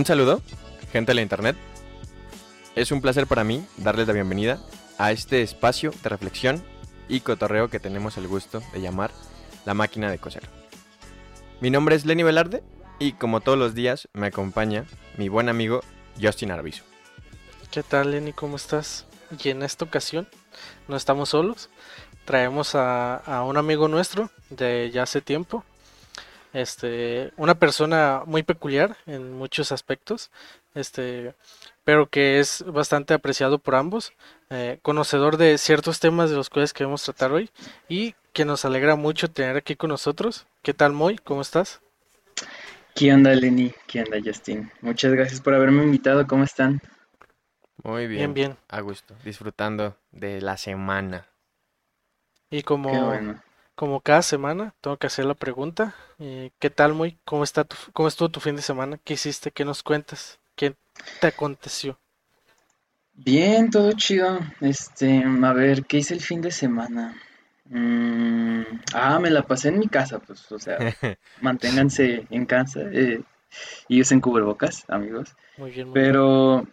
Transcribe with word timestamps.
Un 0.00 0.06
saludo, 0.06 0.40
gente 0.92 1.10
de 1.10 1.16
la 1.16 1.20
internet. 1.20 1.56
Es 2.74 2.90
un 2.90 3.02
placer 3.02 3.26
para 3.26 3.44
mí 3.44 3.66
darles 3.76 4.06
la 4.06 4.14
bienvenida 4.14 4.58
a 4.96 5.12
este 5.12 5.42
espacio 5.42 5.92
de 6.02 6.08
reflexión 6.08 6.64
y 7.06 7.20
cotorreo 7.20 7.68
que 7.68 7.80
tenemos 7.80 8.16
el 8.16 8.26
gusto 8.26 8.62
de 8.72 8.80
llamar 8.80 9.10
La 9.66 9.74
Máquina 9.74 10.10
de 10.10 10.16
Coser. 10.16 10.48
Mi 11.60 11.68
nombre 11.68 11.96
es 11.96 12.06
Lenny 12.06 12.22
Velarde 12.22 12.62
y 12.98 13.12
como 13.12 13.42
todos 13.42 13.58
los 13.58 13.74
días 13.74 14.08
me 14.14 14.28
acompaña 14.28 14.86
mi 15.18 15.28
buen 15.28 15.50
amigo 15.50 15.82
Justin 16.18 16.50
Arbizu. 16.50 16.82
¿Qué 17.70 17.82
tal 17.82 18.12
Lenny? 18.12 18.32
¿Cómo 18.32 18.56
estás? 18.56 19.04
Y 19.44 19.50
en 19.50 19.62
esta 19.62 19.84
ocasión 19.84 20.26
no 20.88 20.96
estamos 20.96 21.28
solos, 21.28 21.68
traemos 22.24 22.74
a, 22.74 23.16
a 23.16 23.44
un 23.44 23.58
amigo 23.58 23.86
nuestro 23.86 24.30
de 24.48 24.90
ya 24.94 25.02
hace 25.02 25.20
tiempo, 25.20 25.62
este, 26.52 27.32
una 27.36 27.54
persona 27.54 28.22
muy 28.26 28.42
peculiar 28.42 28.96
en 29.06 29.32
muchos 29.32 29.72
aspectos, 29.72 30.30
este, 30.74 31.34
pero 31.84 32.08
que 32.08 32.40
es 32.40 32.64
bastante 32.66 33.14
apreciado 33.14 33.58
por 33.58 33.74
ambos, 33.74 34.12
eh, 34.50 34.78
conocedor 34.82 35.36
de 35.36 35.58
ciertos 35.58 36.00
temas 36.00 36.30
de 36.30 36.36
los 36.36 36.50
cuales 36.50 36.72
queremos 36.72 37.02
tratar 37.02 37.32
hoy 37.32 37.50
y 37.88 38.14
que 38.32 38.44
nos 38.44 38.64
alegra 38.64 38.96
mucho 38.96 39.30
tener 39.30 39.56
aquí 39.56 39.76
con 39.76 39.90
nosotros. 39.90 40.46
¿Qué 40.62 40.74
tal, 40.74 40.92
Moy? 40.92 41.18
¿Cómo 41.18 41.40
estás? 41.40 41.80
¿Qué 42.94 43.12
onda, 43.12 43.34
Lenny? 43.34 43.72
¿Qué 43.86 44.02
onda, 44.02 44.18
Justin? 44.24 44.70
Muchas 44.80 45.12
gracias 45.12 45.40
por 45.40 45.54
haberme 45.54 45.82
invitado. 45.84 46.26
¿Cómo 46.26 46.44
están? 46.44 46.80
Muy 47.82 48.06
bien. 48.06 48.34
Bien, 48.34 48.34
bien. 48.34 48.56
A 48.68 48.80
gusto, 48.80 49.14
disfrutando 49.24 49.96
de 50.10 50.40
la 50.40 50.56
semana. 50.56 51.26
Y 52.50 52.62
como, 52.62 52.90
Qué 52.90 52.98
bueno. 52.98 53.40
Como 53.80 54.02
cada 54.02 54.20
semana, 54.20 54.74
tengo 54.82 54.98
que 54.98 55.06
hacer 55.06 55.24
la 55.24 55.32
pregunta. 55.32 55.94
eh, 56.18 56.50
¿Qué 56.58 56.68
tal, 56.68 56.92
Moy? 56.92 57.16
¿Cómo, 57.24 57.44
está 57.44 57.64
tu- 57.64 57.76
¿Cómo 57.94 58.08
estuvo 58.08 58.28
tu 58.28 58.38
fin 58.38 58.54
de 58.54 58.60
semana? 58.60 59.00
¿Qué 59.02 59.14
hiciste? 59.14 59.52
¿Qué 59.52 59.64
nos 59.64 59.82
cuentas? 59.82 60.38
¿Qué 60.54 60.74
te 61.18 61.26
aconteció? 61.28 61.98
Bien, 63.14 63.70
todo 63.70 63.90
chido. 63.92 64.38
Este, 64.60 65.24
a 65.24 65.52
ver, 65.54 65.86
¿qué 65.86 65.96
hice 65.96 66.12
el 66.12 66.20
fin 66.20 66.42
de 66.42 66.50
semana? 66.50 67.16
Mm, 67.70 68.60
ah, 68.92 69.18
me 69.18 69.30
la 69.30 69.44
pasé 69.44 69.68
en 69.70 69.78
mi 69.78 69.88
casa, 69.88 70.18
pues, 70.18 70.52
o 70.52 70.58
sea, 70.58 70.76
manténganse 71.40 72.26
en 72.28 72.44
casa 72.44 72.80
eh, 72.92 73.22
y 73.88 74.02
usen 74.02 74.20
cubrebocas, 74.20 74.84
amigos. 74.88 75.34
Muy 75.56 75.70
bien, 75.70 75.88
muy 75.88 76.00
bien. 76.00 76.12
Pero 76.12 76.66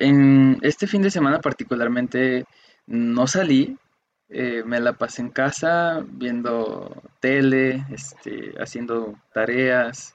en 0.00 0.58
este 0.62 0.88
fin 0.88 1.02
de 1.02 1.12
semana 1.12 1.40
particularmente 1.40 2.44
no 2.88 3.28
salí, 3.28 3.78
eh, 4.28 4.62
me 4.64 4.80
la 4.80 4.94
pasé 4.94 5.22
en 5.22 5.30
casa 5.30 6.04
viendo 6.06 7.02
tele, 7.20 7.84
este, 7.90 8.54
haciendo 8.58 9.14
tareas 9.32 10.14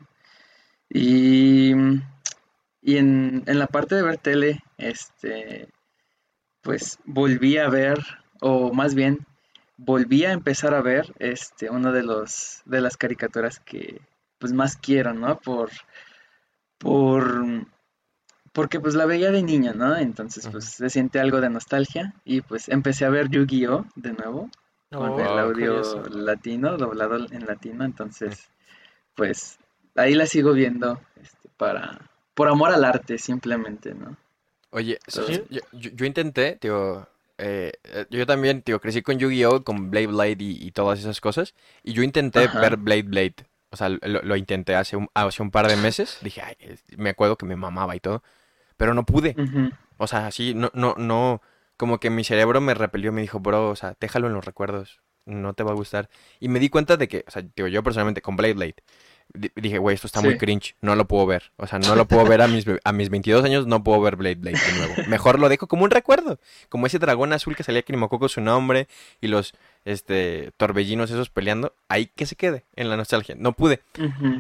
y, 0.90 1.74
y 2.82 2.98
en, 2.98 3.44
en 3.46 3.60
la 3.60 3.68
parte 3.68 3.96
de 3.96 4.02
ver 4.02 4.18
tele, 4.18 4.64
este, 4.78 5.70
pues 6.62 7.00
volví 7.06 7.58
a 7.58 7.70
ver, 7.70 8.00
o 8.42 8.74
más 8.74 8.96
bien 8.96 9.26
volví 9.78 10.26
a 10.26 10.34
empezar 10.34 10.74
a 10.74 10.82
ver, 10.82 11.14
este, 11.20 11.70
una 11.70 11.92
de 11.92 12.04
los 12.04 12.62
de 12.66 12.82
las 12.82 12.98
caricaturas 12.98 13.60
que 13.60 14.02
pues 14.40 14.54
más 14.54 14.76
quiero, 14.78 15.14
¿no? 15.14 15.40
Por, 15.40 15.70
por 16.78 17.44
porque 18.60 18.82
pues 18.82 18.94
la 18.94 19.06
veía 19.06 19.32
de 19.32 19.42
niño, 19.42 19.74
¿no? 19.74 19.96
Entonces 19.96 20.48
pues 20.52 20.66
se 20.66 20.90
siente 20.90 21.20
algo 21.20 21.40
de 21.40 21.50
nostalgia 21.50 22.14
y 22.26 22.42
pues 22.42 22.68
empecé 22.68 23.06
a 23.06 23.10
ver 23.10 23.30
Yu-Gi-Oh 23.30 23.86
de 23.96 24.12
nuevo 24.12 24.50
con 24.92 25.12
Oh, 25.12 25.20
el 25.20 25.40
audio 25.40 25.72
curioso. 25.72 26.04
latino, 26.10 26.78
doblado 26.78 27.16
en 27.32 27.46
latino, 27.46 27.86
entonces 27.86 28.50
pues 29.16 29.58
ahí 29.96 30.14
la 30.14 30.26
sigo 30.26 30.52
viendo 30.54 31.00
este, 31.22 31.48
para 31.58 32.02
por 32.34 32.50
amor 32.50 32.72
al 32.72 32.84
arte 32.84 33.18
simplemente, 33.18 33.94
¿no? 33.94 34.18
Oye, 34.72 35.00
Sí. 35.08 35.42
yo, 35.50 35.62
yo- 35.72 36.06
intenté, 36.06 36.58
tío, 36.58 37.08
eh, 37.38 37.72
eh, 37.84 38.06
yo 38.10 38.26
también, 38.26 38.62
tío, 38.62 38.80
crecí 38.82 39.02
con 39.02 39.18
Yu-Gi-Oh, 39.18 39.64
con 39.64 39.90
Blade 39.90 40.08
Blade 40.08 40.36
y, 40.40 40.68
y 40.68 40.72
todas 40.72 41.00
esas 41.00 41.22
cosas, 41.22 41.56
y 41.84 41.94
yo 41.94 42.04
intenté 42.04 42.46
Ajá. 42.48 42.60
ver 42.62 42.76
Blade 42.78 43.04
Blade, 43.04 43.36
o 43.72 43.78
sea, 43.78 43.90
lo, 43.90 44.22
lo 44.22 44.36
intenté 44.36 44.76
hace 44.76 44.96
un, 44.98 45.08
hace 45.14 45.42
un 45.42 45.50
par 45.52 45.68
de 45.68 45.76
meses, 45.76 46.18
dije, 46.22 46.42
ay, 46.42 46.56
me 46.98 47.10
acuerdo 47.10 47.38
que 47.38 47.46
me 47.46 47.56
mamaba 47.56 47.96
y 47.96 48.00
todo, 48.00 48.22
pero 48.80 48.96
no 48.96 49.06
pude, 49.06 49.36
o 49.98 50.08
sea, 50.08 50.26
así, 50.26 50.56
no, 50.56 50.72
no, 50.74 50.96
no, 50.98 51.42
como 51.78 52.00
que 52.00 52.10
mi 52.10 52.24
cerebro 52.24 52.62
me 52.62 52.74
repelió, 52.74 53.12
me 53.12 53.22
dijo, 53.22 53.40
bro, 53.40 53.70
o 53.70 53.76
sea, 53.76 53.96
déjalo 54.00 54.26
en 54.28 54.34
los 54.34 54.44
recuerdos, 54.46 55.02
no 55.26 55.54
te 55.54 55.62
va 55.64 55.72
a 55.72 55.76
gustar, 55.76 56.10
y 56.40 56.48
me 56.50 56.60
di 56.60 56.70
cuenta 56.70 56.98
de 56.98 57.08
que, 57.08 57.24
o 57.28 57.32
sea, 57.32 57.44
tío, 57.44 57.68
yo 57.68 57.84
personalmente 57.84 58.22
con 58.22 58.36
Blade 58.36 58.54
Blade, 58.56 58.76
di- 59.34 59.52
dije, 59.56 59.78
güey, 59.78 59.94
esto 59.94 60.08
está 60.08 60.22
muy 60.22 60.32
cringe, 60.40 60.76
no 60.82 60.96
lo 60.96 61.06
puedo 61.08 61.28
ver. 61.28 61.52
O 61.58 61.68
sea, 61.68 61.78
no 61.78 61.96
lo 61.96 62.08
puedo 62.08 62.24
ver 62.26 62.42
a 62.42 62.48
mis, 62.48 62.66
a 62.84 62.92
mis 62.94 63.10
22 63.12 63.44
años, 63.46 63.68
no 63.68 63.84
puedo 63.84 64.02
ver 64.02 64.16
Blade 64.16 64.36
Blade 64.36 64.58
de 64.58 64.78
nuevo. 64.78 64.94
Mejor 65.08 65.38
lo 65.40 65.50
dejo 65.50 65.68
como 65.68 65.84
un 65.84 65.92
recuerdo. 65.92 66.40
Como 66.68 66.88
ese 66.88 66.98
dragón 66.98 67.32
azul 67.34 67.56
que 67.56 67.62
salía 67.64 67.84
que 67.84 67.94
ni 67.94 68.00
me 68.00 68.06
acuerdo 68.06 68.28
su 68.28 68.42
nombre 68.42 68.88
y 69.22 69.28
los 69.28 69.54
este 69.90 70.52
torbellinos 70.58 71.12
esos 71.12 71.30
peleando. 71.30 71.74
Ahí 71.88 72.08
que 72.08 72.26
se 72.26 72.36
quede 72.36 72.66
en 72.76 72.90
la 72.90 72.98
nostalgia. 72.98 73.36
No 73.38 73.54
pude. 73.54 73.82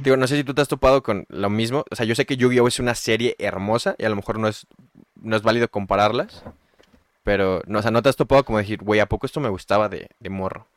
Digo, 0.01 0.17
no 0.17 0.27
sé 0.27 0.37
si 0.37 0.43
tú 0.43 0.53
te 0.53 0.61
has 0.61 0.67
topado 0.67 1.03
con 1.03 1.25
lo 1.29 1.49
mismo. 1.49 1.85
O 1.89 1.95
sea, 1.95 2.05
yo 2.05 2.15
sé 2.15 2.25
que 2.25 2.37
Yu-Gi-Oh 2.37 2.67
es 2.67 2.79
una 2.79 2.95
serie 2.95 3.35
hermosa 3.39 3.95
y 3.97 4.05
a 4.05 4.09
lo 4.09 4.15
mejor 4.15 4.39
no 4.39 4.47
es, 4.47 4.67
no 5.15 5.35
es 5.35 5.41
válido 5.41 5.69
compararlas. 5.69 6.43
Pero, 7.23 7.61
no, 7.67 7.79
o 7.79 7.81
sea, 7.81 7.91
no 7.91 8.01
te 8.01 8.09
has 8.09 8.15
topado 8.15 8.43
como 8.43 8.57
decir, 8.57 8.81
güey, 8.81 8.99
¿a 8.99 9.05
poco 9.05 9.25
esto 9.25 9.39
me 9.39 9.49
gustaba 9.49 9.89
de, 9.89 10.09
de 10.19 10.29
morro? 10.29 10.67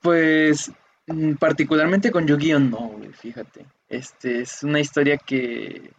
Pues 0.00 0.70
mm, 1.06 1.34
particularmente 1.34 2.10
con 2.10 2.26
Yu-Gi-Oh 2.26 2.60
no, 2.60 2.78
güey, 2.78 3.12
fíjate. 3.12 3.66
Este 3.88 4.42
es 4.42 4.62
una 4.62 4.80
historia 4.80 5.16
que, 5.16 5.90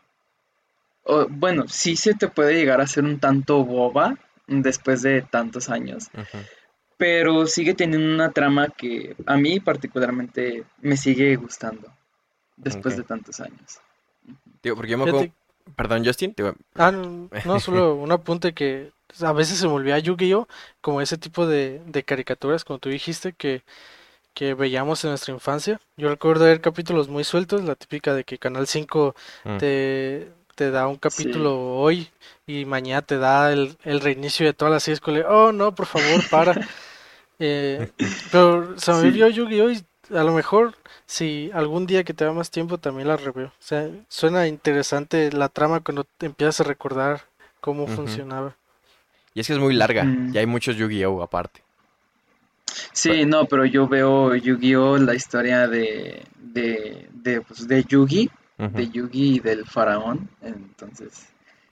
bueno, 1.30 1.68
sí 1.68 1.96
se 1.96 2.14
te 2.14 2.28
puede 2.28 2.56
llegar 2.56 2.82
a 2.82 2.88
ser 2.88 3.04
un 3.04 3.20
tanto 3.20 3.64
boba 3.64 4.18
después 4.48 5.02
de 5.02 5.22
tantos 5.22 5.70
años, 5.70 6.10
Ujú. 6.14 6.44
Pero 6.98 7.46
sigue 7.48 7.74
teniendo 7.74 8.14
una 8.14 8.32
trama 8.32 8.70
que 8.70 9.16
a 9.26 9.38
mí 9.38 9.60
particularmente 9.60 10.64
me 10.82 10.98
sigue 10.98 11.36
gustando 11.36 11.92
después 12.56 12.96
de 12.96 13.04
tantos 13.04 13.40
años. 13.40 13.80
Digo, 14.64 14.76
porque 14.76 14.92
yo 14.92 14.98
me 14.98 15.10
acuerdo... 15.10 15.32
Perdón, 15.76 16.06
Justin. 16.06 16.34
Digo, 16.38 16.54
Ah, 16.76 16.92
no, 16.92 17.30
no, 17.46 17.60
solo 17.60 17.96
un 17.96 18.12
apunte 18.12 18.54
que 18.54 18.92
a 19.22 19.34
veces 19.34 19.58
se 19.58 19.68
me 19.68 19.74
olvida 19.74 20.00
Yu-Gi-Oh! 20.00 20.48
como 20.82 21.02
ese 21.02 21.18
tipo 21.18 21.48
de, 21.48 21.82
de 21.86 22.04
caricaturas, 22.04 22.64
como 22.64 22.80
tú 22.80 22.90
dijiste, 22.90 23.34
que, 23.34 23.64
que 24.34 24.54
veíamos 24.54 25.04
en 25.04 25.12
nuestra 25.12 25.34
infancia. 25.34 25.80
Yo 25.98 26.10
recuerdo 26.10 26.46
ver 26.46 26.62
capítulos 26.62 27.10
muy 27.10 27.24
sueltos, 27.24 27.64
la 27.64 27.76
típica 27.76 28.14
de 28.14 28.24
que 28.24 28.38
Canal 28.38 28.68
5 28.68 29.16
mm. 29.44 29.58
te, 29.58 30.32
te 30.56 30.72
da 30.72 30.88
un 30.88 30.98
capítulo 30.98 31.76
hoy 31.78 32.10
y 32.46 32.66
mañana 32.66 33.02
te 33.02 33.18
da 33.18 33.52
el, 33.52 33.78
el 33.84 34.02
reinicio 34.02 34.46
de 34.46 34.54
todas 34.54 34.72
las 34.72 34.84
series. 34.84 35.02
Oh, 35.28 35.52
no, 35.52 35.74
por 35.74 35.88
favor, 35.88 36.22
para. 36.30 36.56
Eh, 37.40 37.90
pero 38.32 38.78
se 38.80 38.92
me 38.94 39.02
Sí. 39.04 39.12
vio 39.12 39.28
Yu-Gi-Oh! 39.30 39.70
y 39.72 39.84
a 40.16 40.24
lo 40.24 40.34
mejor 40.34 40.76
si 41.06 41.50
algún 41.54 41.86
día 41.88 42.04
que 42.04 42.14
te 42.14 42.26
da 42.26 42.32
más 42.32 42.52
tiempo 42.52 42.78
también 42.78 43.08
la 43.08 43.18
reveo. 43.18 43.48
O 43.48 43.52
sea, 43.60 43.90
suena 44.08 44.48
interesante 44.48 45.32
la 45.32 45.50
trama 45.50 45.80
cuando 45.80 46.04
te 46.18 46.28
empiezas 46.28 46.62
a 46.62 46.64
recordar 46.64 47.24
cómo 47.60 47.88
funcionaba. 47.88 48.56
Y 49.34 49.40
es 49.42 49.48
que 49.48 49.54
es 49.54 49.60
muy 49.60 49.74
larga 49.74 50.04
Mm. 50.04 50.32
y 50.34 50.38
hay 50.38 50.46
muchos 50.46 50.76
Yu-Gi-Oh 50.78 51.22
aparte. 51.24 51.62
Sí, 52.94 53.26
no, 53.26 53.46
pero 53.46 53.66
yo 53.66 53.88
veo 53.88 54.36
Yu-Gi-Oh 54.36 54.98
la 54.98 55.16
historia 55.16 55.68
de, 55.68 56.24
de, 56.38 57.08
de, 57.12 57.42
pues, 57.42 57.68
de 57.68 57.84
Yugi, 57.84 58.30
Ujú. 58.58 58.70
de 58.78 58.90
Yugi 58.90 59.36
y 59.36 59.40
del 59.40 59.66
faraón, 59.66 60.30
entonces... 60.42 61.28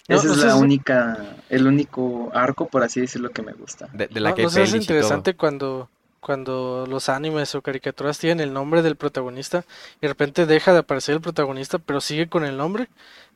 No, 0.10 0.18
Esa 0.18 0.28
no 0.28 0.34
es 0.34 0.40
la 0.44 0.54
si- 0.56 0.60
única, 0.60 1.36
el 1.50 1.66
único 1.68 2.30
arco, 2.34 2.68
por 2.68 2.84
así 2.84 3.00
decirlo, 3.02 3.32
que 3.32 3.42
me 3.42 3.54
gusta. 3.54 3.88
De, 3.94 4.08
de 4.08 4.20
la 4.20 4.30
No, 4.32 4.36
que 4.36 4.44
todo. 4.44 4.66
interesante 4.76 5.34
cuando, 5.36 5.90
cuando 6.20 6.86
los 6.90 7.08
animes 7.10 7.56
o 7.56 7.62
caricaturas 7.62 8.18
tienen 8.20 8.42
el 8.48 8.54
nombre 8.54 8.82
del 8.82 8.96
protagonista 8.98 9.64
y 9.98 10.02
de 10.02 10.08
repente 10.10 10.46
deja 10.46 10.74
de 10.74 10.80
aparecer 10.80 11.16
el 11.16 11.22
protagonista, 11.22 11.80
pero 11.80 12.02
sigue 12.02 12.28
con 12.28 12.44
el 12.44 12.58
nombre. 12.58 12.90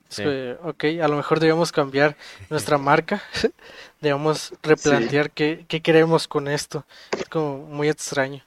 Es 0.09 0.15
Sí. 0.15 0.23
que, 0.23 0.57
ok, 0.63 0.83
a 1.03 1.07
lo 1.09 1.17
mejor 1.17 1.39
debemos 1.39 1.71
cambiar 1.71 2.15
nuestra 2.49 2.77
marca, 2.77 3.21
debemos 4.01 4.53
replantear 4.63 5.31
qué, 5.31 5.65
qué 5.67 5.81
queremos 5.81 6.27
con 6.27 6.47
esto. 6.47 6.85
Es 7.17 7.25
como 7.29 7.59
muy 7.59 7.89
extraño. 7.89 8.43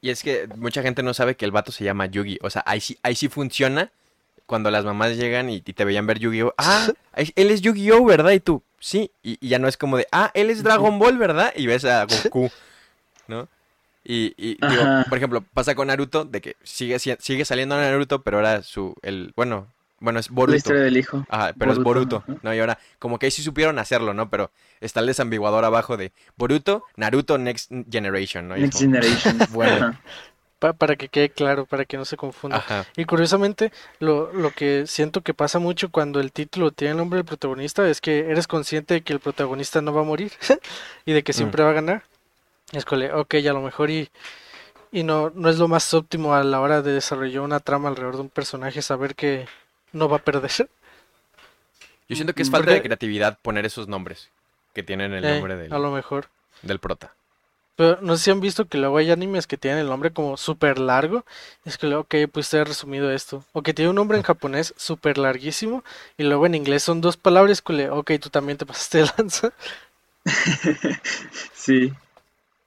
Y 0.00 0.10
es 0.10 0.22
que 0.22 0.48
mucha 0.56 0.82
gente 0.82 1.02
no 1.02 1.14
sabe 1.14 1.34
que 1.34 1.44
el 1.44 1.50
vato 1.50 1.72
se 1.72 1.82
llama 1.84 2.06
Yugi. 2.06 2.38
O 2.42 2.50
sea, 2.50 2.62
ahí 2.66 2.80
sí, 2.80 2.96
ahí 3.02 3.14
sí 3.16 3.28
funciona 3.28 3.90
cuando 4.46 4.70
las 4.70 4.84
mamás 4.84 5.16
llegan 5.16 5.48
y, 5.50 5.56
y 5.56 5.72
te 5.72 5.84
veían 5.84 6.06
ver 6.06 6.18
Yu-Gi-Oh! 6.18 6.54
Ah, 6.58 6.88
él 7.14 7.50
es 7.50 7.60
Yu-Gi-Oh, 7.60 8.04
¿verdad? 8.04 8.32
Y 8.32 8.40
tú, 8.40 8.62
sí. 8.78 9.10
Y, 9.22 9.38
y 9.40 9.48
ya 9.48 9.58
no 9.58 9.68
es 9.68 9.76
como 9.76 9.96
de, 9.96 10.06
ah, 10.12 10.30
él 10.34 10.50
es 10.50 10.62
Dragon 10.62 10.98
Ball, 10.98 11.16
¿verdad? 11.18 11.52
Y 11.56 11.66
ves 11.66 11.84
a 11.84 12.04
Goku, 12.24 12.50
¿no? 13.28 13.48
Y, 14.06 14.34
y 14.36 14.58
digo, 14.68 14.82
por 15.08 15.16
ejemplo, 15.16 15.42
pasa 15.54 15.74
con 15.74 15.86
Naruto, 15.88 16.24
de 16.26 16.40
que 16.42 16.56
sigue, 16.62 16.98
si- 16.98 17.16
sigue 17.20 17.44
saliendo 17.46 17.76
Naruto, 17.76 18.22
pero 18.22 18.36
ahora 18.36 18.62
su, 18.62 18.94
el, 19.02 19.32
bueno, 19.34 19.66
bueno, 20.00 20.18
es 20.20 20.28
La 20.28 20.34
Boruto. 20.34 20.56
historia 20.58 20.82
del 20.82 20.96
hijo. 20.98 21.24
Ajá, 21.30 21.54
pero 21.58 21.72
es 21.72 21.78
Boruto. 21.78 22.22
¿no? 22.42 22.52
Y 22.54 22.58
ahora, 22.60 22.78
como 22.98 23.18
que 23.18 23.26
ahí 23.26 23.30
sí 23.30 23.42
supieron 23.42 23.78
hacerlo, 23.78 24.12
¿no? 24.12 24.28
Pero 24.28 24.50
está 24.82 25.00
el 25.00 25.06
desambiguador 25.06 25.64
abajo 25.64 25.96
de 25.96 26.12
Boruto, 26.36 26.84
Naruto 26.96 27.38
Next 27.38 27.70
Generation, 27.90 28.48
¿no? 28.48 28.58
Y 28.58 28.62
Next 28.62 28.78
como, 28.82 28.92
Generation. 28.92 29.38
Bueno. 29.52 29.86
Ajá. 29.86 30.00
Para 30.72 30.96
que 30.96 31.08
quede 31.08 31.28
claro, 31.30 31.66
para 31.66 31.84
que 31.84 31.96
no 31.96 32.04
se 32.04 32.16
confunda. 32.16 32.56
Ajá. 32.56 32.86
Y 32.96 33.04
curiosamente, 33.04 33.70
lo, 34.00 34.32
lo 34.32 34.50
que 34.50 34.86
siento 34.86 35.20
que 35.20 35.34
pasa 35.34 35.58
mucho 35.58 35.90
cuando 35.90 36.20
el 36.20 36.32
título 36.32 36.70
tiene 36.72 36.92
el 36.92 36.96
nombre 36.98 37.18
del 37.18 37.26
protagonista 37.26 37.88
es 37.88 38.00
que 38.00 38.30
eres 38.30 38.46
consciente 38.46 38.94
de 38.94 39.00
que 39.02 39.12
el 39.12 39.20
protagonista 39.20 39.80
no 39.82 39.92
va 39.92 40.00
a 40.00 40.04
morir 40.04 40.32
y 41.06 41.12
de 41.12 41.22
que 41.22 41.32
Mm. 41.32 41.36
siempre 41.36 41.62
va 41.62 41.70
a 41.70 41.74
ganar. 41.74 42.02
Es 42.72 42.84
que, 42.84 43.12
ok, 43.12 43.34
a 43.34 43.52
lo 43.52 43.60
mejor 43.60 43.90
y, 43.90 44.08
y 44.90 45.02
no, 45.04 45.30
no 45.34 45.48
es 45.50 45.58
lo 45.58 45.68
más 45.68 45.92
óptimo 45.94 46.34
a 46.34 46.42
la 46.42 46.60
hora 46.60 46.82
de 46.82 46.92
desarrollar 46.92 47.42
una 47.42 47.60
trama 47.60 47.88
alrededor 47.90 48.14
de 48.16 48.22
un 48.22 48.30
personaje 48.30 48.80
saber 48.82 49.14
que 49.14 49.46
no 49.92 50.08
va 50.08 50.16
a 50.16 50.22
perder. 50.22 50.50
Yo 52.08 52.16
siento 52.16 52.34
que 52.34 52.42
es 52.42 52.48
Mm, 52.48 52.52
falta 52.52 52.70
de 52.72 52.82
creatividad 52.82 53.38
poner 53.42 53.64
esos 53.66 53.88
nombres 53.88 54.28
que 54.74 54.82
tienen 54.82 55.12
el 55.12 55.24
Eh, 55.24 55.34
nombre 55.34 55.56
del, 55.56 55.72
a 55.72 55.78
lo 55.78 55.90
mejor. 55.90 56.26
del 56.62 56.78
prota. 56.78 57.12
Pero 57.76 57.98
no 58.02 58.16
sé 58.16 58.24
si 58.24 58.30
han 58.30 58.40
visto 58.40 58.66
que 58.68 58.78
luego 58.78 58.98
hay 58.98 59.10
animes 59.10 59.46
que 59.46 59.56
tienen 59.58 59.80
el 59.80 59.88
nombre 59.88 60.12
como 60.12 60.36
súper 60.36 60.78
largo. 60.78 61.24
Es 61.64 61.76
que 61.78 61.86
luego, 61.88 62.02
ok, 62.02 62.14
pues 62.32 62.48
te 62.50 62.58
he 62.58 62.64
resumido 62.64 63.10
esto. 63.12 63.44
O 63.52 63.62
que 63.62 63.74
tiene 63.74 63.88
un 63.90 63.96
nombre 63.96 64.16
en 64.18 64.22
japonés 64.24 64.74
súper 64.76 65.18
larguísimo. 65.18 65.84
Y 66.16 66.24
luego 66.24 66.46
en 66.46 66.54
inglés 66.54 66.82
son 66.84 67.00
dos 67.00 67.16
palabras. 67.16 67.62
que 67.62 67.72
le- 67.72 67.90
Ok, 67.90 68.12
tú 68.20 68.30
también 68.30 68.58
te 68.58 68.66
pasaste 68.66 68.98
de 68.98 69.06
lanza. 69.18 69.52
Sí, 71.52 71.92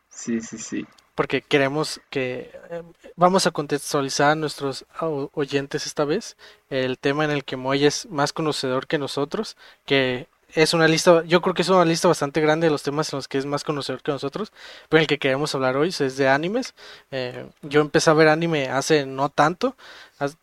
sí, 0.10 0.42
sí, 0.42 0.58
sí. 0.58 0.88
Porque 1.16 1.42
queremos 1.42 2.00
que. 2.10 2.52
eh, 2.70 2.84
vamos 3.16 3.48
a 3.48 3.52
contextualizar 3.52 4.32
a 4.32 4.36
nuestros 4.36 4.86
oyentes 5.34 5.86
esta 5.88 6.06
vez. 6.06 6.38
El 6.70 7.00
tema 7.00 7.26
en 7.26 7.32
el 7.32 7.44
que 7.44 7.58
Moy 7.58 7.86
es 7.86 8.08
más 8.08 8.34
conocedor 8.34 8.88
que 8.88 9.00
nosotros. 9.00 9.58
Que 9.86 10.28
es 10.54 10.74
una 10.74 10.88
lista. 10.88 11.24
Yo 11.26 11.42
creo 11.42 11.54
que 11.54 11.62
es 11.62 11.70
una 11.70 11.86
lista 11.86 12.08
bastante 12.08 12.42
grande 12.42 12.68
de 12.68 12.72
los 12.72 12.84
temas 12.84 13.12
en 13.14 13.18
los 13.18 13.28
que 13.28 13.38
es 13.38 13.46
más 13.46 13.64
conocedor 13.64 14.02
que 14.02 14.12
nosotros. 14.12 14.52
Pero 14.90 15.02
el 15.02 15.08
que 15.08 15.20
queremos 15.20 15.54
hablar 15.56 15.78
hoy 15.78 15.90
es 15.90 16.18
de 16.18 16.28
animes. 16.28 16.74
Eh, 17.12 17.46
yo 17.62 17.82
empecé 17.82 18.10
a 18.10 18.14
ver 18.14 18.28
anime 18.28 18.70
hace 18.70 19.06
no 19.06 19.30
tanto. 19.30 19.76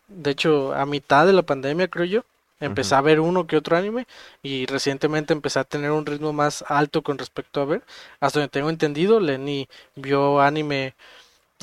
De 0.07 0.31
hecho, 0.31 0.73
a 0.73 0.85
mitad 0.85 1.25
de 1.25 1.33
la 1.33 1.43
pandemia, 1.43 1.87
creo 1.87 2.05
yo. 2.05 2.23
Empecé 2.61 2.95
a 2.95 3.01
ver 3.01 3.19
uno 3.19 3.47
que 3.47 3.57
otro 3.57 3.75
anime 3.75 4.07
y 4.41 4.65
recientemente 4.65 5.33
empecé 5.33 5.59
a 5.59 5.65
tener 5.65 5.91
un 5.91 6.05
ritmo 6.05 6.31
más 6.31 6.63
alto 6.67 7.01
con 7.01 7.17
respecto 7.17 7.61
a 7.61 7.65
ver. 7.65 7.83
Hasta 8.21 8.39
donde 8.39 8.49
tengo 8.49 8.69
entendido, 8.69 9.19
Lenny 9.19 9.67
vio 9.95 10.39
anime, 10.39 10.95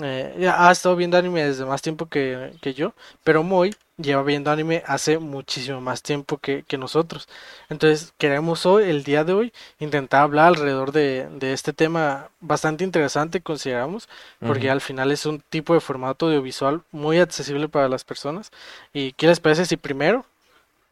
eh, 0.00 0.34
ya 0.38 0.68
ha 0.68 0.72
estado 0.72 0.96
viendo 0.96 1.18
anime 1.18 1.44
desde 1.44 1.66
más 1.66 1.82
tiempo 1.82 2.06
que, 2.06 2.52
que 2.62 2.72
yo, 2.72 2.94
pero 3.24 3.42
Moy 3.42 3.74
lleva 3.98 4.22
viendo 4.22 4.50
anime 4.50 4.82
hace 4.86 5.18
muchísimo 5.18 5.80
más 5.80 6.02
tiempo 6.02 6.38
que, 6.38 6.64
que 6.64 6.78
nosotros. 6.78 7.28
Entonces 7.68 8.14
queremos 8.18 8.64
hoy, 8.64 8.84
el 8.84 9.04
día 9.04 9.24
de 9.24 9.34
hoy, 9.34 9.52
intentar 9.78 10.22
hablar 10.22 10.46
alrededor 10.48 10.92
de, 10.92 11.28
de 11.30 11.52
este 11.52 11.72
tema 11.72 12.30
bastante 12.40 12.84
interesante, 12.84 13.42
consideramos, 13.42 14.08
porque 14.40 14.70
al 14.70 14.80
final 14.80 15.12
es 15.12 15.26
un 15.26 15.40
tipo 15.40 15.74
de 15.74 15.80
formato 15.80 16.26
audiovisual 16.26 16.82
muy 16.90 17.18
accesible 17.18 17.68
para 17.68 17.88
las 17.88 18.04
personas. 18.04 18.50
¿Y 18.92 19.12
qué 19.12 19.26
les 19.26 19.40
parece 19.40 19.66
si 19.66 19.76
primero 19.76 20.24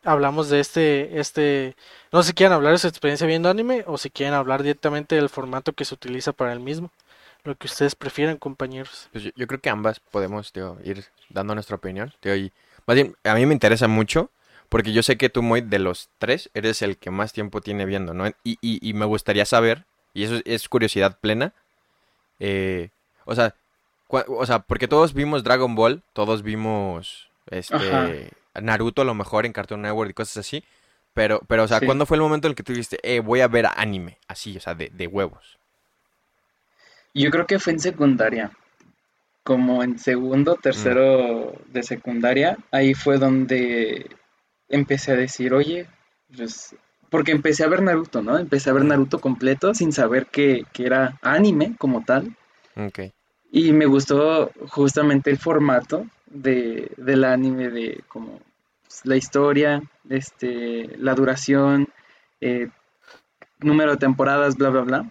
hablamos 0.04 0.48
de 0.48 0.60
este, 0.60 1.20
este, 1.20 1.76
no 2.12 2.22
sé 2.22 2.28
si 2.28 2.34
quieren 2.34 2.54
hablar 2.54 2.72
de 2.72 2.78
su 2.78 2.88
experiencia 2.88 3.26
viendo 3.26 3.48
anime 3.48 3.84
o 3.86 3.98
si 3.98 4.10
quieren 4.10 4.34
hablar 4.34 4.62
directamente 4.62 5.14
del 5.16 5.28
formato 5.28 5.72
que 5.72 5.84
se 5.84 5.94
utiliza 5.94 6.32
para 6.32 6.52
el 6.52 6.60
mismo? 6.60 6.90
Lo 7.44 7.54
que 7.56 7.66
ustedes 7.66 7.94
prefieran, 7.94 8.36
compañeros. 8.36 9.08
Pues 9.12 9.24
yo, 9.24 9.30
yo 9.34 9.46
creo 9.46 9.60
que 9.60 9.70
ambas 9.70 10.00
podemos 10.00 10.52
tío, 10.52 10.78
ir 10.84 11.04
dando 11.28 11.54
nuestra 11.54 11.76
opinión. 11.76 12.12
tío, 12.20 12.34
y 12.36 12.52
más 12.86 12.94
bien, 12.94 13.16
a 13.24 13.34
mí 13.34 13.46
me 13.46 13.54
interesa 13.54 13.88
mucho 13.88 14.30
porque 14.68 14.92
yo 14.92 15.02
sé 15.02 15.16
que 15.16 15.28
tú, 15.30 15.42
Moy, 15.42 15.62
de 15.62 15.78
los 15.78 16.08
tres, 16.18 16.48
eres 16.54 16.80
el 16.82 16.96
que 16.96 17.10
más 17.10 17.32
tiempo 17.32 17.60
tiene 17.60 17.86
viendo, 17.86 18.14
¿no? 18.14 18.28
Y, 18.44 18.58
y, 18.60 18.78
y 18.88 18.94
me 18.94 19.04
gustaría 19.04 19.44
saber, 19.44 19.84
y 20.14 20.24
eso 20.24 20.40
es, 20.44 20.68
curiosidad 20.68 21.18
plena, 21.20 21.52
eh, 22.38 22.90
o 23.24 23.34
sea, 23.34 23.54
o 24.08 24.46
sea, 24.46 24.60
porque 24.60 24.88
todos 24.88 25.14
vimos 25.14 25.44
Dragon 25.44 25.74
Ball, 25.74 26.02
todos 26.12 26.42
vimos 26.42 27.28
este 27.50 27.74
Ajá. 27.76 28.10
Naruto 28.60 29.02
a 29.02 29.04
lo 29.04 29.14
mejor 29.14 29.46
en 29.46 29.52
Cartoon 29.52 29.82
Network 29.82 30.10
y 30.10 30.14
cosas 30.14 30.38
así, 30.38 30.64
pero, 31.14 31.40
pero, 31.48 31.64
o 31.64 31.68
sea, 31.68 31.80
Sí. 31.80 31.86
¿cuándo 31.86 32.06
fue 32.06 32.16
el 32.16 32.22
momento 32.22 32.46
en 32.48 32.52
el 32.52 32.56
que 32.56 32.62
tú 32.62 32.72
dijiste, 32.72 32.98
eh, 33.02 33.20
voy 33.20 33.40
a 33.40 33.48
ver 33.48 33.66
anime? 33.76 34.18
Así, 34.28 34.56
o 34.56 34.60
sea, 34.60 34.74
de, 34.74 34.90
de 34.90 35.06
huevos. 35.06 35.58
Yo 37.14 37.30
creo 37.30 37.46
que 37.46 37.58
fue 37.58 37.72
en 37.72 37.80
secundaria, 37.80 38.52
como 39.42 39.82
en 39.82 39.98
segundo, 39.98 40.56
tercero 40.56 41.54
de 41.68 41.82
secundaria, 41.82 42.56
ahí 42.70 42.94
fue 42.94 43.18
donde 43.18 44.06
empecé 44.68 45.12
a 45.12 45.16
decir, 45.16 45.52
oye, 45.52 45.88
pues, 46.36 46.76
porque 47.10 47.32
empecé 47.32 47.64
a 47.64 47.68
ver 47.68 47.82
Naruto, 47.82 48.22
¿no? 48.22 48.38
Empecé 48.38 48.70
a 48.70 48.72
ver 48.72 48.84
Naruto 48.84 49.20
completo 49.20 49.74
sin 49.74 49.92
saber 49.92 50.26
que, 50.26 50.64
que 50.72 50.86
era 50.86 51.18
anime 51.22 51.74
como 51.78 52.04
tal. 52.04 52.36
Ok. 52.76 53.00
Y 53.50 53.72
me 53.72 53.86
gustó 53.86 54.52
justamente 54.68 55.30
el 55.30 55.38
formato 55.38 56.06
de, 56.26 56.92
del 56.96 57.24
anime, 57.24 57.68
de 57.70 58.04
como 58.06 58.40
pues, 58.82 59.04
la 59.04 59.16
historia, 59.16 59.82
este, 60.08 60.96
la 60.98 61.14
duración, 61.14 61.88
eh, 62.40 62.68
número 63.58 63.92
de 63.92 63.98
temporadas, 63.98 64.56
bla, 64.56 64.70
bla, 64.70 64.82
bla. 64.82 65.10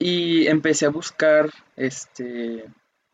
Y 0.00 0.48
empecé 0.48 0.86
a 0.86 0.90
buscar 0.90 1.50
este, 1.76 2.64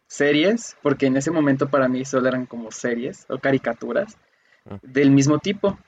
series, 0.07 0.77
porque 0.83 1.07
en 1.07 1.19
ese 1.19 1.31
momento 1.31 1.69
para 1.69 1.89
mí 1.89 2.05
solo 2.07 2.29
eran 2.29 2.47
como 2.47 2.71
series 2.71 3.27
o 3.29 3.39
caricaturas 3.39 4.17
Mm. 4.65 4.77
del 4.83 5.11
mismo 5.11 5.39
tipo. 5.39 5.79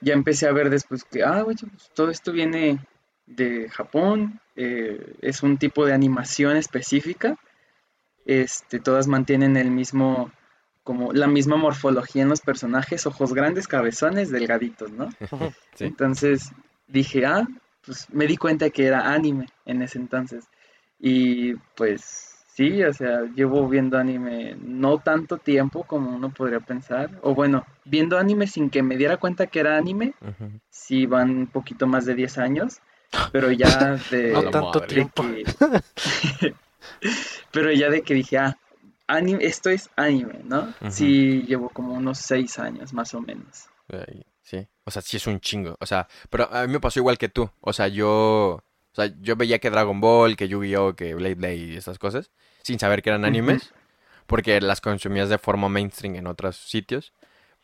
Ya 0.00 0.14
empecé 0.14 0.46
a 0.46 0.52
ver 0.52 0.70
después 0.70 1.04
que, 1.04 1.22
ah, 1.22 1.44
oye, 1.44 1.66
pues, 1.66 1.90
todo 1.94 2.10
esto 2.10 2.32
viene 2.32 2.78
de 3.26 3.68
Japón, 3.68 4.40
eh, 4.54 5.14
es 5.20 5.42
un 5.42 5.58
tipo 5.58 5.84
de 5.84 5.92
animación 5.92 6.56
específica 6.56 7.36
este, 8.26 8.80
todas 8.80 9.06
mantienen 9.06 9.56
el 9.56 9.70
mismo, 9.70 10.32
como 10.82 11.12
la 11.12 11.28
misma 11.28 11.56
morfología 11.56 12.22
en 12.22 12.28
los 12.28 12.40
personajes, 12.40 13.06
ojos 13.06 13.32
grandes, 13.32 13.68
cabezones, 13.68 14.30
delgaditos, 14.30 14.90
¿no? 14.90 15.08
Sí. 15.76 15.84
Entonces 15.84 16.50
dije, 16.88 17.26
ah, 17.26 17.46
pues 17.86 18.08
me 18.12 18.26
di 18.26 18.36
cuenta 18.36 18.68
que 18.70 18.86
era 18.86 19.12
anime 19.12 19.48
en 19.64 19.82
ese 19.82 19.98
entonces. 19.98 20.44
Y 20.98 21.54
pues 21.76 22.44
sí, 22.54 22.82
o 22.82 22.92
sea, 22.92 23.22
llevo 23.34 23.68
viendo 23.68 23.96
anime 23.98 24.56
no 24.60 24.98
tanto 24.98 25.38
tiempo 25.38 25.84
como 25.84 26.10
uno 26.14 26.30
podría 26.30 26.60
pensar. 26.60 27.10
O 27.22 27.34
bueno, 27.34 27.64
viendo 27.84 28.18
anime 28.18 28.46
sin 28.46 28.70
que 28.70 28.82
me 28.82 28.96
diera 28.96 29.16
cuenta 29.18 29.46
que 29.46 29.60
era 29.60 29.76
anime, 29.76 30.14
Ujú. 30.20 30.50
sí 30.70 31.06
van 31.06 31.30
un 31.30 31.46
poquito 31.46 31.86
más 31.86 32.04
de 32.06 32.14
10 32.14 32.38
años. 32.38 32.80
Pero 33.32 33.50
ya 33.52 33.96
de, 34.10 34.32
No 34.32 34.50
tanto 34.50 34.80
de 34.80 34.86
tiempo. 34.86 35.22
que- 35.22 35.44
Pero 37.52 37.72
ya 37.72 37.88
de 37.90 38.02
que 38.02 38.14
dije, 38.14 38.38
ah, 38.38 38.56
anime, 39.06 39.44
esto 39.44 39.70
es 39.70 39.88
anime, 39.96 40.40
¿no? 40.44 40.60
Ujú. 40.80 40.90
Sí, 40.90 41.42
llevo 41.42 41.68
como 41.68 41.94
unos 41.94 42.18
seis 42.18 42.58
años 42.58 42.92
más 42.92 43.14
o 43.14 43.20
menos. 43.20 43.66
Ay, 43.88 44.24
Sí, 44.48 44.64
o 44.84 44.90
sea, 44.92 45.02
sí 45.02 45.16
es 45.16 45.26
un 45.26 45.40
chingo. 45.40 45.76
O 45.80 45.86
sea, 45.86 46.06
pero 46.30 46.48
a 46.52 46.64
mí 46.68 46.72
me 46.72 46.78
pasó 46.78 47.00
igual 47.00 47.18
que 47.18 47.28
tú. 47.28 47.50
O 47.60 47.72
sea, 47.72 47.88
yo, 47.88 48.62
o 48.62 48.94
sea, 48.94 49.10
yo 49.20 49.34
veía 49.34 49.58
que 49.58 49.70
Dragon 49.70 50.00
Ball, 50.00 50.36
que 50.36 50.46
Yu-Gi-Oh, 50.46 50.94
que 50.94 51.14
Blade 51.14 51.34
Blade 51.34 51.56
y 51.56 51.76
estas 51.76 51.98
cosas, 51.98 52.30
sin 52.62 52.78
saber 52.78 53.02
que 53.02 53.10
eran 53.10 53.24
animes, 53.24 53.72
porque 54.26 54.60
las 54.60 54.80
consumías 54.80 55.28
de 55.28 55.38
forma 55.38 55.68
mainstream 55.68 56.14
en 56.14 56.28
otros 56.28 56.56
sitios. 56.56 57.12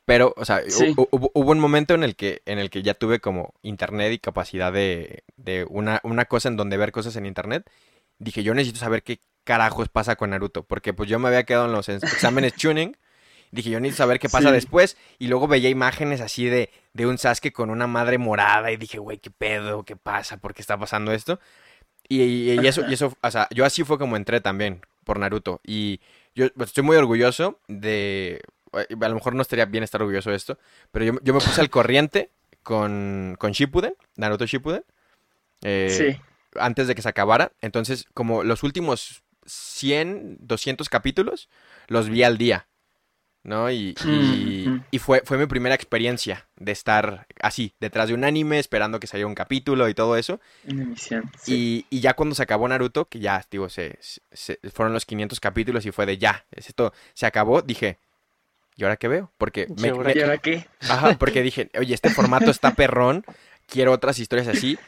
Pero, 0.05 0.35
o 0.37 0.45
sea, 0.45 0.63
Sí. 0.67 0.93
hubo, 0.97 1.31
hubo 1.33 1.53
un 1.53 1.61
momento 1.61 1.95
en 1.95 2.03
el 2.03 2.17
que, 2.17 2.43
en 2.47 2.59
el 2.59 2.69
que 2.69 2.83
ya 2.83 2.95
tuve 2.95 3.21
como 3.21 3.55
internet 3.63 4.13
y 4.13 4.19
capacidad 4.19 4.73
de, 4.73 5.23
de 5.37 5.65
una, 5.71 6.01
una 6.03 6.25
cosa 6.25 6.49
en 6.49 6.57
donde 6.57 6.77
ver 6.77 6.91
cosas 6.91 7.15
en 7.15 7.27
internet. 7.27 7.71
Dije, 8.19 8.43
yo 8.43 8.55
necesito 8.55 8.81
saber 8.81 9.05
qué 9.05 9.21
carajos 9.45 9.89
pasa 9.89 10.17
con 10.17 10.31
Naruto, 10.31 10.65
porque 10.65 10.93
pues 10.93 11.09
yo 11.09 11.21
me 11.21 11.29
había 11.29 11.45
quedado 11.45 11.67
en 11.67 11.73
los 11.73 11.89
ex- 11.89 12.03
exámenes 12.03 12.55
tuning. 12.61 12.97
Dije, 13.53 13.71
yo 13.71 13.79
necesito 13.79 14.03
saber 14.03 14.19
qué 14.19 14.29
pasa 14.29 14.49
Sí. 14.49 14.55
después. 14.55 14.97
Y 15.21 15.29
luego 15.29 15.47
veía 15.47 15.69
imágenes 15.69 16.21
así 16.21 16.47
de, 16.47 16.71
de 16.95 17.07
un 17.07 17.19
Sasuke 17.19 17.53
con 17.53 17.71
una 17.71 17.87
madre 17.87 18.19
morada. 18.19 18.73
Y 18.73 18.77
dije, 18.77 18.99
güey, 18.99 19.19
qué 19.19 19.31
pedo, 19.31 19.85
qué 19.85 19.95
pasa, 19.95 20.39
por 20.39 20.55
qué 20.55 20.63
está 20.63 20.77
pasando 20.79 21.13
esto. 21.13 21.39
Y, 22.09 22.23
y- 22.23 22.61
y 22.61 22.67
eso, 22.67 22.83
y 22.89 22.95
eso, 22.95 23.17
o 23.23 23.31
sea, 23.31 23.47
yo 23.55 23.65
así 23.65 23.85
fue 23.85 23.99
como 23.99 24.17
entré 24.17 24.41
también 24.41 24.81
por 25.05 25.19
Naruto. 25.19 25.61
Y 25.65 26.01
yo 26.35 26.53
pues, 26.55 26.71
estoy 26.71 26.83
muy 26.83 26.97
orgulloso 26.97 27.61
de. 27.69 28.41
A 28.73 29.09
lo 29.09 29.15
mejor 29.15 29.35
no 29.35 29.43
estaría 29.43 29.67
bien 29.67 29.85
estar 29.85 30.01
orgulloso 30.01 30.31
de 30.31 30.37
esto. 30.37 30.59
Pero 30.91 31.05
yo, 31.05 31.13
yo 31.23 31.35
me 31.35 31.41
puse 31.41 31.61
al 31.61 31.69
corriente 31.71 32.31
con, 32.63 33.37
con 33.39 33.53
Shippuden, 33.53 33.95
Naruto 34.17 34.47
Shippuden. 34.47 34.83
eh, 35.63 35.89
Sí, 36.17 36.21
antes 36.59 36.87
de 36.89 36.95
que 36.95 37.03
se 37.03 37.09
acabara. 37.11 37.53
Entonces, 37.61 38.07
como 38.15 38.45
los 38.45 38.63
últimos 38.63 39.23
100, 39.45 40.39
200 40.41 40.89
capítulos, 40.89 41.51
los 41.89 42.09
vi 42.09 42.23
al 42.23 42.39
día. 42.39 42.67
¿No? 43.45 43.69
Y, 43.73 43.95
y, 44.05 44.69
Mm, 44.69 44.71
mm. 44.71 44.85
y 44.93 44.99
fue, 45.01 45.23
fue 45.25 45.37
mi 45.37 45.47
primera 45.47 45.75
experiencia 45.75 46.47
de 46.57 46.71
estar 46.71 47.27
así, 47.41 47.75
detrás 47.81 48.07
de 48.09 48.15
un 48.15 48.23
anime, 48.23 48.61
esperando 48.61 49.01
que 49.01 49.09
saliera 49.09 49.27
un 49.27 49.35
capítulo 49.35 49.89
y 49.89 49.95
todo 49.95 50.17
eso. 50.17 50.41
emisión. 50.65 51.29
Sí. 51.41 51.87
Y, 51.91 51.97
y 51.97 52.01
ya 52.01 52.15
cuando 52.15 52.37
se 52.37 52.43
acabó 52.45 52.69
Naruto, 52.69 53.07
que 53.09 53.19
ya, 53.19 53.45
digo, 53.51 53.69
se, 53.69 53.99
se- 54.31 54.61
fueron 54.73 54.93
los 54.93 55.07
500 55.07 55.41
capítulos 55.41 55.85
y 55.87 55.91
fue 55.91 56.07
de 56.07 56.19
ya, 56.19 56.45
esto 56.53 56.93
se 57.15 57.27
acabó, 57.27 57.63
dije, 57.63 57.99
¿y 58.77 58.85
ahora 58.85 58.97
qué 58.97 59.09
veo? 59.09 59.33
Porque 59.39 59.67
¿Y 59.77 59.81
me, 59.81 59.89
ahora 59.89 60.13
me- 60.15 60.21
¿Y 60.21 60.23
ahora 60.23 60.39
qué? 60.39 60.67
Ajá, 60.89 61.19
porque 61.19 61.43
dije, 61.43 61.69
oye, 61.77 61.95
este 61.95 62.11
formato 62.11 62.49
está 62.51 62.75
perrón, 62.77 63.25
quiero 63.67 63.91
otras 63.91 64.21
historias 64.21 64.47
así. 64.47 64.79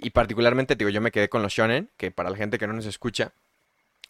Y 0.00 0.10
particularmente, 0.10 0.76
digo, 0.76 0.90
yo 0.90 1.00
me 1.00 1.10
quedé 1.10 1.28
con 1.28 1.42
los 1.42 1.52
shonen, 1.52 1.90
que 1.96 2.12
para 2.12 2.30
la 2.30 2.36
gente 2.36 2.58
que 2.58 2.68
no 2.68 2.74
nos 2.74 2.86
escucha, 2.86 3.32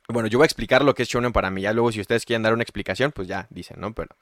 Bueno, 0.08 0.26
yo 0.28 0.38
voy 0.38 0.44
a 0.44 0.46
explicar 0.46 0.82
lo 0.82 0.94
que 0.94 1.02
es 1.02 1.08
shonen 1.08 1.32
para 1.32 1.50
mí. 1.50 1.62
Ya 1.62 1.72
luego 1.74 1.92
si 1.92 2.00
ustedes 2.00 2.24
quieren 2.24 2.42
dar 2.42 2.54
una 2.54 2.62
explicación, 2.62 3.12
pues 3.12 3.28
ya 3.28 3.46
dicen, 3.50 3.78
¿no? 3.78 3.92
Pero, 3.92 4.16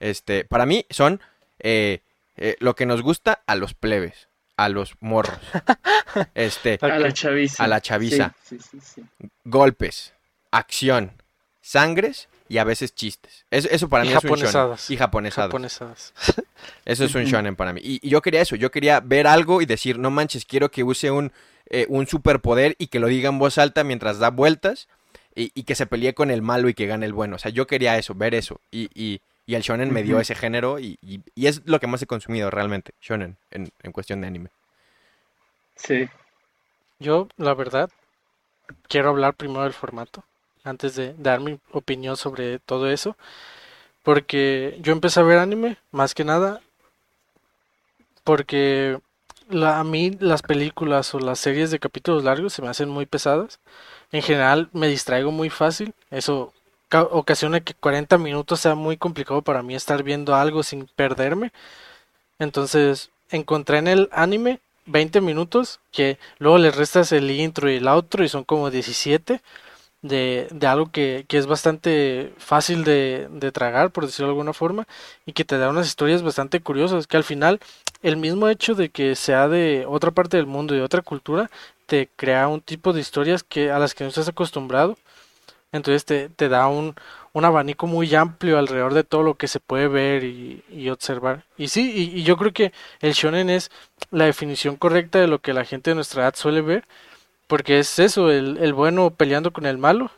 este, 0.00 0.44
para 0.44 0.64
mí 0.64 0.86
son 0.88 1.20
eh, 1.58 2.00
eh, 2.36 2.56
lo 2.58 2.74
que 2.74 2.86
nos 2.86 3.02
gusta 3.02 3.42
a 3.46 3.54
los 3.54 3.74
plebes, 3.74 4.28
a 4.56 4.68
los 4.68 4.94
morros. 5.00 5.38
Este, 6.34 6.78
A 6.80 6.98
la 6.98 7.12
chaviza. 7.12 7.62
a 7.62 7.66
la 7.66 7.82
chaviza. 7.82 8.34
Sí, 8.42 8.58
sí, 8.58 8.80
sí, 8.80 9.02
sí. 9.02 9.28
golpes, 9.44 10.14
acción, 10.50 11.12
sangres 11.60 12.30
y 12.48 12.56
a 12.56 12.64
veces 12.64 12.94
chistes. 12.94 13.44
Eso, 13.50 13.68
eso 13.70 13.90
para 13.90 14.06
Y 14.06 14.08
mí 14.08 14.14
es 14.14 14.24
un 14.24 14.30
shonen. 14.30 14.76
Y 14.88 14.96
japonesadas. 14.96 15.48
Japonesadas. 15.48 16.14
Eso 16.86 17.04
es 17.04 17.14
un 17.14 17.24
shonen 17.24 17.54
para 17.54 17.74
mí. 17.74 17.82
Y, 17.84 18.00
y 18.00 18.08
yo 18.08 18.22
quería 18.22 18.40
eso, 18.40 18.56
yo 18.56 18.70
quería 18.70 19.00
ver 19.00 19.26
algo 19.26 19.60
y 19.60 19.66
decir, 19.66 19.98
no 19.98 20.10
manches, 20.10 20.46
quiero 20.46 20.70
que 20.70 20.82
use 20.84 21.10
un, 21.10 21.32
eh, 21.68 21.84
un 21.90 22.06
superpoder 22.06 22.76
y 22.78 22.86
que 22.86 22.98
lo 22.98 23.08
diga 23.08 23.28
en 23.28 23.38
voz 23.38 23.58
alta 23.58 23.84
mientras 23.84 24.18
da 24.18 24.30
vueltas 24.30 24.88
y, 25.36 25.52
y 25.54 25.64
que 25.64 25.76
se 25.76 25.86
pelee 25.86 26.14
con 26.14 26.30
el 26.32 26.42
malo 26.42 26.68
y 26.70 26.74
que 26.74 26.86
gane 26.86 27.06
el 27.06 27.14
bueno. 27.14 27.36
O 27.36 27.40
sea, 27.40 27.52
yo 27.52 27.66
quería 27.68 27.98
eso, 27.98 28.14
ver 28.16 28.34
eso. 28.34 28.60
Y, 28.72 28.90
y, 28.94 29.20
y 29.46 29.54
el 29.56 29.62
shonen 29.62 29.92
me 29.92 30.02
dio 30.04 30.20
ese 30.20 30.34
género 30.36 30.80
y, 30.80 30.98
y- 31.02 31.22
y 31.36 31.46
es 31.48 31.62
lo 31.66 31.80
que 31.80 31.86
más 31.88 32.02
he 32.02 32.06
consumido 32.08 32.50
realmente, 32.50 32.92
shonen, 33.02 33.38
en, 33.52 33.70
en 33.82 33.92
cuestión 33.92 34.20
de 34.22 34.28
anime. 34.28 34.50
Sí. 35.76 36.08
Yo, 37.00 37.28
la 37.38 37.54
verdad, 37.54 37.90
quiero 38.88 39.10
hablar 39.10 39.34
primero 39.34 39.62
del 39.64 39.72
formato, 39.72 40.24
antes 40.64 40.96
de 40.96 41.14
dar 41.18 41.40
mi 41.40 41.60
opinión 41.72 42.16
sobre 42.16 42.58
todo 42.60 42.90
eso, 42.90 43.16
porque 44.04 44.78
yo 44.82 44.92
empecé 44.92 45.20
a 45.20 45.24
ver 45.24 45.38
anime, 45.38 45.78
más 45.92 46.14
que 46.14 46.24
nada, 46.24 46.62
porque 48.24 48.98
la- 49.48 49.78
a 49.80 49.84
mí 49.84 50.10
las 50.20 50.42
películas 50.42 51.14
o 51.14 51.20
las 51.20 51.38
series 51.38 51.70
de 51.70 51.78
capítulos 51.78 52.24
largos 52.24 52.52
se 52.52 52.62
me 52.62 52.68
hacen 52.68 52.88
muy 52.88 53.06
pesadas. 53.06 53.60
En 54.12 54.22
general 54.22 54.68
me 54.72 54.88
distraigo 54.88 55.32
muy 55.32 55.50
fácil, 55.50 55.94
eso 56.10 56.52
ca- 56.88 57.02
ocasiona 57.04 57.60
que 57.60 57.74
40 57.74 58.18
minutos 58.18 58.60
sea 58.60 58.74
muy 58.74 58.96
complicado 58.96 59.42
para 59.42 59.62
mí 59.62 59.74
estar 59.74 60.02
viendo 60.02 60.34
algo 60.34 60.62
sin 60.62 60.86
perderme. 60.96 61.52
Entonces 62.38 63.10
encontré 63.30 63.78
en 63.78 63.88
el 63.88 64.08
anime 64.12 64.60
20 64.86 65.20
minutos 65.20 65.80
que 65.92 66.18
luego 66.38 66.58
le 66.58 66.70
restas 66.70 67.12
el 67.12 67.30
intro 67.30 67.70
y 67.70 67.76
el 67.76 67.88
outro 67.88 68.24
y 68.24 68.28
son 68.28 68.44
como 68.44 68.70
17 68.70 69.42
de, 70.02 70.48
de 70.52 70.66
algo 70.66 70.90
que, 70.92 71.24
que 71.28 71.38
es 71.38 71.46
bastante 71.46 72.32
fácil 72.38 72.84
de, 72.84 73.28
de 73.30 73.50
tragar, 73.52 73.90
por 73.90 74.06
decirlo 74.06 74.28
de 74.28 74.32
alguna 74.32 74.52
forma, 74.52 74.86
y 75.24 75.32
que 75.32 75.44
te 75.44 75.58
da 75.58 75.68
unas 75.70 75.86
historias 75.88 76.22
bastante 76.22 76.60
curiosas, 76.60 77.06
que 77.08 77.16
al 77.16 77.24
final 77.24 77.60
el 78.02 78.16
mismo 78.16 78.48
hecho 78.48 78.74
de 78.74 78.90
que 78.90 79.14
sea 79.16 79.48
de 79.48 79.84
otra 79.86 80.10
parte 80.10 80.36
del 80.36 80.46
mundo 80.46 80.74
y 80.74 80.78
de 80.78 80.84
otra 80.84 81.02
cultura, 81.02 81.50
te 81.86 82.08
crea 82.16 82.48
un 82.48 82.60
tipo 82.60 82.92
de 82.92 83.00
historias 83.00 83.42
que 83.42 83.70
a 83.70 83.78
las 83.78 83.94
que 83.94 84.04
no 84.04 84.08
estás 84.08 84.28
acostumbrado. 84.28 84.96
Entonces 85.72 86.04
te, 86.04 86.28
te 86.30 86.48
da 86.48 86.68
un, 86.68 86.94
un 87.32 87.44
abanico 87.44 87.86
muy 87.86 88.14
amplio 88.14 88.58
alrededor 88.58 88.94
de 88.94 89.04
todo 89.04 89.22
lo 89.22 89.34
que 89.34 89.48
se 89.48 89.60
puede 89.60 89.88
ver 89.88 90.24
y, 90.24 90.88
observar. 90.90 91.44
Y 91.58 91.68
sí, 91.68 91.92
y, 91.94 92.20
y 92.20 92.22
yo 92.22 92.36
creo 92.36 92.52
que 92.52 92.72
el 93.00 93.12
shonen 93.12 93.50
es 93.50 93.70
la 94.10 94.24
definición 94.24 94.76
correcta 94.76 95.20
de 95.20 95.26
lo 95.26 95.40
que 95.40 95.52
la 95.52 95.64
gente 95.64 95.90
de 95.90 95.96
nuestra 95.96 96.22
edad 96.22 96.34
suele 96.36 96.62
ver, 96.62 96.84
porque 97.46 97.78
es 97.78 97.98
eso, 97.98 98.30
el, 98.30 98.58
el 98.58 98.72
bueno 98.72 99.10
peleando 99.10 99.52
con 99.52 99.66
el 99.66 99.78
malo 99.78 100.10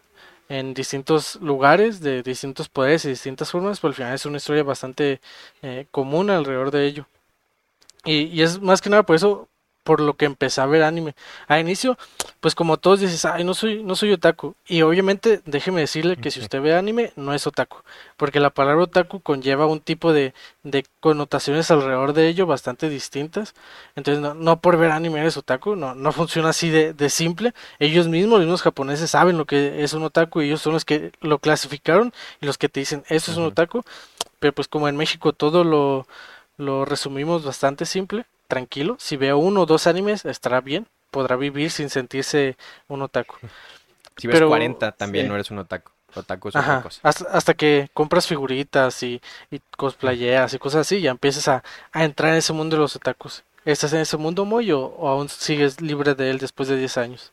en 0.49 0.75
distintos 0.75 1.37
lugares, 1.37 2.01
de 2.01 2.23
distintos 2.23 2.69
poderes 2.69 3.05
y 3.05 3.11
distintas 3.11 3.51
formas, 3.51 3.81
pero 3.81 3.91
al 3.91 3.95
final 3.95 4.15
es 4.15 4.27
una 4.27 4.39
historia 4.39 4.63
bastante 4.63 5.21
eh, 5.63 5.87
común 5.91 6.31
alrededor 6.31 6.71
de 6.71 6.87
ello. 6.87 7.07
Y, 8.05 8.25
y 8.27 8.43
es 8.43 8.61
más 8.61 8.81
que 8.81 8.91
nada 8.91 9.03
por 9.05 9.17
eso 9.17 9.49
por 9.89 10.03
lo 10.03 10.19
que 10.19 10.27
empecé 10.27 10.61
a 10.61 10.67
ver 10.67 10.83
anime. 10.83 11.15
A 11.47 11.61
inicio, 11.61 11.97
pues 12.41 12.55
como 12.55 12.77
todos 12.77 13.01
dices, 13.01 13.25
ay, 13.25 13.43
no 13.43 13.55
soy, 13.55 13.83
no 13.83 13.97
soy 13.97 14.13
otaku. 14.13 14.55
Y 14.67 14.83
obviamente, 14.83 15.41
déjeme 15.47 15.81
decirle 15.81 16.19
que 16.19 16.31
si 16.31 16.41
usted 16.41 16.61
ve 16.61 16.75
anime, 16.77 17.15
no 17.17 17.33
es 17.33 17.47
otaku. 17.47 17.79
Porque 18.19 18.39
la 18.39 18.51
palabra 18.51 18.85
otaku 18.85 19.21
conlleva 19.21 19.65
un 19.65 19.81
tipo 19.81 20.13
de, 20.13 20.35
de 20.63 20.85
connotaciones 21.01 21.71
alrededor 21.71 22.13
de 22.13 22.29
ello 22.29 22.45
bastante 22.45 22.91
distintas. 22.91 23.55
Entonces, 23.97 24.23
no, 24.23 24.35
no 24.35 24.61
por 24.61 24.77
ver 24.77 24.91
anime 24.91 25.21
eres 25.21 25.39
otaku, 25.39 25.75
no, 25.75 25.95
no 25.95 26.13
funciona 26.13 26.51
así 26.51 26.69
de, 26.69 26.93
de 26.93 27.09
simple. 27.09 27.55
Ellos 27.79 28.09
mismos, 28.09 28.41
los 28.41 28.47
mismos 28.47 28.61
japoneses, 28.61 29.11
saben 29.11 29.39
lo 29.39 29.47
que 29.47 29.83
es 29.83 29.95
un 29.95 30.03
otaku 30.03 30.43
y 30.43 30.49
ellos 30.49 30.61
son 30.61 30.75
los 30.75 30.85
que 30.85 31.13
lo 31.23 31.39
clasificaron 31.39 32.13
y 32.43 32.47
los 32.47 32.59
que 32.59 32.69
te 32.69 32.81
dicen, 32.81 33.05
eso 33.09 33.33
es 33.33 33.39
un 33.39 33.45
otaku. 33.47 33.83
Pero 34.39 34.53
pues 34.53 34.69
como 34.69 34.87
en 34.87 34.97
México 34.99 35.33
todo 35.33 35.65
lo, 35.65 36.07
lo 36.59 36.85
resumimos 36.85 37.45
bastante 37.45 37.87
simple, 37.87 38.27
tranquilo. 38.49 38.97
Si 39.01 39.17
veo 39.17 39.39
uno 39.39 39.63
o 39.63 39.67
dos 39.67 39.87
animes, 39.87 40.25
estará 40.27 40.61
bien. 40.61 40.87
Podrá 41.11 41.37
vivir 41.37 41.71
sin 41.71 41.89
sentirse 41.89 42.57
un 42.89 43.01
otaku. 43.03 43.37
Si 44.19 44.27
ves 44.27 44.35
Pero- 44.35 44.49
40 44.49 44.91
también 44.93 45.27
sí. 45.27 45.29
no 45.29 45.37
eres 45.37 45.51
un 45.53 45.59
otaku. 45.61 45.93
Otaku 46.13 46.49
es 46.49 46.57
otra 46.57 46.73
Ajá. 46.79 46.83
cosa. 46.83 47.01
Hasta, 47.05 47.25
hasta 47.31 47.55
que 47.55 47.89
compras 47.95 48.27
figuritas 48.27 49.01
y, 49.05 49.23
y 49.53 49.61
cosplayeas 49.77 50.53
y 50.55 50.59
cosas 50.59 50.81
así, 50.81 51.01
ya 51.01 51.13
empiezas 51.13 51.47
a, 51.47 51.63
a 51.93 52.05
entrar 52.05 52.33
en 52.33 52.39
ese 52.39 52.53
mundo 52.53 52.75
de 52.75 52.81
los 52.83 52.97
otakus. 52.97 53.45
¿Estás 53.65 53.93
en 53.93 54.01
ese 54.01 54.17
mundo, 54.17 54.45
Moy, 54.45 54.73
o, 54.73 54.81
o 54.87 55.09
aún 55.09 55.29
sigues 55.29 55.81
libre 55.81 56.17
de 56.17 56.31
él 56.31 56.39
después 56.39 56.69
de 56.69 56.77
10 56.77 56.99
años? 56.99 57.33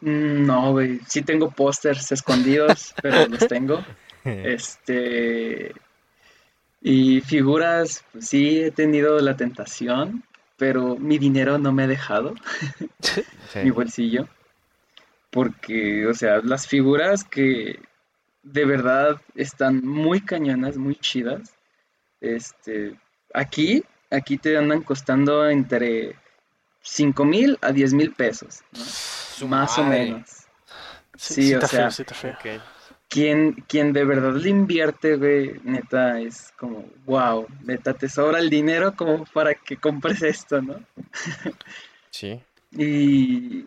Mm, 0.00 0.46
No, 0.46 0.72
güey. 0.72 1.00
Sí 1.06 1.20
tengo 1.20 1.50
pósters 1.50 2.10
escondidos, 2.12 2.94
pero 3.02 3.26
los 3.28 3.46
tengo. 3.48 3.84
Este. 4.24 5.74
Y 6.86 7.22
figuras, 7.22 8.04
pues, 8.12 8.28
sí 8.28 8.60
he 8.60 8.70
tenido 8.70 9.18
la 9.20 9.36
tentación, 9.36 10.22
pero 10.58 10.96
mi 10.96 11.16
dinero 11.18 11.56
no 11.58 11.72
me 11.72 11.84
ha 11.84 11.86
dejado, 11.86 12.34
Sí. 13.00 13.22
mi 13.64 13.70
bolsillo. 13.70 14.28
Porque, 15.30 16.06
o 16.06 16.12
sea, 16.12 16.40
las 16.44 16.66
figuras 16.68 17.24
que 17.24 17.80
de 18.42 18.64
verdad 18.66 19.18
están 19.34 19.84
muy 19.84 20.20
cañonas, 20.20 20.76
muy 20.76 20.94
chidas. 20.96 21.54
Este, 22.20 22.94
aquí, 23.32 23.82
aquí 24.10 24.36
te 24.36 24.56
andan 24.58 24.82
costando 24.82 25.48
entre 25.48 26.16
5 26.82 27.24
mil 27.24 27.58
a 27.62 27.72
10 27.72 27.94
mil 27.94 28.12
pesos, 28.12 28.62
Más 29.48 29.78
o 29.78 29.84
menos. 29.84 30.28
Sí, 31.16 31.34
Sí, 31.34 31.34
sí 31.44 31.54
o 31.54 31.58
está 31.58 31.68
sea, 31.68 31.80
feo, 31.80 31.90
sí 31.92 32.02
está 32.02 32.14
feo. 32.14 32.32
Ok. 32.34 32.62
Quien, 33.14 33.52
quien 33.68 33.92
de 33.92 34.04
verdad 34.04 34.32
le 34.34 34.48
invierte, 34.48 35.16
güey, 35.16 35.60
neta, 35.62 36.18
es 36.20 36.52
como, 36.58 36.84
wow, 37.06 37.46
neta, 37.62 37.94
te 37.94 38.08
sobra 38.08 38.40
el 38.40 38.50
dinero 38.50 38.96
como 38.96 39.24
para 39.26 39.54
que 39.54 39.76
compres 39.76 40.20
esto, 40.22 40.60
¿no? 40.60 40.80
Sí. 42.10 42.40
Y, 42.72 43.66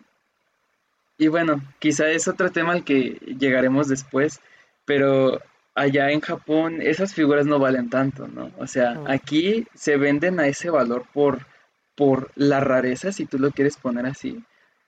y 1.16 1.28
bueno, 1.28 1.62
quizá 1.78 2.10
es 2.10 2.28
otro 2.28 2.50
tema 2.50 2.72
al 2.74 2.84
que 2.84 3.18
llegaremos 3.38 3.88
después, 3.88 4.40
pero 4.84 5.40
allá 5.74 6.10
en 6.10 6.20
Japón 6.20 6.82
esas 6.82 7.14
figuras 7.14 7.46
no 7.46 7.58
valen 7.58 7.88
tanto, 7.88 8.28
¿no? 8.28 8.50
O 8.58 8.66
sea, 8.66 8.96
Mm. 8.96 9.06
aquí 9.08 9.66
se 9.74 9.96
venden 9.96 10.40
a 10.40 10.46
ese 10.46 10.68
valor 10.68 11.06
por, 11.14 11.46
por 11.94 12.30
la 12.34 12.60
rareza, 12.60 13.12
si 13.12 13.24
tú 13.24 13.38
lo 13.38 13.50
quieres 13.50 13.78
poner 13.78 14.04
así, 14.04 14.44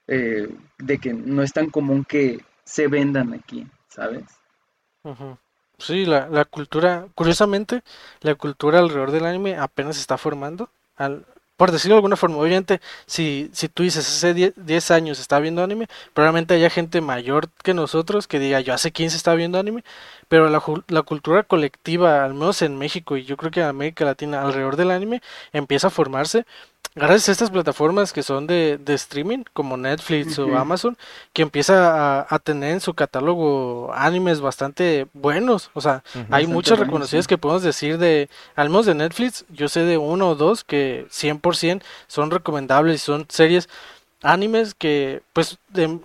eh, 0.07 0.47
de 0.77 0.97
que 0.99 1.13
no 1.13 1.41
es 1.41 1.51
tan 1.51 1.71
común 1.71 2.05
que 2.05 2.41
se 2.63 2.87
vendan 2.87 3.33
aquí, 3.33 3.65
¿sabes? 3.87 4.23
Sí, 5.77 6.05
la, 6.05 6.27
la 6.29 6.45
cultura, 6.45 7.07
curiosamente, 7.15 7.81
la 8.21 8.35
cultura 8.35 8.79
alrededor 8.79 9.11
del 9.11 9.25
anime 9.25 9.57
apenas 9.57 9.95
se 9.95 10.01
está 10.01 10.17
formando. 10.17 10.69
Al, 10.95 11.25
por 11.57 11.71
decirlo 11.71 11.95
de 11.95 11.99
alguna 11.99 12.17
forma, 12.17 12.37
obviamente, 12.37 12.81
si, 13.07 13.49
si 13.53 13.67
tú 13.67 13.81
dices 13.83 14.07
hace 14.07 14.33
10, 14.35 14.53
10 14.57 14.91
años 14.91 15.19
estaba 15.19 15.39
viendo 15.41 15.63
anime, 15.63 15.87
probablemente 16.13 16.53
haya 16.53 16.69
gente 16.69 17.01
mayor 17.01 17.49
que 17.63 17.73
nosotros 17.73 18.27
que 18.27 18.39
diga 18.39 18.59
yo 18.61 18.73
hace 18.75 18.91
15 18.91 19.17
estaba 19.17 19.35
viendo 19.37 19.57
anime, 19.59 19.83
pero 20.27 20.49
la, 20.49 20.61
la 20.87 21.01
cultura 21.01 21.43
colectiva, 21.43 22.23
al 22.25 22.33
menos 22.35 22.61
en 22.61 22.77
México 22.77 23.17
y 23.17 23.23
yo 23.25 23.35
creo 23.37 23.51
que 23.51 23.61
en 23.61 23.67
América 23.67 24.05
Latina, 24.05 24.41
alrededor 24.43 24.75
del 24.75 24.91
anime, 24.91 25.21
empieza 25.51 25.87
a 25.87 25.89
formarse 25.91 26.45
gracias 26.95 27.29
a 27.29 27.31
estas 27.31 27.49
plataformas 27.49 28.13
que 28.13 28.23
son 28.23 28.47
de, 28.47 28.77
de 28.77 28.93
streaming, 28.93 29.43
como 29.53 29.77
Netflix 29.77 30.37
o 30.39 30.57
Amazon, 30.57 30.97
que 31.33 31.41
empieza 31.41 32.19
a, 32.19 32.27
a 32.29 32.39
tener 32.39 32.71
en 32.71 32.81
su 32.81 32.93
catálogo 32.93 33.91
animes 33.93 34.41
bastante 34.41 35.07
buenos. 35.13 35.71
O 35.73 35.81
sea, 35.81 36.03
hay 36.29 36.47
muchas 36.47 36.79
reconocidas 36.79 37.25
sí. 37.25 37.29
que 37.29 37.37
podemos 37.37 37.63
decir 37.63 37.97
de, 37.97 38.29
al 38.55 38.69
menos 38.69 38.85
de 38.85 38.95
Netflix, 38.95 39.45
yo 39.49 39.69
sé 39.69 39.81
de 39.81 39.97
uno 39.97 40.29
o 40.29 40.35
dos 40.35 40.63
que 40.63 41.05
100% 41.09 41.81
son 42.07 42.31
recomendables 42.31 42.95
y 42.95 43.05
son 43.05 43.25
series 43.29 43.69
animes 44.21 44.73
que, 44.73 45.21
pues, 45.33 45.57
de, 45.69 45.99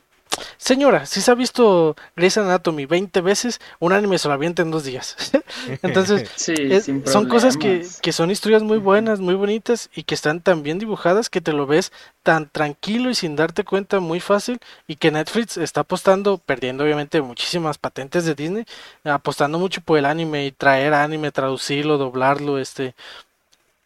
señora, 0.59 1.07
si 1.07 1.21
se 1.21 1.31
ha 1.31 1.35
visto 1.35 1.97
Grey's 2.17 2.37
Anatomy 2.39 2.87
20 2.87 3.21
veces, 3.21 3.61
un 3.79 3.93
anime 3.93 4.19
se 4.19 4.29
lo 4.29 4.35
avienta 4.35 4.63
en 4.63 4.71
dos 4.71 4.85
días. 4.85 5.17
Entonces, 5.83 6.25
Sí, 6.37 6.55
es- 6.69 6.91
son 7.05 7.27
cosas 7.27 7.57
que, 7.57 7.87
que 8.03 8.13
son 8.13 8.31
historias 8.31 8.63
muy 8.63 8.79
buenas, 8.79 9.21
muy 9.21 9.35
bonitas 9.35 9.91
y 9.95 10.03
que 10.05 10.15
están 10.15 10.41
tan 10.41 10.63
bien 10.63 10.79
dibujadas 10.79 11.31
que 11.31 11.41
te 11.41 11.53
lo 11.53 11.67
ves 11.67 11.93
tan 12.23 12.49
tranquilo 12.49 13.09
y 13.11 13.15
sin 13.15 13.37
darte 13.37 13.65
cuenta 13.65 14.01
muy 14.01 14.21
fácil 14.21 14.59
y 14.89 14.97
que 14.97 15.11
Netflix 15.13 15.57
está 15.57 15.83
apostando, 15.83 16.39
perdiendo 16.39 16.85
obviamente 16.85 17.21
muchísimas 17.23 17.79
patentes 17.79 18.25
de 18.25 18.35
Disney, 18.35 18.65
apostando 19.05 19.59
mucho 19.59 19.81
por 19.81 19.99
el 19.99 20.07
anime 20.07 20.47
y 20.47 20.53
traer 20.53 20.95
anime, 20.95 21.31
traducirlo, 21.33 21.99
doblarlo, 21.99 22.59
este 22.59 22.95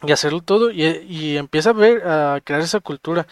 y 0.02 0.12
hacerlo 0.12 0.40
todo 0.40 0.71
y, 0.71 0.83
y 1.09 1.37
empieza 1.37 1.71
a 1.71 1.73
ver 1.75 2.07
a 2.09 2.40
crear 2.42 2.62
esa 2.62 2.80
cultura 2.80 3.26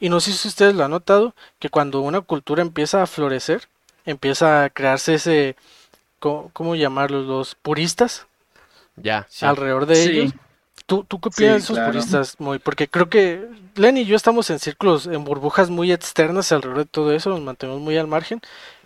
y 0.00 0.08
no 0.08 0.20
sé 0.20 0.32
si 0.32 0.48
ustedes 0.48 0.74
lo 0.74 0.84
han 0.84 0.90
notado 0.90 1.34
que 1.58 1.68
cuando 1.68 2.00
una 2.00 2.20
cultura 2.22 2.62
empieza 2.62 3.02
a 3.02 3.06
florecer 3.06 3.68
empieza 4.04 4.64
a 4.64 4.70
crearse 4.70 5.14
ese, 5.14 5.56
¿cómo, 6.18 6.74
llamarlos? 6.74 7.26
Los 7.26 7.54
puristas. 7.54 8.26
Ya, 8.96 9.26
Alrededor 9.40 9.86
de 9.86 10.02
ellos. 10.02 10.34
¿Tú, 10.86 11.04
¿Tú 11.04 11.20
qué 11.20 11.28
opinas 11.28 11.52
de 11.52 11.58
esos 11.58 11.78
puristas, 11.78 12.40
muy? 12.40 12.58
Porque 12.58 12.88
creo 12.88 13.08
que 13.08 13.48
Len 13.76 13.96
y 13.96 14.04
yo 14.04 14.16
estamos 14.16 14.50
en 14.50 14.58
círculos, 14.58 15.06
en 15.06 15.22
burbujas 15.22 15.70
muy 15.70 15.92
externas 15.92 16.50
alrededor 16.50 16.78
de 16.78 16.84
todo 16.86 17.12
eso, 17.12 17.30
nos 17.30 17.40
mantenemos 17.40 17.80
muy 17.80 17.96
al 17.96 18.08
margen. 18.08 18.40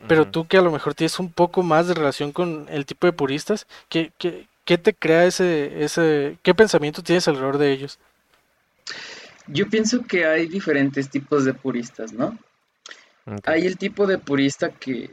Pero 0.06 0.26
tú 0.26 0.46
que 0.46 0.58
a 0.58 0.62
lo 0.62 0.70
mejor 0.70 0.94
tienes 0.94 1.18
un 1.18 1.32
poco 1.32 1.62
más 1.62 1.88
de 1.88 1.94
relación 1.94 2.32
con 2.32 2.66
el 2.68 2.84
tipo 2.84 3.06
de 3.06 3.14
puristas, 3.14 3.66
¿qué, 3.88 4.12
qué, 4.18 4.46
qué 4.66 4.76
te 4.76 4.92
crea 4.92 5.24
ese, 5.24 5.82
ese, 5.82 6.36
qué 6.42 6.54
pensamiento 6.54 7.02
tienes 7.02 7.26
alrededor 7.26 7.56
de 7.56 7.72
ellos? 7.72 7.98
Yo 9.46 9.68
pienso 9.68 10.02
que 10.02 10.26
hay 10.26 10.46
diferentes 10.46 11.08
tipos 11.10 11.44
de 11.44 11.54
puristas, 11.54 12.12
¿no? 12.12 12.38
Hay 13.44 13.66
el 13.66 13.78
tipo 13.78 14.06
de 14.06 14.18
purista 14.18 14.70
que, 14.70 15.10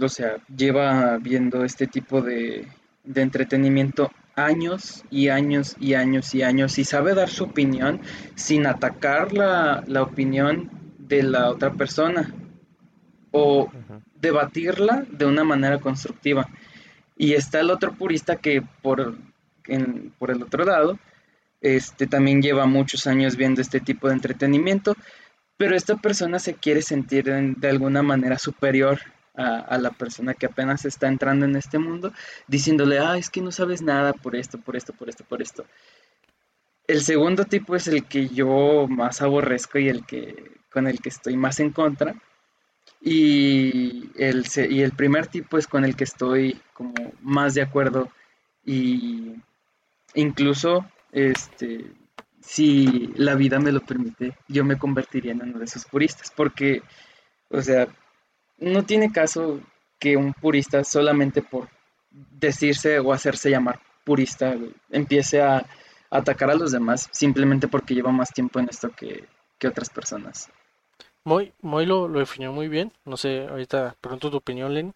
o 0.00 0.08
sea, 0.08 0.36
lleva 0.54 1.16
viendo 1.18 1.64
este 1.64 1.86
tipo 1.86 2.20
de, 2.20 2.66
de 3.04 3.22
entretenimiento 3.22 4.10
años 4.36 5.04
y 5.10 5.28
años 5.28 5.76
y 5.80 5.94
años 5.94 6.34
y 6.34 6.42
años 6.42 6.78
y 6.78 6.84
sabe 6.84 7.14
dar 7.14 7.30
su 7.30 7.44
opinión 7.44 8.00
sin 8.34 8.66
atacar 8.66 9.32
la, 9.32 9.82
opinión 10.02 10.70
de 10.98 11.22
la 11.22 11.50
otra 11.50 11.72
persona 11.72 12.32
o 13.30 13.70
debatirla 14.14 15.06
de 15.10 15.24
una 15.24 15.42
manera 15.42 15.78
constructiva. 15.78 16.48
Y 17.16 17.32
está 17.32 17.60
el 17.60 17.70
otro 17.70 17.92
purista 17.94 18.36
que 18.36 18.62
por, 18.82 19.16
por 20.18 20.30
el 20.30 20.42
otro 20.42 20.64
lado, 20.64 20.98
este 21.60 22.06
también 22.06 22.42
lleva 22.42 22.66
muchos 22.66 23.06
años 23.06 23.36
viendo 23.36 23.60
este 23.60 23.80
tipo 23.80 24.08
de 24.08 24.14
entretenimiento, 24.14 24.94
pero 25.56 25.74
esta 25.74 25.96
persona 25.96 26.38
se 26.38 26.54
quiere 26.54 26.82
sentir 26.82 27.24
de 27.24 27.68
alguna 27.68 28.02
manera 28.02 28.38
superior 28.38 29.00
a, 29.36 29.78
la 29.78 29.90
persona 29.90 30.34
que 30.34 30.46
apenas 30.46 30.84
está 30.84 31.08
entrando 31.08 31.44
en 31.44 31.56
este 31.56 31.78
mundo, 31.78 32.12
diciéndole, 32.46 32.98
ah, 32.98 33.18
es 33.18 33.30
que 33.30 33.42
no 33.42 33.52
sabes 33.52 33.82
nada 33.82 34.12
por 34.12 34.34
esto, 34.34 34.58
por 34.58 34.76
esto, 34.76 34.92
por 34.94 35.08
esto, 35.08 35.24
por 35.24 35.42
esto. 35.42 35.66
El 36.86 37.02
segundo 37.02 37.44
tipo 37.44 37.76
es 37.76 37.86
el 37.88 38.04
que 38.04 38.28
yo 38.28 38.86
más 38.88 39.20
aborrezco 39.20 39.78
y 39.78 39.88
el 39.88 40.06
que 40.06 40.52
con 40.70 40.86
el 40.86 41.00
que 41.00 41.08
estoy 41.08 41.36
más 41.36 41.60
en 41.60 41.70
contra. 41.70 42.14
Y 43.00 44.10
el, 44.16 44.44
y 44.70 44.82
el 44.82 44.92
primer 44.92 45.26
tipo 45.26 45.58
es 45.58 45.66
con 45.66 45.84
el 45.84 45.96
que 45.96 46.04
estoy 46.04 46.60
como 46.72 46.94
más 47.20 47.54
de 47.54 47.62
acuerdo 47.62 48.10
y 48.64 49.34
incluso 50.14 50.86
este 51.16 51.86
si 52.40 53.08
la 53.16 53.34
vida 53.34 53.58
me 53.58 53.72
lo 53.72 53.80
permite, 53.80 54.36
yo 54.46 54.64
me 54.64 54.78
convertiría 54.78 55.32
en 55.32 55.42
uno 55.42 55.58
de 55.58 55.64
esos 55.64 55.84
puristas, 55.84 56.32
porque, 56.34 56.80
o 57.50 57.60
sea, 57.60 57.88
no 58.58 58.84
tiene 58.84 59.10
caso 59.10 59.60
que 59.98 60.16
un 60.16 60.32
purista 60.32 60.84
solamente 60.84 61.42
por 61.42 61.68
decirse 62.10 63.00
o 63.00 63.12
hacerse 63.12 63.50
llamar 63.50 63.80
purista 64.04 64.54
empiece 64.90 65.42
a, 65.42 65.66
atacar 66.08 66.50
a 66.50 66.54
los 66.54 66.70
demás 66.70 67.08
simplemente 67.10 67.66
porque 67.66 67.94
lleva 67.94 68.12
más 68.12 68.32
tiempo 68.32 68.60
en 68.60 68.68
esto 68.70 68.90
que, 68.90 69.24
otras 69.66 69.90
personas. 69.90 70.48
Muy, 71.24 71.52
muy 71.60 71.84
lo, 71.86 72.06
lo, 72.06 72.20
definió 72.20 72.52
muy 72.52 72.68
bien. 72.68 72.92
No 73.04 73.16
sé, 73.16 73.48
ahorita 73.48 73.96
pregunto 74.00 74.30
tu 74.30 74.36
opinión, 74.36 74.72
Lenny. 74.72 74.92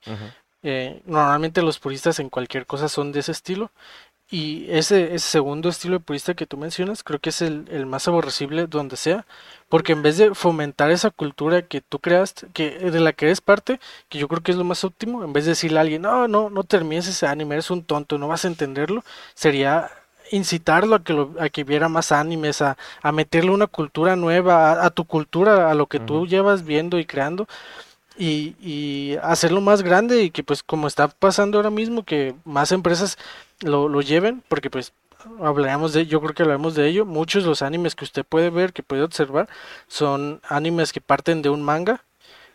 Eh, 0.62 1.02
normalmente 1.06 1.60
los 1.62 1.80
puristas 1.80 2.20
en 2.20 2.28
cualquier 2.28 2.66
cosa 2.66 2.88
son 2.88 3.10
de 3.10 3.18
ese 3.18 3.32
estilo 3.32 3.72
y 4.30 4.66
ese, 4.70 5.14
ese 5.14 5.28
segundo 5.28 5.68
estilo 5.68 5.94
de 5.94 6.04
purista 6.04 6.34
que 6.34 6.46
tú 6.46 6.56
mencionas, 6.56 7.02
creo 7.02 7.18
que 7.18 7.30
es 7.30 7.42
el, 7.42 7.66
el, 7.70 7.86
más 7.86 8.06
aborrecible 8.06 8.66
donde 8.68 8.96
sea, 8.96 9.26
porque 9.68 9.92
en 9.92 10.02
vez 10.02 10.18
de 10.18 10.34
fomentar 10.34 10.90
esa 10.90 11.10
cultura 11.10 11.62
que 11.62 11.80
tú 11.80 11.98
creaste, 11.98 12.46
que 12.52 12.70
de 12.78 13.00
la 13.00 13.12
que 13.12 13.26
eres 13.26 13.40
parte, 13.40 13.80
que 14.08 14.18
yo 14.18 14.28
creo 14.28 14.42
que 14.42 14.52
es 14.52 14.58
lo 14.58 14.64
más 14.64 14.84
óptimo, 14.84 15.24
en 15.24 15.32
vez 15.32 15.46
de 15.46 15.50
decirle 15.50 15.78
a 15.78 15.82
alguien, 15.82 16.02
no, 16.02 16.28
no, 16.28 16.48
no 16.48 16.64
termines 16.64 17.08
ese 17.08 17.26
anime, 17.26 17.56
eres 17.56 17.70
un 17.70 17.82
tonto, 17.82 18.18
no 18.18 18.28
vas 18.28 18.44
a 18.44 18.48
entenderlo, 18.48 19.04
sería 19.34 19.90
incitarlo 20.30 20.96
a 20.96 21.02
que, 21.02 21.12
lo, 21.12 21.34
a 21.40 21.48
que 21.48 21.64
viera 21.64 21.88
más 21.88 22.12
animes, 22.12 22.62
a, 22.62 22.76
a 23.02 23.12
meterle 23.12 23.50
una 23.50 23.66
cultura 23.66 24.16
nueva, 24.16 24.84
a, 24.84 24.90
tu 24.90 25.04
cultura, 25.06 25.70
a 25.70 25.74
lo 25.74 25.86
que 25.86 25.98
tú 25.98 26.26
llevas 26.26 26.64
viendo 26.64 26.98
y 26.98 27.04
creando. 27.04 27.48
Y, 28.20 28.54
y, 28.60 29.16
hacerlo 29.22 29.62
más 29.62 29.82
grande 29.82 30.22
y 30.22 30.30
que 30.30 30.44
pues 30.44 30.62
como 30.62 30.86
está 30.86 31.08
pasando 31.08 31.56
ahora 31.56 31.70
mismo 31.70 32.04
que 32.04 32.34
más 32.44 32.70
empresas 32.70 33.16
lo, 33.60 33.88
lo 33.88 34.02
lleven, 34.02 34.42
porque 34.48 34.68
pues 34.68 34.92
hablaremos 35.42 35.94
de, 35.94 36.06
yo 36.06 36.20
creo 36.20 36.34
que 36.34 36.42
hablaremos 36.42 36.74
de 36.74 36.86
ello, 36.86 37.06
muchos 37.06 37.44
de 37.44 37.48
los 37.48 37.62
animes 37.62 37.94
que 37.94 38.04
usted 38.04 38.24
puede 38.24 38.50
ver, 38.50 38.72
que 38.72 38.82
puede 38.82 39.02
observar, 39.02 39.48
son 39.88 40.40
animes 40.48 40.92
que 40.92 41.00
parten 41.00 41.40
de 41.40 41.48
un 41.48 41.62
manga, 41.62 42.04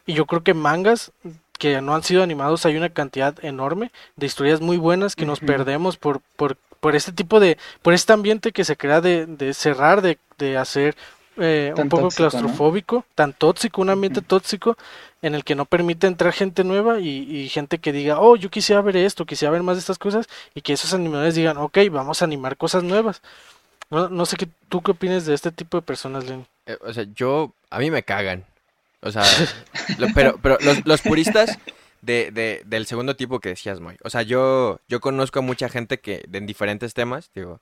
y 0.06 0.14
yo 0.14 0.26
creo 0.26 0.44
que 0.44 0.54
mangas 0.54 1.12
que 1.58 1.82
no 1.82 1.96
han 1.96 2.04
sido 2.04 2.22
animados 2.22 2.66
hay 2.66 2.76
una 2.76 2.90
cantidad 2.90 3.44
enorme 3.44 3.92
de 4.16 4.26
historias 4.26 4.62
muy 4.62 4.78
buenas 4.78 5.16
que 5.16 5.26
nos 5.26 5.40
perdemos 5.40 5.98
por, 5.98 6.22
por, 6.36 6.58
por 6.80 6.96
este 6.96 7.12
tipo 7.12 7.40
de, 7.40 7.58
por 7.82 7.94
este 7.94 8.14
ambiente 8.14 8.52
que 8.52 8.66
se 8.66 8.78
crea 8.78 9.02
de, 9.02 9.26
de 9.26 9.54
cerrar, 9.54 10.02
de, 10.02 10.20
de 10.38 10.58
hacer 10.58 10.96
eh, 11.38 11.74
un 11.78 11.90
poco 11.90 12.10
claustrofóbico, 12.10 13.06
tan 13.16 13.34
tóxico, 13.34 13.82
un 13.82 13.90
ambiente 13.90 14.22
tóxico 14.22 14.78
en 15.22 15.36
el 15.36 15.44
que 15.44 15.56
no 15.56 15.66
permite 15.66 16.08
entrar 16.08 16.34
gente 16.34 16.64
nueva 16.64 17.00
y, 17.00 17.50
gente 17.50 17.80
que 17.80 17.92
diga, 17.92 18.20
oh, 18.20 18.36
yo 18.36 18.50
quisiera 18.50 18.82
ver 18.82 18.98
esto, 18.98 19.26
quisiera 19.26 19.52
ver 19.52 19.64
más 19.64 19.76
de 19.76 19.80
estas 19.80 19.98
cosas 19.98 20.28
y 20.54 20.62
que 20.62 20.74
esos 20.74 20.94
animadores 20.94 21.36
digan, 21.36 21.58
ok, 21.58 21.78
vamos 21.92 22.22
a 22.22 22.26
animar 22.26 22.58
cosas 22.58 22.84
nuevas. 22.84 23.22
No, 23.90 24.10
no 24.10 24.26
sé 24.26 24.38
qué, 24.38 24.48
tú 24.70 24.82
qué 24.82 24.92
opinas 24.92 25.26
de 25.26 25.34
este 25.34 25.52
tipo 25.52 25.78
de 25.78 25.82
personas, 25.82 26.26
Lenny. 26.26 26.46
Eh, 26.66 26.78
o 26.82 26.94
sea, 26.94 27.06
yo, 27.16 27.54
a 27.70 27.80
mí 27.80 27.92
me 27.92 28.04
cagan. 28.04 28.46
O 29.02 29.12
sea, 29.12 29.24
pero, 30.16 30.38
pero 30.42 30.58
los, 30.62 30.86
los 30.86 31.02
puristas 31.02 31.58
de, 32.02 32.32
de, 32.32 32.62
del 32.66 32.86
segundo 32.86 33.16
tipo 33.16 33.40
que 33.40 33.50
decías, 33.50 33.80
Moy. 33.80 33.98
O 34.04 34.10
sea, 34.10 34.22
yo, 34.22 34.80
yo 34.88 35.00
conozco 35.02 35.40
a 35.40 35.42
mucha 35.42 35.70
gente 35.70 36.00
que 36.00 36.26
en 36.32 36.46
diferentes 36.46 36.94
temas, 36.94 37.32
digo, 37.34 37.62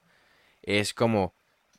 es 0.61 0.93
como, 0.93 1.33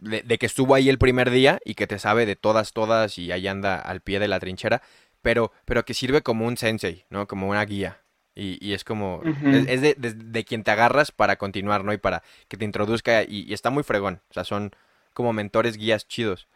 de, 0.05 0.39
que 0.39 0.47
estuvo 0.47 0.75
ahí 0.75 0.89
el 0.89 0.99
primer 0.99 1.31
día 1.31 1.61
y 1.65 1.75
que 1.75 1.87
te 1.87 1.99
sabe 1.99 2.27
de 2.27 2.37
todas, 2.37 2.73
todas 2.73 3.19
y 3.19 3.33
ahí 3.33 3.49
anda 3.49 3.77
al 3.77 4.01
pie 4.01 4.21
de 4.21 4.29
la 4.29 4.39
trinchera, 4.39 4.83
pero, 5.23 5.53
pero 5.65 5.85
que 5.85 5.95
sirve 5.95 6.23
como 6.23 6.47
un 6.47 6.57
sensei, 6.57 7.05
¿no? 7.09 7.27
Como 7.27 7.49
una 7.49 7.65
guía. 7.65 8.01
Y, 8.37 8.73
es 8.73 8.83
como, 8.83 9.23
es, 9.25 9.81
de, 9.81 10.45
quien 10.45 10.65
te 10.65 10.73
agarras 10.73 11.13
para 11.13 11.37
continuar, 11.37 11.85
¿no? 11.85 11.93
Y 11.93 11.99
para 11.99 12.25
que 12.49 12.57
te 12.57 12.65
introduzca 12.65 13.23
y, 13.23 13.53
está 13.53 13.71
muy 13.71 13.85
fregón. 13.85 14.23
O 14.29 14.35
sea, 14.35 14.43
son 14.43 14.73
como 15.13 15.33
mentores, 15.33 15.77
guías 15.77 16.09
chidos. 16.09 16.49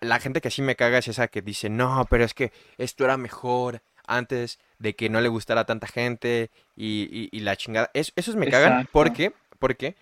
La, 0.00 0.18
gente 0.18 0.40
que 0.40 0.48
así 0.48 0.62
me 0.62 0.76
caga 0.76 0.98
es 0.98 1.08
esa 1.08 1.28
que 1.28 1.42
dice, 1.42 1.68
no, 1.68 2.06
pero 2.08 2.24
es 2.24 2.32
que 2.32 2.52
esto 2.78 3.04
era 3.04 3.18
mejor 3.18 3.82
antes 4.06 4.58
de 4.78 4.96
que 4.96 5.10
no 5.10 5.20
le 5.20 5.28
gustara 5.28 5.60
a 5.60 5.66
tanta 5.66 5.88
gente 5.88 6.50
y, 6.74 7.28
y 7.30 7.40
la 7.40 7.54
chingada. 7.56 7.90
Es, 7.92 8.14
esos 8.16 8.34
me 8.34 8.48
cagan 8.48 8.88
porque, 8.90 9.32
porque, 9.58 9.94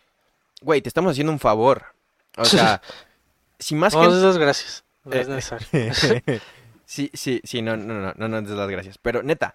güey, 0.61 0.83
te 0.83 0.89
estamos 0.89 1.11
haciendo 1.11 1.33
un 1.33 1.41
favor. 1.41 1.96
O 2.37 2.45
sea, 2.45 2.81
si 3.59 3.75
más 3.75 3.95
no, 3.95 4.03
gente... 4.03 4.21
das 4.21 4.39
gracias. 4.39 4.85
No 5.05 5.13
es 5.13 5.29
eh, 5.29 5.31
necesario. 5.31 5.69
sí, 6.85 7.11
sí, 7.15 7.41
sí, 7.45 7.63
no, 7.63 7.77
no, 7.77 7.95
no, 7.95 8.13
no, 8.17 8.29
no 8.29 8.43
des 8.43 8.51
las 8.51 8.71
gracias. 8.71 8.99
Pero 8.99 9.23
neta, 9.23 9.55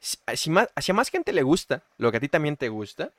si, 0.00 0.50
más, 0.50 0.68
a 0.74 0.92
más 0.92 1.10
gente 1.10 1.32
le 1.32 1.42
gusta 1.42 1.82
lo 1.96 2.10
que 2.10 2.18
a 2.18 2.20
ti 2.20 2.28
también 2.28 2.56
te 2.56 2.68
gusta, 2.68 3.10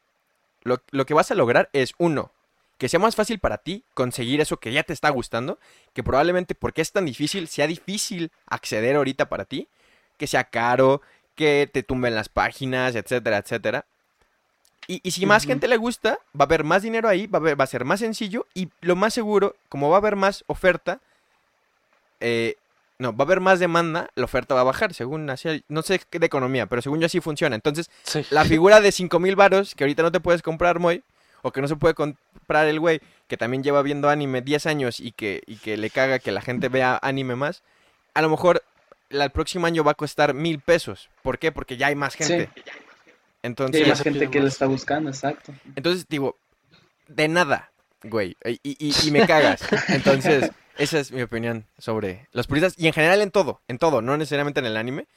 lo, 0.63 0.81
lo 0.91 1.05
que 1.05 1.13
vas 1.13 1.31
a 1.31 1.35
lograr 1.35 1.69
es, 1.73 1.93
uno, 1.97 2.31
que 2.77 2.89
sea 2.89 2.99
más 2.99 3.15
fácil 3.15 3.39
para 3.39 3.57
ti 3.57 3.83
conseguir 3.93 4.39
eso 4.41 4.57
que 4.57 4.71
ya 4.71 4.83
te 4.83 4.93
está 4.93 5.09
gustando, 5.09 5.59
que 5.93 6.03
probablemente 6.03 6.55
porque 6.55 6.81
es 6.81 6.91
tan 6.91 7.05
difícil, 7.05 7.47
sea 7.47 7.67
difícil 7.67 8.31
acceder 8.47 8.95
ahorita 8.95 9.27
para 9.27 9.45
ti, 9.45 9.67
que 10.17 10.27
sea 10.27 10.45
caro, 10.45 11.01
que 11.35 11.69
te 11.71 11.83
tumben 11.83 12.15
las 12.15 12.29
páginas, 12.29 12.95
etcétera, 12.95 13.37
etcétera. 13.37 13.85
Y, 14.91 15.11
si 15.11 15.27
más 15.27 15.45
gente 15.45 15.67
le 15.67 15.77
gusta, 15.77 16.17
va 16.35 16.45
a 16.45 16.47
haber 16.47 16.63
más 16.63 16.81
dinero 16.81 17.07
ahí, 17.07 17.27
va 17.27 17.37
a, 17.37 17.53
va 17.53 17.63
a 17.63 17.67
ser 17.67 17.85
más 17.85 17.99
sencillo 17.99 18.47
y 18.55 18.69
lo 18.81 18.95
más 18.95 19.13
seguro, 19.13 19.55
como 19.69 19.87
va 19.91 19.97
a 19.97 19.99
haber 19.99 20.15
más 20.15 20.43
oferta, 20.47 20.99
eh, 22.19 22.55
no, 22.97 23.15
va 23.15 23.21
a 23.23 23.27
haber 23.27 23.39
más 23.39 23.59
demanda, 23.59 24.09
la 24.15 24.25
oferta 24.25 24.55
va 24.55 24.61
a 24.61 24.63
bajar, 24.63 24.95
según 24.95 25.29
así, 25.29 25.63
no 25.67 25.83
sé 25.83 26.01
de 26.09 26.25
economía, 26.25 26.65
pero 26.65 26.81
según 26.81 26.99
yo 26.99 27.05
así 27.05 27.21
funciona. 27.21 27.55
Entonces, 27.55 27.91
la 28.31 28.43
figura 28.45 28.81
de 28.81 28.91
5 28.91 29.19
mil 29.19 29.35
varos, 29.35 29.75
que 29.75 29.83
ahorita 29.83 30.01
no 30.01 30.11
te 30.11 30.21
puedes 30.21 30.41
comprar, 30.41 30.79
muy, 30.79 31.03
o 31.43 31.51
que 31.51 31.61
no 31.61 31.67
se 31.67 31.75
puede 31.75 31.93
comprar 31.93 32.67
el 32.67 32.79
güey, 32.79 32.99
que 33.27 33.37
también 33.37 33.61
lleva 33.61 33.83
viendo 33.83 34.09
anime 34.09 34.41
10 34.41 34.65
años 34.65 34.99
y 34.99 35.11
que, 35.11 35.43
y 35.45 35.57
que 35.57 35.77
le 35.77 35.91
caga 35.91 36.17
que 36.17 36.31
la 36.31 36.41
gente 36.41 36.67
vea 36.67 36.97
anime 37.03 37.35
más, 37.35 37.61
a 38.15 38.23
lo 38.23 38.29
mejor 38.29 38.63
el 39.11 39.29
próximo 39.29 39.67
año 39.67 39.83
va 39.83 39.91
a 39.91 39.95
costar 39.95 40.33
mil 40.33 40.59
pesos. 40.59 41.09
¿Por 41.21 41.37
qué? 41.37 41.51
Porque 41.51 41.77
ya 41.77 41.87
hay 41.87 41.95
más 41.95 42.15
gente. 42.15 42.49
Entonces, 43.41 43.97
sí, 43.97 44.03
gente 44.03 44.29
que 44.29 44.39
lo 44.39 44.47
está 44.47 44.65
buscando, 44.65 45.09
exacto. 45.09 45.53
Entonces, 45.75 46.05
digo, 46.09 46.35
de 47.07 47.27
nada, 47.27 47.71
güey. 48.03 48.35
Y, 48.63 48.93
y, 49.07 49.11
me 49.11 49.25
cagas. 49.25 49.61
Entonces, 49.89 50.51
esa 50.77 50.99
es 50.99 51.11
mi 51.11 51.21
opinión 51.21 51.65
sobre 51.77 52.27
los 52.31 52.47
puristas. 52.47 52.75
Y 52.77 52.87
en 52.87 52.93
general 52.93 53.21
en 53.21 53.31
todo, 53.31 53.61
en 53.67 53.77
todo, 53.77 54.01
no 54.01 54.17
necesariamente 54.17 54.59
en 54.59 54.65
el 54.65 54.77
anime. 54.77 55.07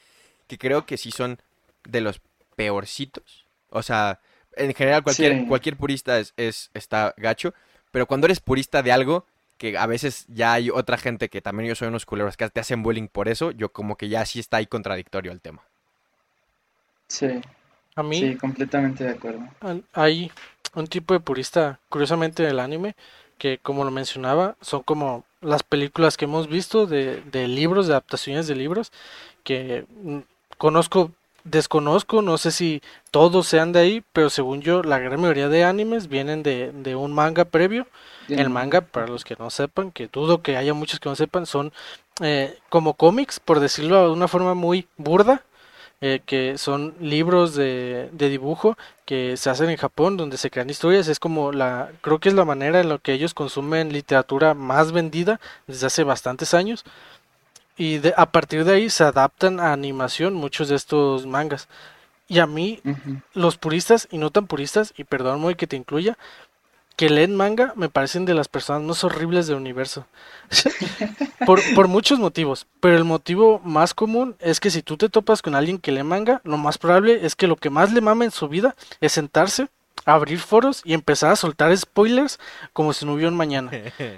Que 0.47 0.57
creo 0.57 0.85
que 0.85 0.97
sí 0.97 1.11
son 1.11 1.39
de 1.85 2.01
los 2.01 2.21
peorcitos. 2.55 3.45
O 3.69 3.81
sea, 3.81 4.19
en 4.55 4.73
general 4.73 5.03
cualquier, 5.03 5.47
cualquier 5.47 5.77
purista 5.77 6.19
es, 6.19 6.33
es, 6.37 6.69
está 6.73 7.13
gacho. 7.17 7.53
Pero 7.91 8.07
cuando 8.07 8.25
eres 8.25 8.39
purista 8.39 8.81
de 8.83 8.91
algo, 8.91 9.25
que 9.57 9.77
a 9.77 9.85
veces 9.85 10.25
ya 10.27 10.53
hay 10.53 10.69
otra 10.69 10.97
gente 10.97 11.29
que 11.29 11.41
también 11.41 11.69
yo 11.69 11.75
soy 11.75 11.87
unos 11.87 12.05
culeros 12.05 12.37
que 12.37 12.49
te 12.49 12.59
hacen 12.59 12.83
bullying 12.83 13.07
por 13.07 13.27
eso, 13.27 13.51
yo 13.51 13.69
como 13.69 13.95
que 13.95 14.09
ya 14.09 14.25
sí 14.25 14.39
está 14.39 14.57
ahí 14.57 14.65
contradictorio 14.65 15.31
el 15.31 15.41
tema. 15.41 15.63
Sí, 17.07 17.41
A 17.95 18.03
mí 18.03 18.19
sí, 18.19 18.35
completamente 18.35 19.03
de 19.03 19.11
acuerdo. 19.11 19.41
hay 19.93 20.31
un 20.75 20.87
tipo 20.87 21.13
de 21.13 21.19
purista, 21.19 21.79
curiosamente 21.89 22.43
del 22.43 22.59
anime, 22.59 22.95
que 23.37 23.59
como 23.59 23.83
lo 23.83 23.91
mencionaba, 23.91 24.55
son 24.61 24.83
como 24.83 25.25
las 25.41 25.63
películas 25.63 26.17
que 26.17 26.25
hemos 26.25 26.47
visto 26.47 26.87
de, 26.87 27.21
de 27.21 27.47
libros, 27.47 27.87
de 27.87 27.93
adaptaciones 27.93 28.47
de 28.47 28.55
libros, 28.55 28.91
que 29.43 29.85
mm, 30.01 30.19
conozco, 30.57 31.11
desconozco, 31.43 32.21
no 32.21 32.37
sé 32.37 32.51
si 32.51 32.81
todos 33.11 33.47
sean 33.47 33.73
de 33.73 33.79
ahí, 33.79 34.03
pero 34.13 34.29
según 34.29 34.61
yo, 34.61 34.81
la 34.81 34.99
gran 34.99 35.19
mayoría 35.21 35.49
de 35.49 35.63
animes 35.63 36.07
vienen 36.07 36.41
de, 36.41 36.71
de 36.71 36.95
un 36.95 37.13
manga 37.13 37.45
previo. 37.45 37.87
El 38.29 38.49
manga, 38.49 38.79
para 38.79 39.07
los 39.07 39.25
que 39.25 39.35
no 39.37 39.49
sepan, 39.49 39.91
que 39.91 40.07
dudo 40.07 40.41
que 40.41 40.55
haya 40.55 40.73
muchos 40.73 41.01
que 41.01 41.09
no 41.09 41.15
sepan, 41.15 41.45
son 41.45 41.73
eh, 42.21 42.57
como 42.69 42.93
cómics, 42.93 43.41
por 43.41 43.59
decirlo 43.59 44.01
de 44.01 44.13
una 44.13 44.29
forma 44.29 44.53
muy 44.53 44.87
burda, 44.95 45.43
eh, 46.05 46.19
que 46.25 46.57
son 46.57 46.93
libros 46.99 47.55
de, 47.55 48.09
de 48.11 48.27
dibujo 48.27 48.77
que 49.05 49.37
se 49.37 49.49
hacen 49.49 49.69
en 49.69 49.77
Japón, 49.77 50.17
donde 50.17 50.35
se 50.37 50.51
crean 50.51 50.69
historias. 50.69 51.07
Es 51.07 51.17
como 51.17 51.53
la, 51.53 51.91
creo 52.01 52.19
que 52.19 52.27
es 52.27 52.35
la 52.35 52.43
manera 52.43 52.81
en 52.81 52.89
la 52.89 52.97
que 52.97 53.13
ellos 53.13 53.33
consumen 53.33 53.93
literatura 53.93 54.53
más 54.53 54.91
vendida 54.91 55.39
desde 55.65 55.87
hace 55.87 56.03
bastantes 56.03 56.53
años. 56.53 56.83
Y 57.77 57.99
de- 57.99 58.13
a 58.17 58.25
partir 58.31 58.65
de 58.65 58.73
ahí 58.73 58.89
se 58.89 59.05
adaptan 59.05 59.59
a 59.61 59.71
animación 59.71 60.33
muchos 60.33 60.67
de 60.67 60.75
estos 60.75 61.25
mangas. 61.25 61.69
Y 62.27 62.39
a 62.39 62.47
mí 62.47 62.81
Ujú. 62.83 63.21
los 63.33 63.57
puristas 63.57 64.07
y 64.11 64.17
no 64.17 64.29
tan 64.29 64.47
puristas, 64.47 64.93
y 64.97 65.05
perdón 65.05 65.39
muy 65.39 65.55
que 65.55 65.67
te 65.67 65.75
incluya, 65.77 66.17
que 66.95 67.09
leen 67.09 67.35
manga 67.35 67.73
me 67.75 67.89
parecen 67.89 68.25
de 68.25 68.33
las 68.33 68.47
personas 68.47 68.83
más 68.83 69.03
horribles 69.03 69.47
del 69.47 69.57
universo. 69.57 70.05
por, 71.45 71.61
por 71.75 71.87
muchos 71.87 72.19
motivos, 72.19 72.67
pero 72.79 72.95
el 72.97 73.03
motivo 73.03 73.59
más 73.63 73.93
común 73.93 74.35
es 74.39 74.59
que 74.59 74.69
si 74.69 74.81
tú 74.81 74.97
te 74.97 75.09
topas 75.09 75.41
con 75.41 75.55
alguien 75.55 75.79
que 75.79 75.91
lee 75.91 76.03
manga, 76.03 76.41
lo 76.43 76.57
más 76.57 76.77
probable 76.77 77.25
es 77.25 77.35
que 77.35 77.47
lo 77.47 77.55
que 77.55 77.69
más 77.69 77.91
le 77.91 78.01
mame 78.01 78.25
en 78.25 78.31
su 78.31 78.47
vida 78.47 78.75
es 79.01 79.13
sentarse, 79.13 79.67
abrir 80.05 80.39
foros 80.39 80.81
y 80.83 80.93
empezar 80.93 81.31
a 81.31 81.35
soltar 81.35 81.75
spoilers 81.77 82.39
como 82.73 82.93
si 82.93 83.05
no 83.05 83.13
hubiera 83.13 83.29
un 83.29 83.37
mañana. 83.37 83.71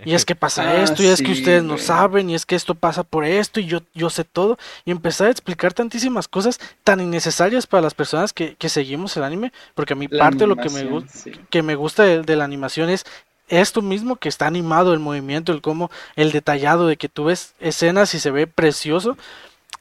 Y 0.03 0.13
es 0.13 0.25
que 0.25 0.35
pasa 0.35 0.63
Ah, 0.65 0.81
esto, 0.81 1.03
y 1.03 1.07
es 1.07 1.21
que 1.21 1.31
ustedes 1.31 1.63
no 1.63 1.77
saben, 1.77 2.29
y 2.29 2.35
es 2.35 2.45
que 2.45 2.55
esto 2.55 2.75
pasa 2.75 3.03
por 3.03 3.25
esto, 3.25 3.59
y 3.59 3.65
yo, 3.65 3.81
yo 3.93 4.09
sé 4.09 4.23
todo, 4.23 4.57
y 4.83 4.91
empezar 4.91 5.27
a 5.27 5.31
explicar 5.31 5.73
tantísimas 5.73 6.27
cosas 6.27 6.59
tan 6.83 7.01
innecesarias 7.01 7.67
para 7.67 7.81
las 7.81 7.93
personas 7.93 8.33
que, 8.33 8.55
que 8.55 8.69
seguimos 8.69 9.15
el 9.17 9.23
anime, 9.23 9.51
porque 9.75 9.93
a 9.93 9.95
mí 9.95 10.07
La 10.09 10.25
parte 10.25 10.47
lo 10.47 10.55
que 10.55 10.69
me, 10.69 11.07
sí. 11.11 11.31
que 11.49 11.61
me 11.61 11.75
gusta 11.75 12.03
de, 12.03 12.21
de 12.21 12.35
la 12.35 12.45
animación 12.45 12.89
es 12.89 13.05
esto 13.47 13.81
mismo 13.81 14.15
que 14.15 14.29
está 14.29 14.47
animado, 14.47 14.93
el 14.93 14.99
movimiento, 14.99 15.51
el 15.51 15.61
cómo, 15.61 15.91
el 16.15 16.31
detallado 16.31 16.87
de 16.87 16.97
que 16.97 17.09
tú 17.09 17.25
ves 17.25 17.53
escenas 17.59 18.13
y 18.15 18.19
se 18.19 18.31
ve 18.31 18.47
precioso. 18.47 19.17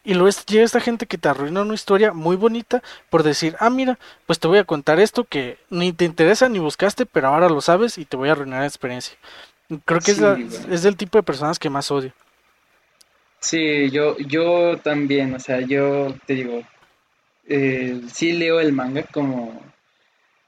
Y 0.04 0.14
luego 0.14 0.36
llega 0.46 0.64
esta 0.64 0.80
gente 0.80 1.06
que 1.06 1.16
te 1.16 1.28
arruina 1.28 1.62
una 1.62 1.72
historia 1.74 2.12
muy 2.12 2.36
bonita 2.36 2.82
por 3.08 3.22
decir, 3.22 3.56
ah, 3.58 3.70
mira, 3.70 3.98
pues 4.26 4.38
te 4.38 4.46
voy 4.48 4.58
a 4.58 4.64
contar 4.64 5.00
esto 5.00 5.24
que 5.24 5.56
ni 5.70 5.92
te 5.94 6.04
interesa 6.04 6.48
ni 6.48 6.58
buscaste, 6.58 7.06
pero 7.06 7.28
ahora 7.28 7.48
lo 7.48 7.60
sabes 7.62 7.96
y 7.96 8.04
te 8.04 8.16
voy 8.16 8.28
a 8.28 8.32
arruinar 8.32 8.60
la 8.60 8.66
experiencia. 8.66 9.16
Creo 9.86 10.00
que 10.00 10.10
es, 10.10 10.18
la- 10.20 10.38
es 10.70 10.82
del 10.82 10.96
tipo 10.96 11.16
de 11.16 11.22
personas 11.22 11.58
que 11.58 11.70
más 11.70 11.90
odio. 11.90 12.12
Sí, 13.40 13.90
yo, 13.90 14.16
yo 14.18 14.78
también, 14.78 15.34
o 15.34 15.40
sea, 15.40 15.60
yo 15.60 16.14
te 16.26 16.34
digo, 16.34 16.62
eh, 17.46 18.00
sí 18.12 18.32
leo 18.32 18.60
el 18.60 18.72
manga 18.72 19.02
como, 19.04 19.60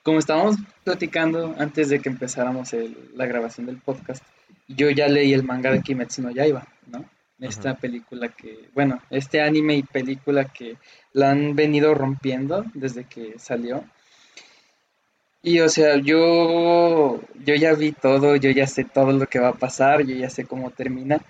como 0.03 0.19
estábamos 0.19 0.57
platicando 0.85 1.55
antes 1.59 1.89
de 1.91 2.01
que 2.01 2.09
empezáramos 2.09 2.73
el- 2.73 2.97
la 3.15 3.27
grabación 3.27 3.67
del 3.67 3.79
podcast, 3.79 4.23
yo 4.69 4.91
ya 4.91 5.09
leí 5.09 5.33
el 5.33 5.45
manga 5.45 5.71
de 5.71 5.83
Kimetsu 5.83 6.23
no 6.23 6.31
Yaiba, 6.31 6.67
¿no? 6.87 7.05
Esta 7.39 7.75
película 7.75 8.29
que, 8.31 8.71
bueno, 8.75 9.01
este 9.11 9.43
anime 9.43 9.77
y 9.77 9.83
película 9.83 10.47
que 10.47 10.77
la 11.13 11.31
han 11.31 11.55
venido 11.55 11.95
rompiendo 11.95 12.65
desde 12.73 13.05
que 13.05 13.39
salió. 13.39 13.85
Y 15.43 15.61
o 15.61 15.69
sea, 15.69 15.97
yo, 15.97 17.21
yo 17.45 17.55
ya 17.55 17.75
vi 17.75 17.93
todo, 17.93 18.37
yo 18.37 18.51
ya 18.51 18.67
sé 18.67 18.85
todo 18.85 19.13
lo 19.13 19.27
que 19.27 19.39
va 19.39 19.49
a 19.49 19.55
pasar, 19.55 20.03
yo 20.05 20.17
ya 20.17 20.31
sé 20.31 20.47
cómo 20.47 20.71
termina. 20.71 21.21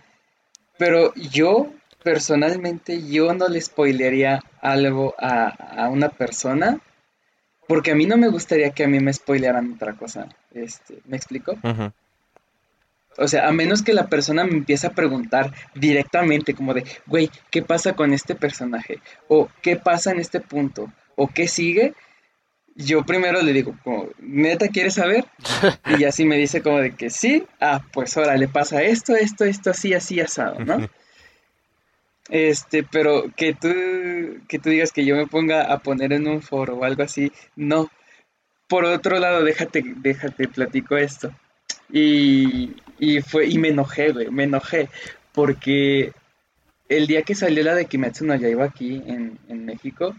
Pero 0.79 1.12
yo, 1.14 1.73
personalmente, 2.03 3.07
yo 3.09 3.35
no 3.35 3.49
le 3.49 3.61
spoilearía 3.61 4.42
algo 4.61 5.14
a, 5.19 5.49
a 5.49 5.88
una 5.88 6.09
persona, 6.09 6.79
porque 7.66 7.90
a 7.90 7.95
mí 7.95 8.07
no 8.07 8.16
me 8.16 8.29
gustaría 8.29 8.71
que 8.71 8.85
a 8.85 8.88
mí 8.88 9.01
me 9.01 9.12
spoilearan 9.12 9.73
otra 9.75 9.95
cosa. 9.95 10.29
Este, 10.53 11.01
¿me 11.07 11.16
explico? 11.16 11.53
Ujú. 11.62 11.92
O 13.18 13.29
sea, 13.29 13.48
a 13.48 13.52
menos 13.52 13.83
que 13.83 13.94
la 13.94 14.09
persona 14.09 14.44
me 14.44 14.52
empiece 14.52 14.87
a 14.87 14.92
preguntar 14.92 15.52
directamente, 15.74 16.55
como 16.55 16.74
de, 16.74 16.85
güey, 17.07 17.31
¿qué 17.50 17.62
pasa 17.62 17.94
con 17.94 18.12
este 18.12 18.35
personaje? 18.35 19.00
O 19.29 19.48
¿qué 19.62 19.76
pasa 19.76 20.11
en 20.11 20.20
este 20.20 20.40
punto? 20.40 20.92
¿O 21.14 21.29
qué 21.29 21.48
sigue? 21.48 21.94
Yo 22.74 23.05
primero 23.05 23.40
le 23.40 23.55
digo, 23.55 23.74
como, 23.83 24.09
¿neta 24.18 24.68
quieres 24.68 24.94
saber? 24.94 25.24
Y 25.98 26.05
así 26.05 26.26
me 26.26 26.37
dice 26.37 26.61
como 26.61 26.79
de 26.79 26.94
que 26.94 27.09
sí, 27.09 27.44
ah, 27.61 27.83
pues 27.92 28.16
ahora 28.16 28.37
le 28.37 28.48
pasa 28.48 28.83
esto, 28.83 29.16
esto, 29.16 29.44
esto, 29.44 29.70
así, 29.70 29.94
así, 29.94 30.20
asado, 30.20 30.62
¿no? 30.64 30.88
Este, 32.29 32.83
pero 32.83 33.33
que 33.37 33.55
tú, 33.55 33.68
que 34.48 34.59
tú 34.59 34.70
digas 34.70 34.92
que 34.92 35.05
yo 35.05 35.16
me 35.16 35.26
ponga 35.26 35.72
a 35.72 35.79
poner 35.79 36.12
en 36.12 36.26
un 36.26 36.42
foro 36.42 36.76
o 36.76 36.85
algo 36.85 37.02
así, 37.02 37.33
no. 37.55 37.90
Por 38.68 38.85
otro 38.85 39.18
lado, 39.20 39.44
déjate, 39.44 39.83
déjate, 39.96 40.48
platico 40.48 40.96
esto. 40.96 41.33
Y, 41.92 42.74
y 42.98 43.20
fue, 43.20 43.46
y 43.46 43.59
me 43.59 43.68
enojé, 43.68 44.12
güey, 44.12 44.30
me 44.30 44.44
enojé, 44.44 44.88
porque 45.32 46.12
el 46.88 47.06
día 47.06 47.22
que 47.22 47.35
salió 47.35 47.62
la 47.64 47.74
de 47.74 47.87
Kimetsu 47.87 48.24
no 48.24 48.35
Yaiba 48.35 48.64
aquí 48.64 49.02
en, 49.06 49.38
en 49.48 49.64
México, 49.64 50.14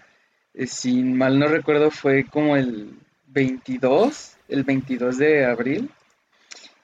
eh, 0.53 0.67
si 0.67 1.03
mal 1.03 1.39
no 1.39 1.47
recuerdo, 1.47 1.91
fue 1.91 2.25
como 2.25 2.55
el 2.57 2.91
22, 3.27 4.33
el 4.49 4.63
22 4.63 5.17
de 5.17 5.45
abril. 5.45 5.89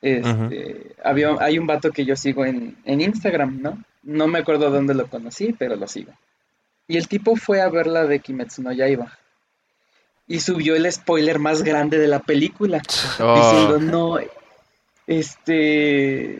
Este, 0.02 0.96
había, 1.04 1.36
hay 1.40 1.58
un 1.58 1.66
vato 1.66 1.92
que 1.92 2.04
yo 2.04 2.16
sigo 2.16 2.46
en, 2.46 2.76
en 2.84 3.02
Instagram, 3.02 3.62
¿no? 3.62 3.84
No 4.04 4.28
me 4.28 4.40
acuerdo 4.40 4.70
dónde 4.70 4.94
lo 4.94 5.08
conocí, 5.08 5.56
pero 5.58 5.78
lo 5.78 5.88
sigo. 5.88 6.12
Y 6.88 6.98
el 6.98 7.08
tipo 7.08 7.36
fue 7.38 7.62
a 7.62 7.70
ver 7.70 7.88
la 7.88 8.06
de 8.06 8.20
Kimetsu 8.20 8.62
no 8.62 8.74
Yaiba. 8.74 9.18
Y 10.28 10.40
subió 10.40 10.76
el 10.76 10.92
spoiler 10.92 11.40
más 11.40 11.64
grande 11.64 11.98
de 11.98 12.08
la 12.08 12.20
película 12.20 12.82
Oh, 13.20 13.36
diciendo, 13.36 13.80
no, 13.80 14.20
este, 15.08 16.40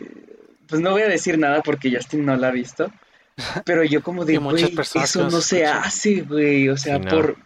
pues 0.68 0.80
no 0.80 0.90
voy 0.90 1.02
a 1.02 1.08
decir 1.08 1.38
nada 1.38 1.62
porque 1.62 1.94
Justin 1.94 2.24
no 2.24 2.36
la 2.36 2.48
ha 2.48 2.52
visto, 2.52 2.90
pero 3.64 3.84
yo 3.84 4.02
como 4.02 4.24
de, 4.24 4.38
güey, 4.38 4.74
eso 4.94 5.28
no 5.28 5.40
se 5.40 5.66
hace, 5.66 6.22
güey, 6.22 6.68
o 6.68 6.76
sea, 6.76 6.98
no. 6.98 7.10
por, 7.10 7.36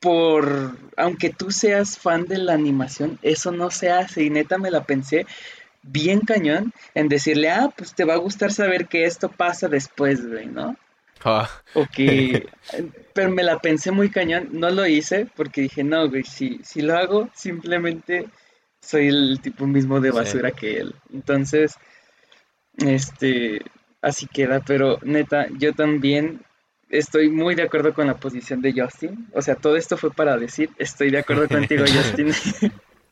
por, 0.00 0.76
aunque 0.96 1.30
tú 1.30 1.50
seas 1.50 1.98
fan 1.98 2.26
de 2.26 2.38
la 2.38 2.54
animación, 2.54 3.18
eso 3.22 3.52
no 3.52 3.70
se 3.70 3.90
hace, 3.90 4.22
y 4.22 4.30
neta 4.30 4.58
me 4.58 4.70
la 4.70 4.84
pensé 4.84 5.26
bien 5.82 6.20
cañón 6.20 6.72
en 6.94 7.08
decirle, 7.08 7.50
ah, 7.50 7.72
pues 7.76 7.94
te 7.94 8.04
va 8.04 8.14
a 8.14 8.18
gustar 8.18 8.52
saber 8.52 8.86
que 8.86 9.04
esto 9.04 9.28
pasa 9.28 9.68
después, 9.68 10.26
güey, 10.26 10.46
¿no? 10.46 10.76
ah, 11.24 11.48
O 11.74 11.86
que, 11.86 12.48
pero 13.14 13.30
me 13.30 13.42
la 13.42 13.58
pensé 13.58 13.90
muy 13.90 14.10
cañón, 14.10 14.48
no 14.52 14.70
lo 14.70 14.86
hice 14.86 15.26
porque 15.36 15.62
dije, 15.62 15.84
no, 15.84 16.08
güey, 16.08 16.24
si, 16.24 16.60
si 16.62 16.82
lo 16.82 16.96
hago, 16.96 17.30
simplemente 17.34 18.28
soy 18.88 19.08
el 19.08 19.40
tipo 19.42 19.66
mismo 19.66 20.00
de 20.00 20.10
Sí. 20.10 20.16
basura 20.16 20.50
que 20.52 20.78
él. 20.78 20.94
Entonces, 21.12 21.76
este, 22.78 23.60
así 24.02 24.26
queda, 24.26 24.60
pero 24.60 24.98
neta, 25.02 25.46
yo 25.58 25.74
también 25.74 26.40
estoy 26.88 27.28
muy 27.28 27.54
de 27.54 27.62
acuerdo 27.64 27.92
con 27.92 28.06
la 28.06 28.16
posición 28.16 28.62
de 28.62 28.72
Justin. 28.72 29.28
O 29.34 29.42
sea, 29.42 29.56
todo 29.56 29.76
esto 29.76 29.96
fue 29.96 30.10
para 30.12 30.36
decir, 30.36 30.70
estoy 30.78 31.10
de 31.10 31.18
acuerdo 31.18 31.48
contigo, 31.48 31.84
Justin. 31.92 32.32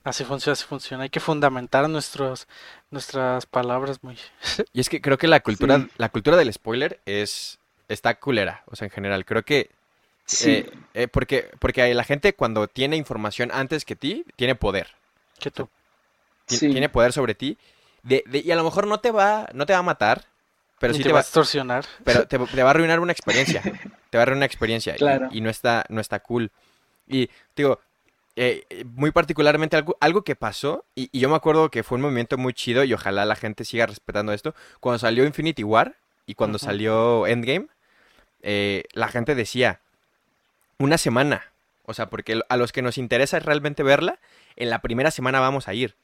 Así 0.05 0.25
funciona, 0.25 0.53
así 0.53 0.65
funciona. 0.65 1.03
Hay 1.03 1.11
que 1.11 1.21
fundamentar 1.21 1.89
nuestros, 1.91 2.47
nuestras 2.91 3.45
palabras 3.47 4.03
muy... 4.03 4.17
Y 4.73 4.81
es 4.81 4.89
que 4.89 5.01
creo 5.01 5.19
que 5.19 5.27
la 5.27 5.41
cultura, 5.41 5.79
Sí. 5.81 5.89
la 5.99 6.09
cultura 6.11 6.37
del 6.37 6.53
spoiler 6.53 7.01
es 7.07 7.59
está 7.89 8.15
culera, 8.19 8.63
o 8.67 8.77
sea, 8.77 8.87
en 8.87 8.91
general. 8.91 9.25
Creo 9.25 9.45
que 9.45 9.71
Sí, 10.29 10.51
eh, 10.51 10.71
eh, 10.95 11.07
porque 11.09 11.49
porque 11.61 11.95
la 11.95 12.03
gente 12.03 12.33
cuando 12.35 12.67
tiene 12.67 12.97
información 12.97 13.51
antes 13.53 13.85
que 13.85 13.95
ti 13.95 14.25
tiene 14.35 14.57
poder, 14.57 14.89
que 15.39 15.51
tú. 15.51 15.69
Ti- 16.47 16.57
sí, 16.57 16.69
tiene 16.71 16.89
poder 16.89 17.13
sobre 17.13 17.35
ti. 17.35 17.59
De, 18.03 18.23
de- 18.27 18.39
y 18.41 18.51
a 18.51 18.57
lo 18.57 18.65
mejor 18.65 18.87
no 18.87 19.01
te 19.01 19.11
va 19.11 19.49
no 19.53 19.67
te 19.67 19.73
va 19.73 19.81
a 19.81 19.83
matar, 19.83 20.25
pero 20.79 20.93
sí 20.95 21.01
te 21.01 21.09
te 21.09 21.13
va 21.13 21.19
a 21.19 21.23
extorsionar. 21.23 21.85
pero 22.05 22.27
te, 22.29 22.39
te 22.39 22.63
va 22.63 22.69
a 22.69 22.71
arruinar 22.71 23.01
una 23.01 23.13
experiencia. 23.13 23.63
Te 24.11 24.19
va 24.19 24.21
a 24.21 24.23
arruinar 24.23 24.37
una 24.39 24.47
experiencia 24.47 24.95
y- 24.95 24.99
Claro. 24.99 25.29
y, 25.33 25.41
no 25.41 25.51
está 25.51 25.85
no 25.89 26.01
está 26.01 26.21
cool. 26.21 26.53
Y 27.09 27.29
digo, 27.57 27.81
eh, 28.37 28.65
muy 28.95 29.11
particularmente 29.11 29.77
algo, 29.77 29.97
algo 30.01 30.23
que 30.23 30.37
pasó, 30.37 30.85
y, 30.95 31.09
y 31.11 31.19
yo 31.21 31.29
me 31.29 31.35
acuerdo 31.35 31.71
que 31.71 31.83
fue 31.83 31.97
un 31.97 32.03
movimiento 32.03 32.39
muy 32.39 32.53
chido 32.55 32.85
y 32.85 32.93
ojalá 32.95 33.25
la 33.25 33.35
gente 33.35 33.65
siga 33.65 33.85
respetando 33.87 34.33
esto, 34.33 34.55
cuando 34.79 34.99
salió 35.01 35.25
Infinity 35.27 35.65
War 35.65 35.97
y 36.25 36.35
cuando 36.35 36.59
salió 36.59 37.27
Endgame, 37.27 37.67
eh, 38.43 38.85
la 38.93 39.09
gente 39.09 39.35
decía, 39.35 39.81
una 40.79 40.99
semana, 40.99 41.51
o 41.87 41.95
sea, 41.95 42.09
porque 42.09 42.41
a 42.49 42.57
los 42.57 42.73
que 42.73 42.83
nos 42.83 42.99
interesa 42.99 43.39
realmente 43.39 43.83
verla, 43.83 44.19
en 44.57 44.71
la 44.71 44.81
primera 44.81 45.11
semana 45.11 45.41
vamos 45.41 45.69
a 45.69 45.75
ir. 45.75 45.95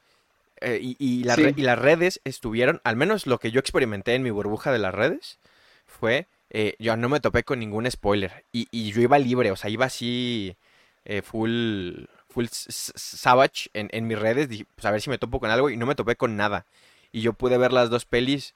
Eh, 0.60 0.78
y, 0.80 0.96
y 0.98 1.24
la 1.24 1.34
Sí. 1.36 1.42
re- 1.44 1.54
y 1.56 1.62
las 1.62 1.78
redes 1.78 2.20
estuvieron, 2.24 2.80
al 2.84 2.96
menos 2.96 3.26
lo 3.26 3.38
que 3.38 3.50
yo 3.50 3.58
experimenté 3.60 4.14
en 4.14 4.22
mi 4.22 4.30
burbuja 4.30 4.70
de 4.72 4.78
las 4.78 4.94
redes, 4.94 5.38
fue 5.86 6.26
eh, 6.50 6.74
yo 6.78 6.96
no 6.96 7.08
me 7.08 7.18
topé 7.20 7.42
con 7.44 7.58
ningún 7.58 7.90
spoiler. 7.90 8.44
Y, 8.52 8.68
y 8.70 8.92
yo 8.92 9.00
iba 9.00 9.18
libre, 9.18 9.50
o 9.50 9.56
sea, 9.56 9.70
iba 9.70 9.86
así 9.86 10.56
eh, 11.04 11.22
full, 11.22 12.04
full 12.28 12.46
savage 12.50 13.70
en, 13.72 13.88
en, 13.92 14.06
mis 14.06 14.18
redes, 14.18 14.48
dije, 14.48 14.66
pues 14.74 14.84
a 14.84 14.90
ver 14.90 15.00
si 15.00 15.10
me 15.10 15.18
topo 15.18 15.40
con 15.40 15.50
algo 15.50 15.70
y 15.70 15.76
no 15.76 15.86
me 15.86 15.94
topé 15.94 16.16
con 16.16 16.36
nada. 16.36 16.66
Y 17.10 17.22
yo 17.22 17.32
pude 17.32 17.58
ver 17.58 17.72
las 17.72 17.90
dos 17.90 18.04
pelis. 18.04 18.54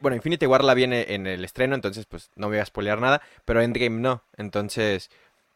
bueno, 0.00 0.16
Infinity 0.16 0.46
War 0.46 0.62
la 0.62 0.74
viene 0.74 1.06
en 1.14 1.26
el 1.26 1.44
estreno, 1.44 1.74
entonces 1.74 2.06
pues 2.06 2.30
no 2.36 2.48
me 2.48 2.56
voy 2.56 2.60
a 2.60 2.66
spoilear 2.66 3.00
nada, 3.00 3.20
pero 3.44 3.60
Endgame 3.62 4.00
no. 4.00 4.22
Entonces, 4.36 5.10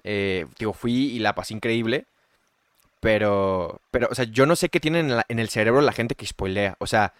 eh, 0.04 0.46
digo, 0.58 0.72
fui 0.72 0.92
y 0.92 1.18
la 1.18 1.34
pasé 1.34 1.54
increíble. 1.54 2.06
Pero, 3.00 3.80
pero, 3.90 4.08
o 4.10 4.14
sea, 4.14 4.26
yo 4.26 4.46
no 4.46 4.54
sé 4.54 4.68
qué 4.68 4.78
tienen 4.78 5.10
en, 5.10 5.22
en 5.28 5.38
el 5.38 5.48
cerebro 5.48 5.80
la 5.80 5.92
gente 5.92 6.14
que 6.14 6.26
spoilea. 6.26 6.76
O 6.78 6.86
sea, 6.86 7.14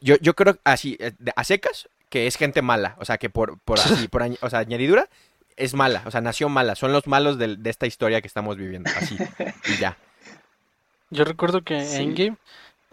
yo, 0.00 0.16
yo 0.20 0.34
creo 0.34 0.58
así, 0.64 0.96
eh, 1.00 1.12
a 1.34 1.44
secas, 1.44 1.88
que 2.08 2.26
es 2.26 2.36
gente 2.36 2.62
mala. 2.62 2.96
O 2.98 3.04
sea, 3.04 3.18
que 3.18 3.30
por, 3.30 3.58
por 3.60 3.80
así, 3.80 4.08
por 4.08 4.22
o 4.40 4.50
sea, 4.50 4.60
añadidura, 4.60 5.08
es 5.56 5.74
mala. 5.74 6.02
O 6.06 6.10
sea, 6.10 6.20
nació 6.20 6.48
mala. 6.48 6.74
Son 6.76 6.92
los 6.92 7.06
malos 7.06 7.38
de, 7.38 7.56
de 7.56 7.70
esta 7.70 7.86
historia 7.86 8.20
que 8.20 8.28
estamos 8.28 8.56
viviendo. 8.56 8.90
Así. 8.96 9.16
y 9.66 9.76
ya. 9.78 9.96
Yo 11.10 11.24
recuerdo 11.24 11.62
que 11.62 11.76
en 11.76 12.00
Endgame 12.02 12.36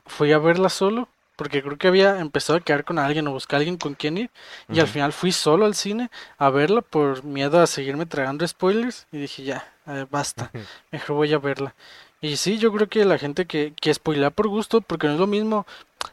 fui 0.07 0.31
a 0.31 0.39
verla 0.39 0.69
solo 0.69 1.07
porque 1.37 1.63
creo 1.63 1.77
que 1.77 1.87
había 1.87 2.19
empezado 2.19 2.57
a 2.57 2.61
quedar 2.61 2.83
con 2.83 2.99
alguien 2.99 3.27
o 3.27 3.31
buscar 3.31 3.57
a 3.57 3.59
alguien 3.59 3.77
con 3.77 3.93
quien 3.93 4.17
ir 4.17 4.29
y 4.67 4.81
al 4.81 4.87
final 4.87 5.13
fui 5.13 5.31
solo 5.31 5.65
al 5.65 5.75
cine 5.75 6.09
a 6.37 6.49
verla 6.49 6.81
por 6.81 7.23
miedo 7.23 7.61
a 7.61 7.67
seguirme 7.67 8.05
tragando 8.05 8.45
spoilers 8.45 9.07
y 9.13 9.19
dije 9.19 9.43
ya, 9.43 9.71
basta, 10.11 10.51
mejor 10.91 11.15
voy 11.15 11.33
a 11.33 11.37
verla. 11.37 11.73
Y 12.19 12.37
sí, 12.37 12.57
yo 12.57 12.73
creo 12.73 12.87
que 12.89 13.05
la 13.05 13.19
gente 13.19 13.45
que, 13.45 13.73
que 13.79 13.93
spoilea 13.93 14.31
por 14.31 14.47
gusto, 14.47 14.81
porque 14.81 15.07
no 15.07 15.13
es 15.13 15.19
lo 15.19 15.27
mismo 15.27 15.67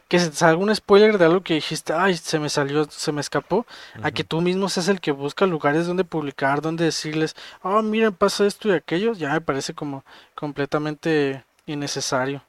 que 0.07 0.19
se 0.19 0.29
te 0.29 0.35
salga 0.35 0.61
un 0.61 0.75
spoiler 0.75 1.17
de 1.17 1.25
algo 1.25 1.41
que 1.41 1.55
dijiste, 1.55 1.93
ay, 1.93 2.15
se 2.15 2.37
me 2.39 2.49
salió, 2.49 2.85
se 2.85 3.11
me 3.11 3.21
escapó, 3.21 3.65
a 4.03 4.11
que 4.11 4.23
tú 4.23 4.41
mismo 4.41 4.69
seas 4.69 4.87
el 4.87 5.01
que 5.01 5.11
busca 5.11 5.45
lugares 5.45 5.87
donde 5.87 6.03
publicar, 6.03 6.61
donde 6.61 6.85
decirles, 6.85 7.35
oh, 7.63 7.81
miren, 7.81 8.13
pasa 8.13 8.45
esto 8.45 8.69
y 8.69 8.73
aquello, 8.73 9.13
ya 9.13 9.33
me 9.33 9.41
parece 9.41 9.73
como 9.73 10.03
completamente 10.35 11.43
innecesario. 11.65 12.43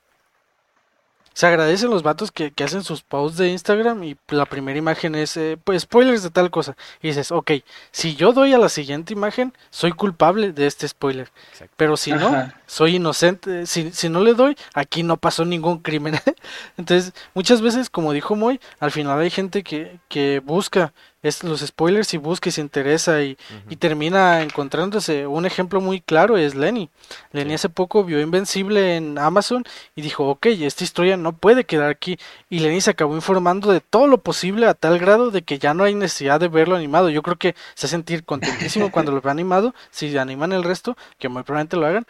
Se 1.36 1.46
agradecen 1.46 1.90
los 1.90 2.02
vatos 2.02 2.32
que, 2.32 2.50
que, 2.50 2.64
hacen 2.64 2.82
sus 2.82 3.02
posts 3.02 3.36
de 3.36 3.50
Instagram 3.50 4.02
y 4.04 4.16
la 4.28 4.46
primera 4.46 4.78
imagen 4.78 5.14
es, 5.14 5.36
eh, 5.36 5.58
pues, 5.62 5.82
spoilers 5.82 6.22
de 6.22 6.30
tal 6.30 6.50
cosa. 6.50 6.78
Y 7.02 7.08
dices, 7.08 7.30
ok, 7.30 7.50
si 7.90 8.16
yo 8.16 8.32
doy 8.32 8.54
a 8.54 8.58
la 8.58 8.70
siguiente 8.70 9.12
imagen, 9.12 9.52
soy 9.68 9.92
culpable 9.92 10.52
de 10.52 10.66
este 10.66 10.88
spoiler. 10.88 11.30
Pero 11.76 11.98
si 11.98 12.12
no, 12.12 12.50
soy 12.64 12.96
inocente. 12.96 13.66
Si, 13.66 13.92
si 13.92 14.08
no 14.08 14.24
le 14.24 14.32
doy, 14.32 14.56
aquí 14.72 15.02
no 15.02 15.18
pasó 15.18 15.44
ningún 15.44 15.80
crimen. 15.80 16.18
Entonces, 16.78 17.12
muchas 17.34 17.60
veces, 17.60 17.90
como 17.90 18.14
dijo 18.14 18.34
Moy, 18.34 18.58
al 18.80 18.90
final 18.90 19.20
hay 19.20 19.28
gente 19.28 19.62
que, 19.62 19.98
que 20.08 20.40
busca 20.42 20.94
es 21.26 21.44
los 21.44 21.60
spoilers 21.60 22.14
y 22.14 22.18
busca 22.18 22.48
y 22.48 22.52
se 22.52 22.60
interesa 22.60 23.22
y, 23.22 23.36
y, 23.68 23.76
termina 23.76 24.42
encontrándose. 24.42 25.26
Un 25.26 25.46
ejemplo 25.46 25.80
muy 25.80 26.00
claro 26.00 26.36
es 26.36 26.54
Lenny. 26.54 26.90
Lenny 27.32 27.54
hace 27.54 27.68
poco 27.68 28.04
vio 28.04 28.20
Invencible 28.20 28.96
en 28.96 29.18
Amazon 29.18 29.64
y 29.94 30.02
dijo, 30.02 30.28
ok, 30.28 30.46
esta 30.46 30.84
historia 30.84 31.16
no 31.16 31.32
puede 31.32 31.64
quedar 31.64 31.90
aquí. 31.90 32.18
Y 32.48 32.60
Lenny 32.60 32.80
se 32.80 32.90
acabó 32.90 33.14
informando 33.14 33.72
de 33.72 33.80
todo 33.80 34.06
lo 34.06 34.18
posible 34.18 34.66
a 34.66 34.74
tal 34.74 34.98
grado 34.98 35.30
de 35.30 35.42
que 35.42 35.58
ya 35.58 35.74
no 35.74 35.84
hay 35.84 35.94
necesidad 35.94 36.40
de 36.40 36.48
verlo 36.48 36.76
animado. 36.76 37.10
Yo 37.10 37.22
creo 37.22 37.36
que 37.36 37.54
se 37.74 37.86
va 37.86 37.88
a 37.88 37.90
sentir 37.90 38.24
contentísimo 38.24 38.90
cuando 38.92 39.12
lo 39.12 39.20
vea 39.20 39.32
animado, 39.32 39.74
si 39.90 40.16
animan 40.16 40.52
el 40.52 40.64
resto, 40.64 40.96
que 41.18 41.28
muy 41.28 41.42
probablemente 41.42 41.76
lo 41.76 41.86
hagan 41.86 42.06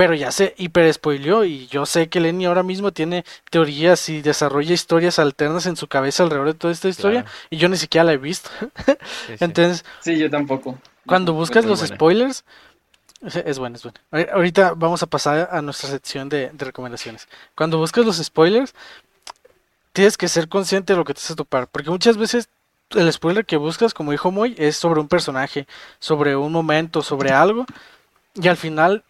pero 0.00 0.14
ya 0.14 0.32
se 0.32 0.54
hiper 0.56 0.90
spoileó 0.94 1.44
y 1.44 1.66
yo 1.66 1.84
sé 1.84 2.08
que 2.08 2.20
Lenny 2.20 2.46
ahora 2.46 2.62
mismo 2.62 2.90
tiene 2.90 3.22
teorías 3.50 4.08
y 4.08 4.22
desarrolla 4.22 4.72
historias 4.72 5.18
alternas 5.18 5.66
en 5.66 5.76
su 5.76 5.88
cabeza 5.88 6.22
alrededor 6.22 6.46
de 6.46 6.54
toda 6.54 6.72
esta 6.72 6.88
historia 6.88 7.26
y 7.50 7.58
yo 7.58 7.68
ni 7.68 7.76
siquiera 7.76 8.04
la 8.04 8.14
he 8.14 8.16
visto. 8.16 8.48
Entonces, 9.40 9.84
sí, 10.00 10.16
yo 10.16 10.30
tampoco. 10.30 10.78
Cuando 11.06 11.34
buscas 11.34 11.66
los 11.66 11.80
spoilers, 11.80 12.46
es 13.20 13.58
bueno, 13.58 13.76
es 13.76 13.82
bueno. 13.82 14.30
Ahorita 14.32 14.72
vamos 14.74 15.02
a 15.02 15.06
pasar 15.06 15.50
a 15.52 15.60
nuestra 15.60 15.90
sección 15.90 16.30
de, 16.30 16.50
recomendaciones. 16.56 17.28
Cuando 17.54 17.76
buscas 17.76 18.06
los 18.06 18.16
spoilers, 18.16 18.74
tienes 19.92 20.16
que 20.16 20.28
ser 20.28 20.48
consciente 20.48 20.94
de 20.94 20.96
lo 20.96 21.04
que 21.04 21.12
te 21.12 21.20
vas 21.20 21.32
a 21.32 21.36
topar, 21.36 21.68
porque 21.68 21.90
muchas 21.90 22.16
veces 22.16 22.48
el 22.88 23.12
spoiler 23.12 23.44
que 23.44 23.58
buscas, 23.58 23.92
como 23.92 24.12
dijo 24.12 24.30
Moy, 24.30 24.54
es 24.56 24.78
sobre 24.78 24.98
un 24.98 25.08
personaje, 25.08 25.66
sobre 25.98 26.36
un 26.36 26.52
momento, 26.52 27.02
sobre 27.02 27.32
algo, 27.32 27.66
y 28.34 28.48
al 28.48 28.56
final 28.56 29.04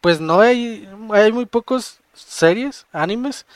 pues 0.00 0.20
no 0.20 0.40
hay, 0.40 0.88
hay 1.10 1.32
muy 1.32 1.46
pocos 1.46 1.98
series, 2.14 2.86
animes, 2.92 3.46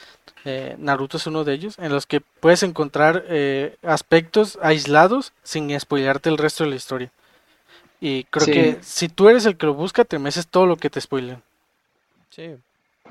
eh, 0.44 0.76
Naruto 0.78 1.16
es 1.16 1.26
uno 1.26 1.44
de 1.44 1.54
ellos, 1.54 1.78
en 1.78 1.92
los 1.92 2.06
que 2.06 2.20
puedes 2.20 2.62
encontrar 2.62 3.24
eh, 3.28 3.76
aspectos 3.82 4.58
aislados 4.62 5.32
sin 5.42 5.78
spoilearte 5.78 6.28
el 6.28 6.38
resto 6.38 6.64
de 6.64 6.70
la 6.70 6.76
historia. 6.76 7.10
Y 8.00 8.24
creo 8.24 8.46
que 8.46 8.78
si 8.82 9.08
tú 9.08 9.30
eres 9.30 9.46
el 9.46 9.56
que 9.56 9.66
lo 9.66 9.74
busca, 9.74 10.04
te 10.04 10.18
mereces 10.18 10.46
todo 10.46 10.66
lo 10.66 10.76
que 10.76 10.90
te 10.90 11.00
spoilen. 11.00 11.42
Sí. 12.28 12.56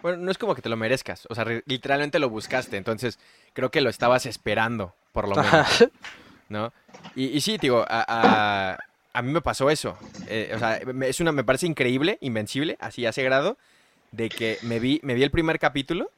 Bueno, 0.04 0.18
no 0.18 0.32
es 0.32 0.38
como 0.38 0.54
que 0.54 0.62
te 0.62 0.70
lo 0.70 0.78
merezcas, 0.78 1.26
o 1.30 1.36
sea, 1.36 1.46
literalmente 1.66 2.20
lo 2.20 2.30
buscaste, 2.30 2.78
entonces 2.78 3.18
creo 3.54 3.72
que 3.72 3.82
lo 3.82 3.90
estabas 3.90 4.26
esperando, 4.26 4.94
por 5.14 5.28
lo 5.28 5.36
menos. 5.36 5.88
¿No? 6.50 6.74
Y, 7.16 7.28
y 7.28 7.42
sí, 7.42 7.58
digo, 7.58 7.86
a 7.88 8.06
a 8.08 8.78
mí 9.22 9.32
me 9.32 9.42
pasó 9.42 9.70
eso. 9.70 9.98
Eh, 10.28 10.52
o 10.56 10.60
sea, 10.60 10.78
es 10.78 11.20
una, 11.20 11.32
me 11.32 11.44
parece 11.44 11.68
increíble, 11.68 12.18
invencible, 12.22 12.78
así 12.80 13.06
a 13.06 13.10
ese 13.10 13.24
grado, 13.24 13.58
de 14.12 14.30
que 14.30 14.58
me 14.64 14.80
vi, 14.80 15.00
me 15.04 15.14
vi 15.14 15.24
el 15.24 15.32
primer 15.32 15.60
capítulo. 15.60 16.10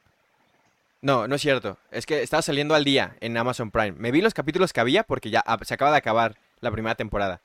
No, 1.02 1.28
no 1.28 1.36
es 1.36 1.42
cierto. 1.42 1.78
Es 1.90 2.06
que 2.06 2.22
estaba 2.22 2.42
saliendo 2.42 2.74
al 2.74 2.84
día 2.84 3.16
en 3.20 3.36
Amazon 3.36 3.70
Prime. 3.70 3.92
Me 3.92 4.10
vi 4.10 4.22
los 4.22 4.34
capítulos 4.34 4.72
que 4.72 4.80
había 4.80 5.02
porque 5.02 5.30
ya 5.30 5.44
se 5.62 5.74
acaba 5.74 5.90
de 5.90 5.98
acabar 5.98 6.36
la 6.60 6.70
primera 6.70 6.94
temporada. 6.94 7.40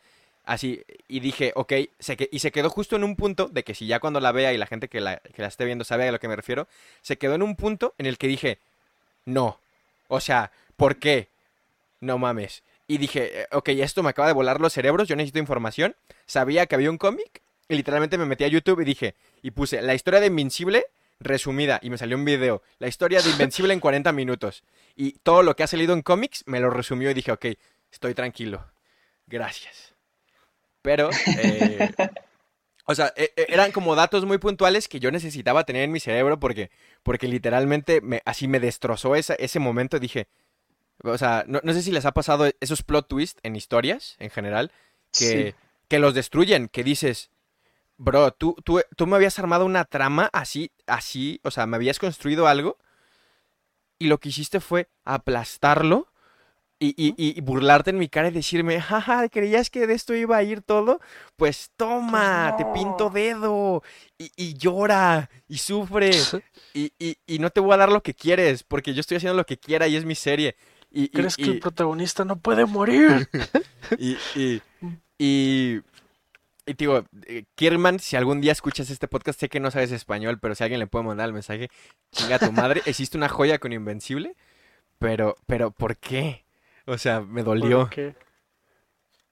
Así, 0.45 0.83
y 1.07 1.19
dije, 1.19 1.51
ok, 1.55 1.73
se 1.99 2.29
y 2.31 2.39
se 2.39 2.51
quedó 2.51 2.69
justo 2.69 2.95
en 2.95 3.03
un 3.03 3.15
punto 3.15 3.47
de 3.47 3.63
que 3.63 3.75
si 3.75 3.85
ya 3.85 3.99
cuando 3.99 4.19
la 4.19 4.31
vea 4.31 4.53
y 4.53 4.57
la 4.57 4.65
gente 4.65 4.87
que 4.87 4.99
la, 4.99 5.17
que 5.17 5.41
la 5.41 5.47
esté 5.49 5.65
viendo 5.65 5.83
sabe 5.83 6.07
a 6.07 6.11
lo 6.11 6.19
que 6.19 6.27
me 6.27 6.35
refiero, 6.35 6.67
se 7.01 7.17
quedó 7.17 7.35
en 7.35 7.43
un 7.43 7.55
punto 7.55 7.93
en 7.97 8.07
el 8.07 8.17
que 8.17 8.27
dije, 8.27 8.57
no. 9.25 9.59
O 10.07 10.19
sea, 10.19 10.51
¿por 10.77 10.95
qué? 10.97 11.27
No 11.99 12.17
mames. 12.17 12.63
Y 12.91 12.97
dije, 12.97 13.43
eh, 13.43 13.47
ok, 13.53 13.69
esto 13.69 14.03
me 14.03 14.09
acaba 14.09 14.27
de 14.27 14.33
volar 14.33 14.59
los 14.59 14.73
cerebros, 14.73 15.07
yo 15.07 15.15
necesito 15.15 15.39
información. 15.39 15.95
Sabía 16.25 16.65
que 16.65 16.75
había 16.75 16.89
un 16.89 16.97
cómic 16.97 17.41
y 17.69 17.75
literalmente 17.75 18.17
me 18.17 18.25
metí 18.25 18.43
a 18.43 18.49
YouTube 18.49 18.81
y 18.81 18.83
dije, 18.83 19.15
y 19.41 19.51
puse 19.51 19.81
la 19.81 19.95
historia 19.95 20.19
de 20.19 20.25
Invencible 20.25 20.87
resumida 21.17 21.79
y 21.81 21.89
me 21.89 21.97
salió 21.97 22.17
un 22.17 22.25
video. 22.25 22.63
La 22.79 22.89
historia 22.89 23.21
de 23.21 23.29
Invencible 23.29 23.73
en 23.73 23.79
40 23.79 24.11
minutos. 24.11 24.65
Y 24.97 25.13
todo 25.23 25.41
lo 25.41 25.55
que 25.55 25.63
ha 25.63 25.67
salido 25.67 25.93
en 25.93 26.01
cómics 26.01 26.43
me 26.47 26.59
lo 26.59 26.69
resumió 26.69 27.09
y 27.09 27.13
dije, 27.13 27.31
ok, 27.31 27.45
estoy 27.93 28.13
tranquilo. 28.13 28.69
Gracias. 29.25 29.93
Pero, 30.81 31.11
eh, 31.27 31.91
o 32.83 32.93
sea, 32.93 33.13
e, 33.15 33.31
e, 33.37 33.45
eran 33.47 33.71
como 33.71 33.95
datos 33.95 34.25
muy 34.25 34.37
puntuales 34.37 34.89
que 34.89 34.99
yo 34.99 35.11
necesitaba 35.11 35.63
tener 35.63 35.83
en 35.83 35.93
mi 35.93 36.01
cerebro 36.01 36.41
porque, 36.41 36.71
porque 37.03 37.29
literalmente 37.29 38.01
me, 38.01 38.21
así 38.25 38.49
me 38.49 38.59
destrozó 38.59 39.15
esa, 39.15 39.35
ese 39.35 39.59
momento. 39.59 39.97
Dije, 39.97 40.27
o 41.03 41.17
sea, 41.17 41.43
no, 41.47 41.61
sé 41.73 41.81
si 41.81 41.91
les 41.91 42.05
ha 42.05 42.11
pasado 42.11 42.49
esos 42.59 42.83
plot 42.83 43.07
twists 43.07 43.39
en 43.43 43.55
historias 43.55 44.15
en 44.19 44.29
general 44.29 44.71
que, 45.17 45.55
que 45.87 45.99
los 45.99 46.13
destruyen, 46.13 46.67
que 46.67 46.83
dices, 46.83 47.31
bro, 47.97 48.31
tú, 48.31 48.55
tú, 48.63 48.81
tú 48.95 49.07
me 49.07 49.15
habías 49.15 49.37
armado 49.39 49.65
una 49.65 49.85
trama 49.85 50.29
así, 50.33 50.71
así, 50.87 51.39
o 51.43 51.51
sea, 51.51 51.65
me 51.65 51.75
habías 51.75 51.99
construido 51.99 52.47
algo 52.47 52.77
y 53.99 54.07
lo 54.07 54.19
que 54.19 54.29
hiciste 54.29 54.59
fue 54.59 54.89
aplastarlo 55.05 56.07
y, 56.79 56.95
y, 56.97 57.13
y, 57.15 57.39
burlarte 57.41 57.91
en 57.91 57.99
mi 57.99 58.09
cara 58.09 58.29
y 58.29 58.31
decirme, 58.31 58.81
jaja, 58.81 59.29
¿creías 59.29 59.69
que 59.69 59.85
de 59.85 59.93
esto 59.93 60.15
iba 60.15 60.35
a 60.35 60.41
ir 60.41 60.63
todo? 60.63 60.99
Pues 61.35 61.69
toma, 61.77 62.55
te 62.57 62.65
pinto 62.73 63.11
dedo 63.11 63.83
y, 64.17 64.31
y 64.35 64.55
llora 64.55 65.29
y 65.47 65.59
sufre 65.59 66.09
y, 66.73 66.91
y, 66.97 67.37
no 67.37 67.51
te 67.51 67.59
voy 67.59 67.75
a 67.75 67.77
dar 67.77 67.91
lo 67.91 68.01
que 68.01 68.15
quieres 68.15 68.63
porque 68.63 68.95
yo 68.95 69.01
estoy 69.01 69.17
haciendo 69.17 69.37
lo 69.37 69.45
que 69.45 69.59
quiera 69.59 69.87
y 69.87 69.95
es 69.95 70.05
mi 70.05 70.15
serie. 70.15 70.55
Y, 70.91 71.07
¿Crees 71.09 71.37
que 71.37 71.43
el 71.45 71.59
protagonista 71.59 72.25
no 72.25 72.35
puede 72.37 72.65
morir? 72.65 73.29
y, 73.97 74.17
y, 74.35 74.61
y, 75.17 75.81
digo, 76.77 77.05
eh, 77.27 77.45
Kierman, 77.55 77.99
si 77.99 78.17
algún 78.17 78.41
día 78.41 78.51
escuchas 78.51 78.89
este 78.89 79.07
podcast, 79.07 79.39
sé 79.39 79.47
que 79.47 79.61
no 79.61 79.71
sabes 79.71 79.91
español, 79.93 80.39
pero 80.39 80.53
si 80.53 80.63
alguien 80.63 80.79
le 80.79 80.87
puede 80.87 81.05
mandar 81.05 81.27
el 81.27 81.33
mensaje, 81.33 81.69
chinga 82.11 82.39
tu 82.39 82.51
madre, 82.51 82.81
existe 82.85 83.17
una 83.17 83.29
joya 83.29 83.57
con 83.59 83.71
Invencible, 83.71 84.35
pero, 84.99 85.37
pero, 85.45 85.71
¿por 85.71 85.95
qué? 85.95 86.43
O 86.85 86.97
sea, 86.97 87.21
me 87.21 87.43
dolió. 87.43 87.89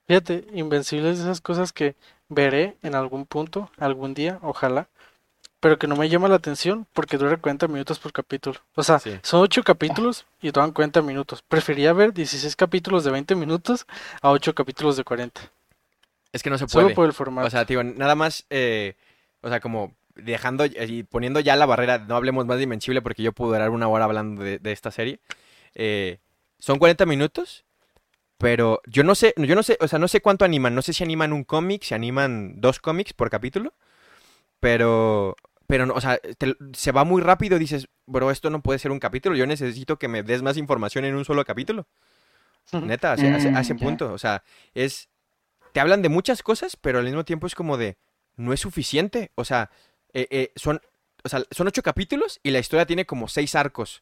Fíjate, 0.08 0.48
Invencible 0.54 1.12
es 1.12 1.18
de 1.18 1.26
esas 1.26 1.42
cosas 1.42 1.74
que 1.74 1.96
veré 2.30 2.78
en 2.84 2.96
algún 2.96 3.26
punto, 3.26 3.70
algún 3.78 4.14
día, 4.14 4.40
ojalá, 4.42 4.88
pero 5.60 5.78
que 5.78 5.88
no 5.88 5.96
me 5.96 6.08
llama 6.10 6.30
la 6.30 6.36
atención 6.36 6.88
porque 6.94 7.18
dura 7.18 7.38
40 7.38 7.68
minutos 7.68 8.00
por 8.00 8.14
capítulo. 8.14 8.60
O 8.76 8.84
sea, 8.84 9.00
son 9.00 9.42
8 9.42 9.64
capítulos 9.64 10.26
y 10.42 10.52
duran 10.52 10.72
40 10.72 11.02
minutos. 11.02 11.42
Prefería 11.42 11.92
ver 11.94 12.14
16 12.14 12.56
capítulos 12.56 13.04
de 13.04 13.12
20 13.12 13.36
minutos 13.36 13.86
a 14.22 14.32
8 14.32 14.56
capítulos 14.56 14.96
de 14.96 15.04
40. 15.04 15.42
Es 16.32 16.44
que 16.44 16.50
no 16.50 16.58
se 16.58 16.68
puede. 16.68 16.86
Solo 16.86 16.96
por 16.96 17.06
el 17.06 17.14
formato. 17.14 17.48
O 17.48 17.50
sea, 17.50 17.66
tío, 17.66 17.84
nada 17.84 18.16
más, 18.16 18.46
eh, 18.50 18.96
o 19.42 19.50
sea, 19.50 19.60
como 19.60 19.96
dejando 20.16 20.66
y 20.66 21.04
poniendo 21.04 21.40
ya 21.40 21.56
la 21.56 21.66
barrera, 21.66 21.98
no 22.00 22.16
hablemos 22.16 22.46
más 22.46 22.58
de 22.58 22.64
Invencible 22.64 23.02
porque 23.02 23.24
yo 23.24 23.32
puedo 23.32 23.52
durar 23.52 23.70
una 23.70 23.88
hora 23.88 24.06
hablando 24.06 24.44
de, 24.44 24.60
esta 24.64 24.92
serie. 24.92 25.20
Eh, 25.76 26.20
son 26.58 26.80
40 26.80 27.06
minutos 27.06 27.64
Pero 28.38 28.82
yo 28.86 29.04
no 29.04 29.16
sé, 29.16 29.34
yo 29.38 29.56
no 29.56 29.64
sé, 29.64 29.78
o 29.82 29.88
sea, 29.88 30.00
no 30.00 30.08
sé 30.08 30.22
cuánto 30.22 30.46
animan. 30.46 30.76
No 30.76 30.82
sé 30.82 30.94
si 30.94 31.04
animan 31.04 31.34
un 31.34 31.44
cómic, 31.44 31.84
si 31.84 31.96
animan 31.96 32.62
dos 32.62 32.80
cómics 32.80 33.14
por 33.14 33.30
capítulo. 33.30 33.74
Pero, 34.60 35.36
pero 35.70 35.86
no, 35.86 35.94
o 35.94 36.02
sea, 36.02 36.18
te- 36.18 36.56
se 36.74 36.92
va 36.92 37.04
muy 37.04 37.22
rápido. 37.22 37.60
Dices, 37.60 37.88
bro, 38.08 38.32
esto 38.32 38.50
no 38.50 38.64
puede 38.64 38.80
ser 38.80 38.90
un 38.90 39.00
capítulo. 39.00 39.36
Yo 39.36 39.46
necesito 39.46 40.00
que 40.00 40.08
me 40.08 40.24
des 40.24 40.42
más 40.42 40.58
información 40.58 41.06
en 41.06 41.14
un 41.16 41.26
solo 41.26 41.46
capítulo. 41.46 41.88
Neta, 42.72 43.12
a 43.12 43.16
ese 43.62 43.74
Mm, 43.76 43.80
punto. 43.80 44.12
O 44.12 44.18
sea, 44.18 44.44
es. 44.74 45.10
Te 45.72 45.80
hablan 45.80 46.02
de 46.02 46.10
muchas 46.10 46.42
cosas, 46.42 46.76
pero 46.76 46.98
al 46.98 47.06
mismo 47.06 47.24
tiempo 47.24 47.46
es 47.46 47.54
como 47.54 47.78
de. 47.78 47.98
No 48.36 48.52
es 48.52 48.60
suficiente. 48.60 49.32
O 49.36 49.46
sea, 49.46 49.70
eh, 50.14 50.28
eh, 50.32 50.52
son. 50.56 50.82
O 51.24 51.30
sea, 51.30 51.44
son 51.52 51.68
ocho 51.68 51.84
capítulos 51.84 52.40
y 52.42 52.50
la 52.50 52.58
historia 52.60 52.88
tiene 52.88 53.06
como 53.06 53.28
seis 53.28 53.54
arcos. 53.54 54.02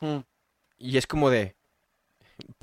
Mm. 0.00 0.20
Y 0.78 0.96
es 0.96 1.06
como 1.06 1.28
de. 1.28 1.56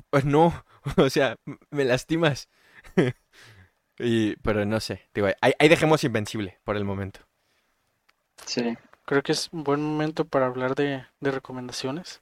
Pues 0.10 0.26
no. 0.26 0.66
O 0.98 1.08
sea, 1.12 1.36
me 1.70 1.86
lastimas. 1.86 2.50
y, 4.00 4.36
pero 4.38 4.66
no 4.66 4.80
sé. 4.80 5.08
Digo, 5.14 5.28
ahí, 5.42 5.54
ahí 5.60 5.70
dejemos 5.70 6.04
Invencible 6.04 6.58
por 6.64 6.76
el 6.76 6.84
momento. 6.86 7.20
Sí. 8.46 8.78
Creo 9.06 9.24
que 9.24 9.32
es 9.32 9.50
un 9.52 9.64
buen 9.64 9.82
momento 9.82 10.26
para 10.26 10.46
hablar 10.46 10.76
de, 10.76 11.04
de 11.20 11.32
recomendaciones. 11.32 12.22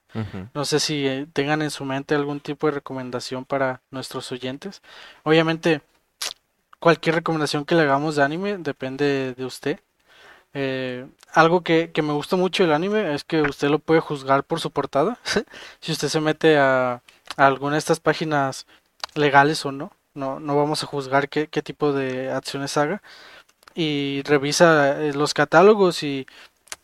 No 0.54 0.64
sé 0.64 0.80
si 0.80 1.06
eh, 1.06 1.26
tengan 1.32 1.62
en 1.62 1.70
su 1.70 1.84
mente 1.84 2.14
algún 2.14 2.40
tipo 2.40 2.66
de 2.66 2.72
recomendación 2.72 3.44
para 3.44 3.80
nuestros 3.90 4.32
oyentes. 4.32 4.82
Obviamente, 5.22 5.82
cualquier 6.80 7.14
recomendación 7.16 7.64
que 7.64 7.76
le 7.76 7.82
hagamos 7.82 8.16
de 8.16 8.24
anime 8.24 8.58
depende 8.58 9.34
de 9.34 9.44
usted. 9.44 9.80
Eh, 10.52 11.06
algo 11.32 11.62
que, 11.62 11.92
que 11.92 12.02
me 12.02 12.12
gusta 12.12 12.34
mucho 12.34 12.64
del 12.64 12.72
anime 12.72 13.14
es 13.14 13.22
que 13.22 13.40
usted 13.42 13.68
lo 13.68 13.78
puede 13.78 14.00
juzgar 14.00 14.42
por 14.42 14.58
su 14.58 14.72
portada. 14.72 15.18
si 15.80 15.92
usted 15.92 16.08
se 16.08 16.20
mete 16.20 16.58
a, 16.58 17.02
a 17.36 17.46
alguna 17.46 17.72
de 17.74 17.78
estas 17.78 18.00
páginas 18.00 18.66
legales 19.14 19.64
o 19.64 19.70
no, 19.72 19.92
no, 20.14 20.40
no 20.40 20.56
vamos 20.56 20.82
a 20.82 20.86
juzgar 20.86 21.28
qué, 21.28 21.46
qué 21.48 21.62
tipo 21.62 21.92
de 21.92 22.30
acciones 22.32 22.76
haga. 22.76 23.02
Y 23.74 24.22
revisa 24.24 25.00
eh, 25.02 25.12
los 25.14 25.34
catálogos 25.34 26.02
y, 26.02 26.26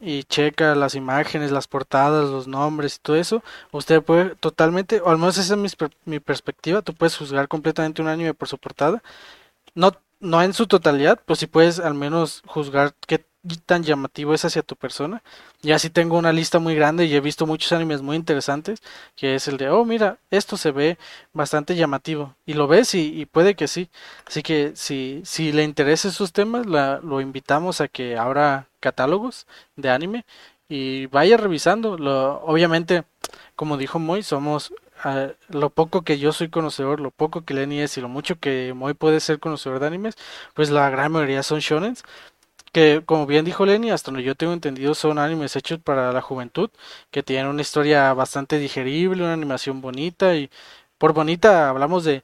y 0.01 0.25
checa 0.25 0.75
las 0.75 0.94
imágenes, 0.94 1.51
las 1.53 1.68
portadas, 1.68 2.31
los 2.31 2.46
nombres 2.49 2.96
y 2.96 2.99
todo 3.01 3.16
eso. 3.16 3.42
Usted 3.72 4.03
puede 4.03 4.37
totalmente, 4.37 5.01
o 5.01 5.11
al 5.11 5.18
menos 5.18 5.38
esa 5.38 5.55
es 5.55 5.61
mi, 5.61 5.68
mi 6.05 6.20
perspectiva, 6.20 6.83
tú 6.83 6.94
puedes 6.94 7.16
juzgar 7.16 7.49
completamente 7.49 8.03
un 8.03 8.09
anime 8.09 8.35
por 8.35 8.49
su 8.49 8.59
portada. 8.59 9.03
No, 9.75 9.92
no 10.20 10.42
en 10.42 10.55
su 10.55 10.66
totalidad, 10.66 11.20
pues 11.27 11.40
si 11.40 11.46
puedes 11.46 11.79
al 11.81 11.94
menos 11.94 12.42
juzgar 12.46 12.94
qué 13.07 13.25
tan 13.65 13.83
llamativo 13.85 14.35
es 14.35 14.45
hacia 14.45 14.63
tu 14.63 14.77
persona. 14.77 15.23
Y 15.63 15.73
así 15.73 15.91
tengo 15.91 16.17
una 16.19 16.33
lista 16.33 16.59
muy 16.59 16.75
grande 16.75 17.07
y 17.07 17.15
he 17.15 17.21
visto 17.21 17.47
muchos 17.47 17.73
animes 17.73 18.03
muy 18.03 18.17
interesantes, 18.17 18.83
que 19.17 19.35
es 19.35 19.49
el 19.49 19.57
de, 19.57 19.71
oh, 19.71 19.85
mira, 19.85 20.19
esto 20.31 20.57
se 20.57 20.71
ve 20.73 20.99
bastante 21.33 21.77
llamativo. 21.77 22.35
Y 22.47 22.55
lo 22.55 22.67
ves 22.67 22.95
y, 22.95 23.27
puede 23.27 23.55
que 23.57 23.69
sí. 23.69 23.89
Así 24.27 24.43
que 24.43 24.73
si, 24.75 25.23
si 25.25 25.53
le 25.53 25.65
interesan 25.65 26.11
esos 26.11 26.33
temas, 26.33 26.67
la- 26.67 27.01
lo 27.03 27.21
invitamos 27.21 27.81
a 27.81 27.89
que 27.89 28.17
abra 28.19 28.69
catálogos 28.81 29.47
de 29.77 29.91
anime 29.91 30.25
y 30.69 31.07
vaya 31.07 31.37
revisando. 31.37 31.97
Lo, 31.99 32.41
obviamente, 32.43 33.05
como 33.55 33.77
dijo 33.77 33.99
Moy, 33.99 34.23
somos 34.23 34.73
ah, 35.05 35.29
lo 35.49 35.71
poco 35.71 36.03
que 36.03 36.19
yo 36.19 36.33
soy 36.33 36.49
conocedor, 36.49 37.01
lo 37.01 37.11
poco 37.11 37.45
que 37.45 37.55
Lenny 37.55 37.81
es 37.81 37.97
y 37.99 38.01
lo 38.01 38.09
mucho 38.09 38.39
que 38.39 38.73
Moy 38.75 38.95
puede 38.95 39.21
ser 39.21 39.39
conocedor 39.41 39.81
de 39.81 39.87
animes, 39.87 40.17
pues 40.55 40.71
la 40.71 40.91
gran 40.91 41.13
mayoría 41.13 41.43
son 41.43 41.61
shonens. 41.61 42.03
Que 42.77 43.03
como 43.07 43.25
bien 43.25 43.47
dijo 43.47 43.65
Lenny, 43.65 43.91
hasta 43.91 44.11
donde 44.11 44.23
yo 44.23 44.35
tengo 44.35 44.53
entendido 44.53 44.95
son 44.95 45.19
animes 45.19 45.57
hechos 45.57 45.79
para 45.79 46.12
la 46.12 46.21
juventud, 46.21 46.69
que 47.11 47.23
tienen 47.23 47.47
una 47.47 47.62
historia 47.62 48.12
bastante 48.12 48.59
digerible, 48.59 49.23
una 49.23 49.33
animación 49.33 49.81
bonita 49.81 50.37
y 50.37 50.51
por 50.99 51.15
bonita 51.15 51.71
hablamos 51.71 52.05
de 52.05 52.23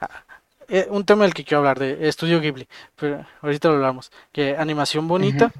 ah, 0.00 0.24
eh, 0.68 0.86
un 0.88 1.04
tema 1.04 1.24
del 1.24 1.34
que 1.34 1.42
quiero 1.42 1.58
hablar 1.58 1.80
de 1.80 2.06
Estudio 2.06 2.40
Ghibli, 2.40 2.68
pero 2.94 3.26
ahorita 3.40 3.70
lo 3.70 3.74
hablamos, 3.74 4.12
que 4.30 4.56
animación 4.56 5.08
bonita, 5.08 5.50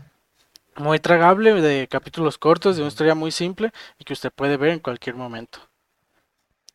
muy 0.77 1.01
tragable, 1.01 1.61
de 1.61 1.89
capítulos 1.89 2.39
cortos, 2.39 2.77
de 2.77 2.83
una 2.83 2.91
historia 2.91 3.17
muy 3.17 3.33
simple 3.33 3.73
y 3.99 4.05
que 4.05 4.13
usted 4.13 4.31
puede 4.31 4.57
ver 4.57 4.71
en 4.71 4.79
cualquier 4.79 5.17
momento. 5.17 5.59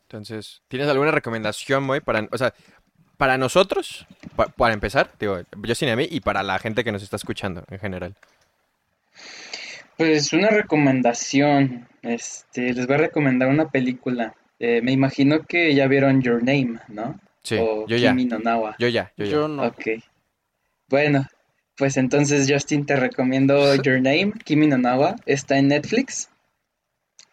Entonces, 0.01 0.61
¿tienes 0.67 0.89
alguna 0.89 1.11
recomendación, 1.11 1.85
Moy? 1.85 2.01
Para, 2.01 2.27
o 2.29 2.37
sea, 2.37 2.53
para 3.17 3.37
nosotros, 3.37 4.05
pa- 4.35 4.47
para 4.47 4.73
empezar, 4.73 5.11
digo, 5.19 5.39
yo 5.63 5.75
sin 5.75 5.89
a 5.89 5.95
mí 5.95 6.07
y 6.09 6.19
para 6.21 6.43
la 6.43 6.59
gente 6.59 6.83
que 6.83 6.91
nos 6.91 7.03
está 7.03 7.15
escuchando 7.15 7.63
en 7.69 7.79
general. 7.79 8.15
Pues 9.97 10.31
una 10.33 10.49
recomendación, 10.49 11.87
este, 12.03 12.73
les 12.73 12.85
voy 12.85 12.95
a 12.95 12.99
recomendar 12.99 13.49
una 13.49 13.69
película. 13.69 14.35
Eh, 14.59 14.81
me 14.81 14.91
imagino 14.91 15.43
que 15.43 15.73
ya 15.73 15.87
vieron 15.87 16.21
Your 16.21 16.43
Name, 16.43 16.79
¿no? 16.87 17.19
Sí, 17.43 17.57
O 17.59 17.87
yo 17.87 17.97
ya, 17.97 18.09
Kimi 18.11 18.25
no 18.25 18.39
Nawa. 18.39 18.75
yo 18.79 18.87
ya, 18.89 19.11
yo 19.17 19.25
ya. 19.25 19.31
Yo 19.31 19.47
no. 19.47 19.63
Ok. 19.65 19.87
Bueno, 20.89 21.25
pues 21.75 21.97
entonces 21.97 22.47
Justin 22.51 22.85
te 22.85 22.95
recomiendo 22.95 23.73
Your 23.83 23.95
Name, 24.01 24.33
Kimi 24.43 24.67
no 24.67 24.77
Nawa. 24.77 25.15
Está 25.25 25.57
en 25.57 25.69
Netflix. 25.69 26.29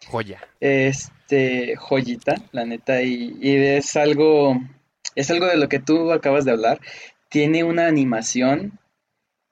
Joya. 0.07 0.39
Este, 0.59 1.75
joyita, 1.77 2.35
la 2.51 2.65
neta, 2.65 3.01
y, 3.01 3.37
y 3.41 3.55
es 3.55 3.95
algo, 3.95 4.59
es 5.15 5.31
algo 5.31 5.47
de 5.47 5.57
lo 5.57 5.69
que 5.69 5.79
tú 5.79 6.11
acabas 6.11 6.45
de 6.45 6.51
hablar. 6.51 6.79
Tiene 7.29 7.63
una 7.63 7.87
animación 7.87 8.79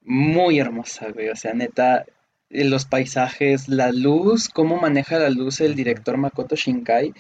muy 0.02 0.60
hermosa, 0.60 1.10
güey. 1.12 1.30
O 1.30 1.36
sea, 1.36 1.54
neta, 1.54 2.06
eh, 2.50 2.66
los 2.66 2.86
paisajes, 2.86 3.68
la 3.70 3.92
luz, 3.92 4.50
cómo 4.50 4.78
maneja 4.78 5.20
la 5.20 5.30
luz 5.30 5.62
el 5.62 5.76
director 5.76 6.18
Makoto 6.18 6.56
Shinkai, 6.56 7.14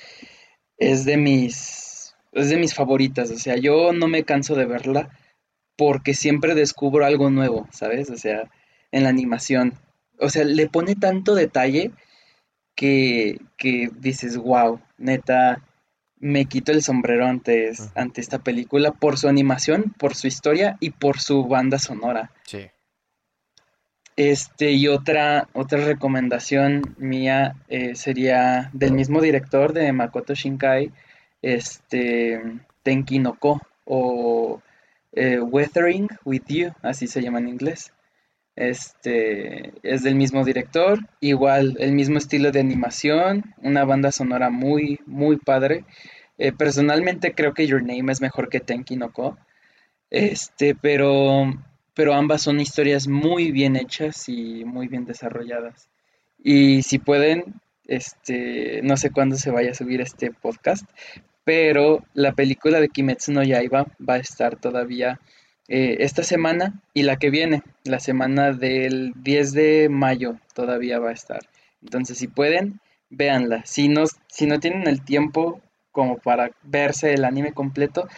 es 0.77 1.06
de 1.06 1.17
mis, 1.17 2.15
es 2.34 2.49
de 2.49 2.58
mis 2.58 2.73
favoritas. 2.73 3.32
O 3.32 3.38
sea, 3.38 3.58
yo 3.58 3.93
no 3.93 4.08
me 4.08 4.23
canso 4.23 4.56
de 4.56 4.65
verla 4.65 5.10
porque 5.77 6.13
siempre 6.13 6.56
descubro 6.56 7.06
algo 7.06 7.29
nuevo, 7.29 7.67
¿sabes? 7.71 8.10
O 8.10 8.17
sea, 8.17 8.49
en 8.91 9.03
la 9.03 9.10
animación. 9.10 9.73
O 10.19 10.29
sea, 10.29 10.43
le 10.43 10.67
pone 10.67 10.95
tanto 10.95 11.36
detalle 11.36 11.91
que, 12.75 13.39
que 13.58 13.89
dices, 13.99 14.38
wow, 14.38 14.79
neta, 14.97 15.63
me 16.23 16.45
quito 16.45 16.71
el 16.71 16.81
sombrero 16.81 17.25
ante, 17.25 17.73
ante 17.95 18.21
esta 18.21 18.39
película 18.39 18.91
por 18.91 19.17
su 19.17 19.27
animación, 19.27 19.93
por 19.99 20.15
su 20.15 20.27
historia 20.27 20.77
y 20.79 20.91
por 20.91 21.19
su 21.19 21.43
banda 21.43 21.79
sonora. 21.79 22.31
Sí. 22.45 22.69
Este, 24.15 24.71
y 24.71 24.88
otra, 24.88 25.49
otra 25.51 25.83
recomendación 25.83 26.95
mía 26.97 27.55
eh, 27.67 27.95
sería 27.95 28.69
del 28.71 28.93
mismo 28.93 29.19
director 29.19 29.73
de 29.73 29.91
Makoto 29.91 30.33
Shinkai, 30.33 30.93
este, 31.41 32.41
Tenki 32.83 33.19
no 33.19 33.38
Ko, 33.38 33.59
o 33.83 34.62
eh, 35.12 35.41
Weathering 35.41 36.07
with 36.23 36.43
You, 36.47 36.71
así 36.83 37.07
se 37.07 37.21
llama 37.21 37.39
en 37.39 37.49
inglés. 37.49 37.91
Este, 38.55 39.73
es 39.81 40.03
del 40.03 40.15
mismo 40.15 40.45
director, 40.45 40.99
igual 41.19 41.75
el 41.79 41.91
mismo 41.91 42.17
estilo 42.17 42.51
de 42.51 42.59
animación, 42.62 43.55
una 43.57 43.83
banda 43.83 44.12
sonora 44.12 44.49
muy, 44.51 44.99
muy 45.05 45.38
padre. 45.38 45.83
Eh, 46.37 46.51
personalmente 46.51 47.33
creo 47.33 47.53
que 47.53 47.67
Your 47.67 47.83
Name 47.83 48.11
es 48.11 48.21
mejor 48.21 48.49
que 48.49 48.59
Tenki 48.59 48.95
no 48.95 49.11
Ko, 49.11 49.37
este, 50.09 50.75
pero, 50.75 51.53
pero 51.93 52.13
ambas 52.13 52.41
son 52.41 52.59
historias 52.59 53.07
muy 53.07 53.51
bien 53.51 53.75
hechas 53.75 54.29
y 54.29 54.65
muy 54.65 54.88
bien 54.88 55.05
desarrolladas. 55.05 55.89
Y 56.38 56.84
si 56.84 56.99
pueden, 56.99 57.61
este, 57.86 58.81
no 58.84 58.97
sé 58.97 59.11
cuándo 59.11 59.38
se 59.38 59.51
vaya 59.51 59.71
a 59.71 59.75
subir 59.75 60.01
este 60.01 60.31
podcast, 60.31 60.86
pero 61.43 62.03
la 62.13 62.34
película 62.34 62.79
de 62.79 62.89
Kimetsu 62.89 63.31
no 63.34 63.43
Yaiba 63.43 63.88
va 64.07 64.15
a 64.15 64.19
estar 64.19 64.55
todavía 64.55 65.19
eh, 65.67 65.97
esta 65.99 66.23
semana 66.23 66.81
y 66.93 67.03
la 67.03 67.17
que 67.17 67.29
viene, 67.29 67.63
la 67.84 67.99
semana 67.99 68.51
del 68.51 69.13
10 69.15 69.53
de 69.53 69.89
mayo 69.89 70.38
todavía 70.53 70.99
va 70.99 71.09
a 71.09 71.13
estar. 71.13 71.41
Entonces, 71.81 72.17
si 72.17 72.27
pueden, 72.27 72.79
véanla. 73.09 73.63
Si 73.65 73.88
no, 73.88 74.03
si 74.27 74.45
no 74.45 74.59
tienen 74.59 74.88
el 74.88 75.03
tiempo 75.03 75.61
como 75.93 76.17
para 76.17 76.51
verse 76.63 77.13
el 77.13 77.23
anime 77.23 77.53
completo, 77.53 78.09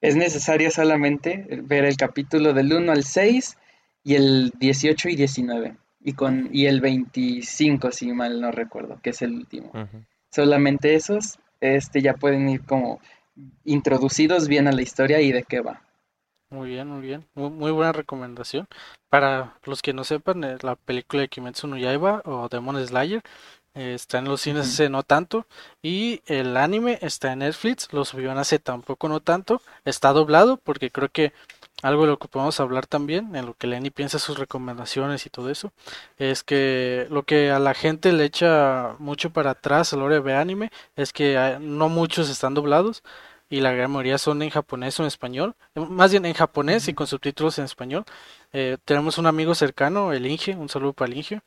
es 0.00 0.16
necesario 0.16 0.70
solamente 0.70 1.46
ver 1.64 1.84
el 1.84 1.98
capítulo 1.98 2.54
del 2.54 2.72
1 2.72 2.90
al 2.90 3.04
6 3.04 3.58
y 4.04 4.14
el 4.14 4.52
18 4.58 5.10
y 5.10 5.16
19 5.16 5.76
y 6.00 6.14
con 6.14 6.48
y 6.52 6.66
el 6.66 6.80
25 6.80 7.92
si 7.92 8.12
mal 8.12 8.40
no 8.40 8.50
recuerdo, 8.50 8.98
que 9.02 9.10
es 9.10 9.20
el 9.20 9.34
último. 9.34 9.70
Solamente 10.30 10.94
esos 10.94 11.38
este 11.60 12.00
ya 12.00 12.14
pueden 12.14 12.48
ir 12.48 12.64
como 12.64 13.00
introducidos 13.64 14.48
bien 14.48 14.66
a 14.66 14.72
la 14.72 14.82
historia 14.82 15.20
y 15.20 15.32
de 15.32 15.42
qué 15.42 15.60
va. 15.60 15.82
Muy 16.50 16.68
bien, 16.68 16.88
muy 16.88 17.00
bien. 17.00 17.24
Muy, 17.34 17.48
muy 17.50 17.70
buena 17.70 17.92
recomendación. 17.92 18.68
Para 19.08 19.56
los 19.64 19.80
que 19.80 19.94
no 19.94 20.04
sepan, 20.04 20.44
eh, 20.44 20.58
la 20.60 20.76
película 20.76 21.22
de 21.22 21.28
Kimetsu 21.28 21.66
no 21.66 21.78
Yaiba 21.78 22.20
o 22.26 22.48
Demon 22.50 22.84
Slayer 22.86 23.22
eh, 23.74 23.94
está 23.94 24.18
en 24.18 24.26
los 24.26 24.42
cines 24.42 24.68
hace 24.68 24.90
no 24.90 25.02
tanto 25.02 25.46
y 25.82 26.20
el 26.26 26.56
anime 26.56 26.98
está 27.00 27.32
en 27.32 27.40
Netflix, 27.40 27.88
lo 27.92 28.04
subieron 28.04 28.38
hace 28.38 28.58
tampoco 28.58 29.08
no 29.08 29.20
tanto. 29.20 29.62
Está 29.84 30.12
doblado 30.12 30.58
porque 30.58 30.90
creo 30.90 31.08
que 31.10 31.32
algo 31.82 32.02
de 32.02 32.10
lo 32.10 32.18
que 32.18 32.28
podemos 32.28 32.60
hablar 32.60 32.86
también, 32.86 33.34
en 33.34 33.46
lo 33.46 33.54
que 33.54 33.66
Lenny 33.66 33.90
piensa 33.90 34.18
sus 34.18 34.38
recomendaciones 34.38 35.26
y 35.26 35.30
todo 35.30 35.50
eso, 35.50 35.72
es 36.18 36.42
que 36.44 37.06
lo 37.10 37.24
que 37.24 37.50
a 37.50 37.58
la 37.58 37.74
gente 37.74 38.12
le 38.12 38.24
echa 38.24 38.94
mucho 38.98 39.30
para 39.30 39.50
atrás 39.52 39.92
a 39.92 39.96
la 39.96 40.04
hora 40.04 40.14
de 40.16 40.20
ver 40.20 40.36
anime 40.36 40.70
es 40.96 41.12
que 41.12 41.36
ah, 41.38 41.58
no 41.60 41.88
muchos 41.88 42.28
están 42.30 42.54
doblados. 42.54 43.02
y 43.50 43.60
la 43.60 43.72
gran 43.72 43.90
mayoría 43.90 44.18
son 44.18 44.42
en 44.42 44.50
japonés 44.50 44.98
o 44.98 45.02
en 45.02 45.08
español, 45.08 45.54
más 45.74 46.10
bien 46.10 46.24
en 46.24 46.34
japonés 46.34 46.88
y 46.88 46.94
con 46.94 47.06
subtítulos 47.06 47.58
en 47.58 47.66
español. 47.66 48.04
Eh, 48.54 48.76
tenemos 48.84 49.16
un 49.16 49.26
amigo 49.26 49.54
cercano, 49.54 50.12
el 50.12 50.26
Inge, 50.26 50.54
un 50.56 50.68
saludo 50.68 50.92
para 50.92 51.10
el 51.10 51.16
Inge, 51.16 51.40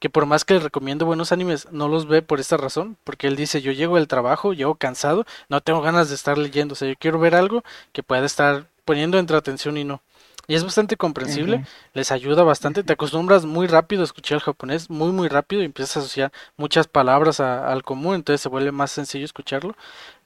que 0.00 0.10
por 0.10 0.26
más 0.26 0.44
que 0.44 0.54
le 0.54 0.60
recomiendo 0.60 1.06
buenos 1.06 1.30
animes, 1.30 1.70
no 1.70 1.86
los 1.88 2.06
ve 2.08 2.20
por 2.22 2.40
esta 2.40 2.56
razón, 2.56 2.96
porque 3.04 3.28
él 3.28 3.36
dice, 3.36 3.62
yo 3.62 3.70
llego 3.72 3.96
del 3.96 4.08
trabajo, 4.08 4.52
llego 4.52 4.74
cansado, 4.74 5.24
no 5.48 5.60
tengo 5.60 5.80
ganas 5.82 6.08
de 6.08 6.16
estar 6.16 6.36
leyendo, 6.36 6.72
o 6.72 6.76
sea, 6.76 6.88
yo 6.88 6.94
quiero 6.98 7.20
ver 7.20 7.34
algo 7.36 7.62
que 7.92 8.02
pueda 8.02 8.26
estar 8.26 8.66
poniendo 8.84 9.18
entre 9.18 9.36
atención 9.36 9.76
y 9.76 9.84
no. 9.84 10.02
Y 10.48 10.54
es 10.54 10.64
bastante 10.64 10.96
comprensible, 10.96 11.62
les 11.92 12.10
ayuda 12.10 12.42
bastante, 12.42 12.82
te 12.82 12.94
acostumbras 12.94 13.44
muy 13.44 13.66
rápido 13.66 14.00
a 14.00 14.04
escuchar 14.04 14.36
el 14.36 14.42
japonés, 14.42 14.88
muy 14.88 15.12
muy 15.12 15.28
rápido 15.28 15.60
y 15.60 15.66
empiezas 15.66 15.98
a 15.98 16.00
asociar 16.00 16.32
muchas 16.56 16.86
palabras 16.88 17.38
al 17.40 17.82
común, 17.82 18.14
entonces 18.14 18.40
se 18.40 18.48
vuelve 18.48 18.72
más 18.72 18.90
sencillo 18.90 19.26
escucharlo. 19.26 19.76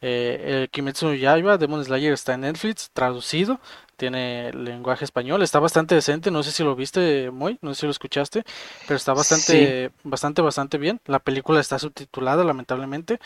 Eh, 0.00 0.60
el 0.62 0.70
Kimetsu 0.70 1.06
no 1.08 1.14
Yaiba, 1.14 1.58
Demon 1.58 1.84
Slayer 1.84 2.12
está 2.12 2.34
en 2.34 2.42
Netflix, 2.42 2.90
traducido, 2.92 3.58
tiene 3.96 4.52
lenguaje 4.52 5.04
español, 5.04 5.42
está 5.42 5.58
bastante 5.58 5.96
decente, 5.96 6.30
no 6.30 6.44
sé 6.44 6.52
si 6.52 6.62
lo 6.62 6.76
viste 6.76 7.32
muy, 7.32 7.58
no 7.60 7.74
sé 7.74 7.80
si 7.80 7.86
lo 7.86 7.90
escuchaste, 7.90 8.44
pero 8.86 8.96
está 8.96 9.14
bastante, 9.14 9.90
bastante, 10.04 10.40
bastante 10.40 10.78
bien. 10.78 11.00
La 11.06 11.18
película 11.18 11.58
está 11.60 11.80
subtitulada, 11.80 12.44
lamentablemente, 12.44 13.18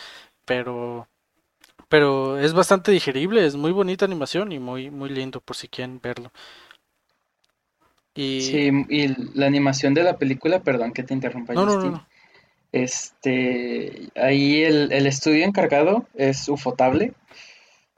pero 0.47 1.09
pero 1.89 2.39
es 2.39 2.53
bastante 2.55 2.91
digerible, 2.93 3.47
es 3.47 3.57
muy 3.57 3.73
bonita 3.73 4.05
animación 4.07 4.53
y 4.53 4.59
muy 4.59 4.91
muy 4.91 5.11
lindo 5.11 5.41
por 5.41 5.57
si 5.57 5.69
quieren 5.69 6.01
verlo. 6.03 6.33
Y... 8.17 8.41
Sí, 8.41 8.71
y 8.89 9.09
la 9.39 9.47
animación 9.47 9.95
de 9.95 10.03
la 10.03 10.17
película, 10.17 10.61
perdón 10.61 10.93
que 10.93 11.03
te 11.03 11.15
interrumpa, 11.15 11.53
no, 11.53 11.67
No, 11.67 11.91
no, 11.91 12.07
Este, 12.73 14.09
ahí 14.17 14.63
el, 14.63 15.07
estudio 15.07 15.45
encargado 15.45 16.07
es 16.15 16.49
Ufotable. 16.49 17.13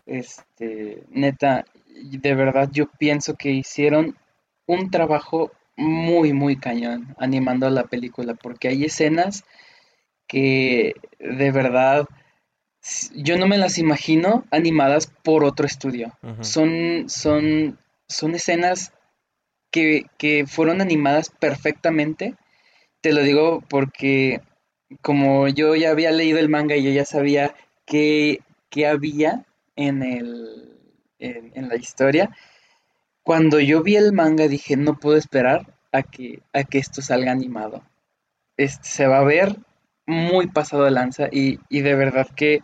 Este, 0.06 1.02
neta, 1.10 1.64
de 1.86 2.34
verdad 2.34 2.68
yo 2.72 2.88
pienso 2.98 3.34
que 3.34 3.50
hicieron 3.50 4.16
un 4.66 4.90
trabajo 4.90 5.52
muy, 5.76 6.32
muy 6.32 6.56
cañón 6.56 7.14
animando 7.18 7.70
la 7.70 7.84
película, 7.84 8.34
porque 8.34 8.68
hay 8.68 8.84
escenas 8.84 9.44
que 10.26 10.94
de 11.18 11.50
verdad 11.52 12.06
yo 13.14 13.36
no 13.36 13.46
me 13.46 13.58
las 13.58 13.78
imagino 13.78 14.44
animadas 14.50 15.06
por 15.06 15.44
otro 15.44 15.66
estudio. 15.66 16.16
Son, 16.40 17.08
son, 17.08 17.78
son 18.06 18.34
escenas 18.34 18.92
que, 19.70 20.44
fueron 20.46 20.80
animadas 20.80 21.30
perfectamente. 21.30 22.34
Te 23.00 23.12
lo 23.12 23.22
digo 23.22 23.62
porque 23.68 24.40
como 25.02 25.48
yo 25.48 25.74
ya 25.74 25.90
había 25.90 26.10
leído 26.10 26.38
el 26.38 26.48
manga 26.48 26.76
y 26.76 26.82
yo 26.82 26.90
ya 26.90 27.04
sabía 27.04 27.54
qué, 27.84 28.40
había 28.86 29.44
en, 29.76 30.02
el, 30.02 30.78
en, 31.18 31.68
la 31.68 31.76
historia, 31.76 32.30
cuando 33.22 33.60
yo 33.60 33.82
vi 33.82 33.96
el 33.96 34.12
manga 34.12 34.48
dije, 34.48 34.76
no 34.76 34.98
puedo 34.98 35.16
esperar 35.16 35.74
a 35.92 36.02
que, 36.02 36.40
a 36.52 36.64
que 36.64 36.78
esto 36.78 37.02
salga 37.02 37.32
animado. 37.32 37.82
Este, 38.56 38.88
se 38.88 39.06
va 39.06 39.18
a 39.18 39.24
ver 39.24 39.56
muy 40.06 40.46
pasado 40.48 40.84
de 40.84 40.90
lanza 40.90 41.28
y, 41.30 41.58
de 41.68 41.94
verdad 41.94 42.26
que 42.34 42.60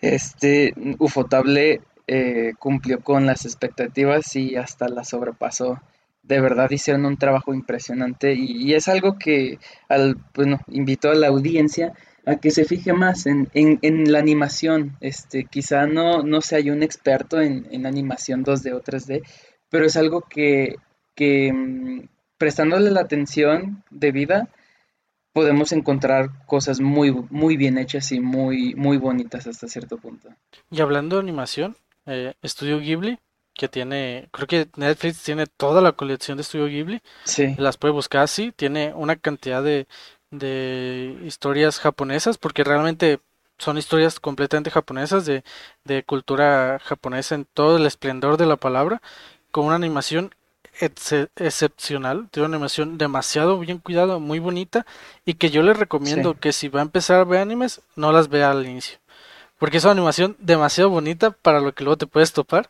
este 0.00 0.74
Ufotable 0.98 1.80
eh, 2.08 2.54
cumplió 2.58 3.00
con 3.00 3.24
las 3.24 3.46
expectativas 3.46 4.34
y 4.34 4.56
hasta 4.56 4.88
la 4.88 5.04
sobrepasó 5.04 5.80
de 6.22 6.40
verdad 6.40 6.70
hicieron 6.70 7.04
un 7.04 7.16
trabajo 7.16 7.52
impresionante 7.52 8.34
y, 8.34 8.74
es 8.74 8.88
algo 8.88 9.18
que 9.18 9.58
al, 9.88 10.16
bueno, 10.34 10.60
invito 10.68 11.10
a 11.10 11.14
la 11.14 11.28
audiencia 11.28 11.92
a 12.24 12.36
que 12.36 12.50
se 12.52 12.64
fije 12.64 12.92
más 12.92 13.26
en, 13.26 13.48
la 13.82 14.18
animación. 14.20 14.96
Este, 15.00 15.44
quizá 15.44 15.86
no, 15.86 16.22
no 16.22 16.40
sea 16.40 16.60
yo 16.60 16.72
un 16.72 16.82
experto 16.82 17.40
en, 17.40 17.86
animación 17.86 18.44
2D 18.44 18.72
o 18.74 18.82
3D, 18.82 19.22
pero 19.68 19.86
es 19.86 19.96
algo 19.96 20.22
que, 20.22 20.76
que 21.16 21.52
mm, 21.52 22.08
prestándole 22.38 22.90
la 22.92 23.00
atención 23.00 23.82
debida, 23.90 24.48
podemos 25.32 25.72
encontrar 25.72 26.46
cosas 26.46 26.80
muy, 26.80 27.10
muy 27.30 27.56
bien 27.56 27.78
hechas 27.78 28.12
y 28.12 28.20
muy, 28.20 28.74
muy 28.74 28.98
bonitas 28.98 29.46
hasta 29.46 29.66
cierto 29.66 29.98
punto. 29.98 30.28
Y 30.70 30.80
hablando 30.80 31.16
de 31.16 31.22
animación, 31.22 31.76
eh, 32.06 32.34
Estudio 32.42 32.78
Ghibli 32.78 33.18
que 33.54 33.68
tiene, 33.68 34.28
creo 34.32 34.46
que 34.46 34.68
Netflix 34.76 35.22
tiene 35.22 35.46
toda 35.46 35.80
la 35.80 35.92
colección 35.92 36.36
de 36.36 36.44
Studio 36.44 36.66
Ghibli. 36.66 37.02
Sí. 37.24 37.54
Las 37.58 37.76
puede 37.76 37.92
buscar 37.92 38.22
así, 38.22 38.52
tiene 38.52 38.92
una 38.94 39.16
cantidad 39.16 39.62
de, 39.62 39.86
de 40.30 41.18
historias 41.24 41.78
japonesas, 41.78 42.38
porque 42.38 42.64
realmente 42.64 43.20
son 43.58 43.78
historias 43.78 44.18
completamente 44.18 44.70
japonesas, 44.70 45.24
de, 45.26 45.44
de 45.84 46.02
cultura 46.02 46.80
japonesa 46.82 47.34
en 47.34 47.44
todo 47.44 47.76
el 47.76 47.86
esplendor 47.86 48.36
de 48.36 48.46
la 48.46 48.56
palabra, 48.56 49.02
con 49.50 49.66
una 49.66 49.76
animación 49.76 50.34
excepcional, 50.80 52.28
tiene 52.30 52.46
una 52.46 52.56
animación 52.56 52.96
demasiado 52.96 53.58
bien 53.58 53.78
cuidada, 53.78 54.18
muy 54.18 54.38
bonita, 54.38 54.86
y 55.24 55.34
que 55.34 55.50
yo 55.50 55.62
le 55.62 55.74
recomiendo 55.74 56.34
que 56.40 56.52
si 56.52 56.68
va 56.68 56.80
a 56.80 56.82
empezar 56.82 57.20
a 57.20 57.24
ver 57.24 57.40
animes, 57.40 57.82
no 57.94 58.10
las 58.10 58.28
vea 58.28 58.50
al 58.50 58.66
inicio. 58.66 58.98
Porque 59.62 59.76
es 59.76 59.84
una 59.84 59.92
animación 59.92 60.34
demasiado 60.40 60.90
bonita 60.90 61.30
para 61.30 61.60
lo 61.60 61.72
que 61.72 61.84
luego 61.84 61.96
te 61.96 62.08
puedes 62.08 62.32
topar. 62.32 62.68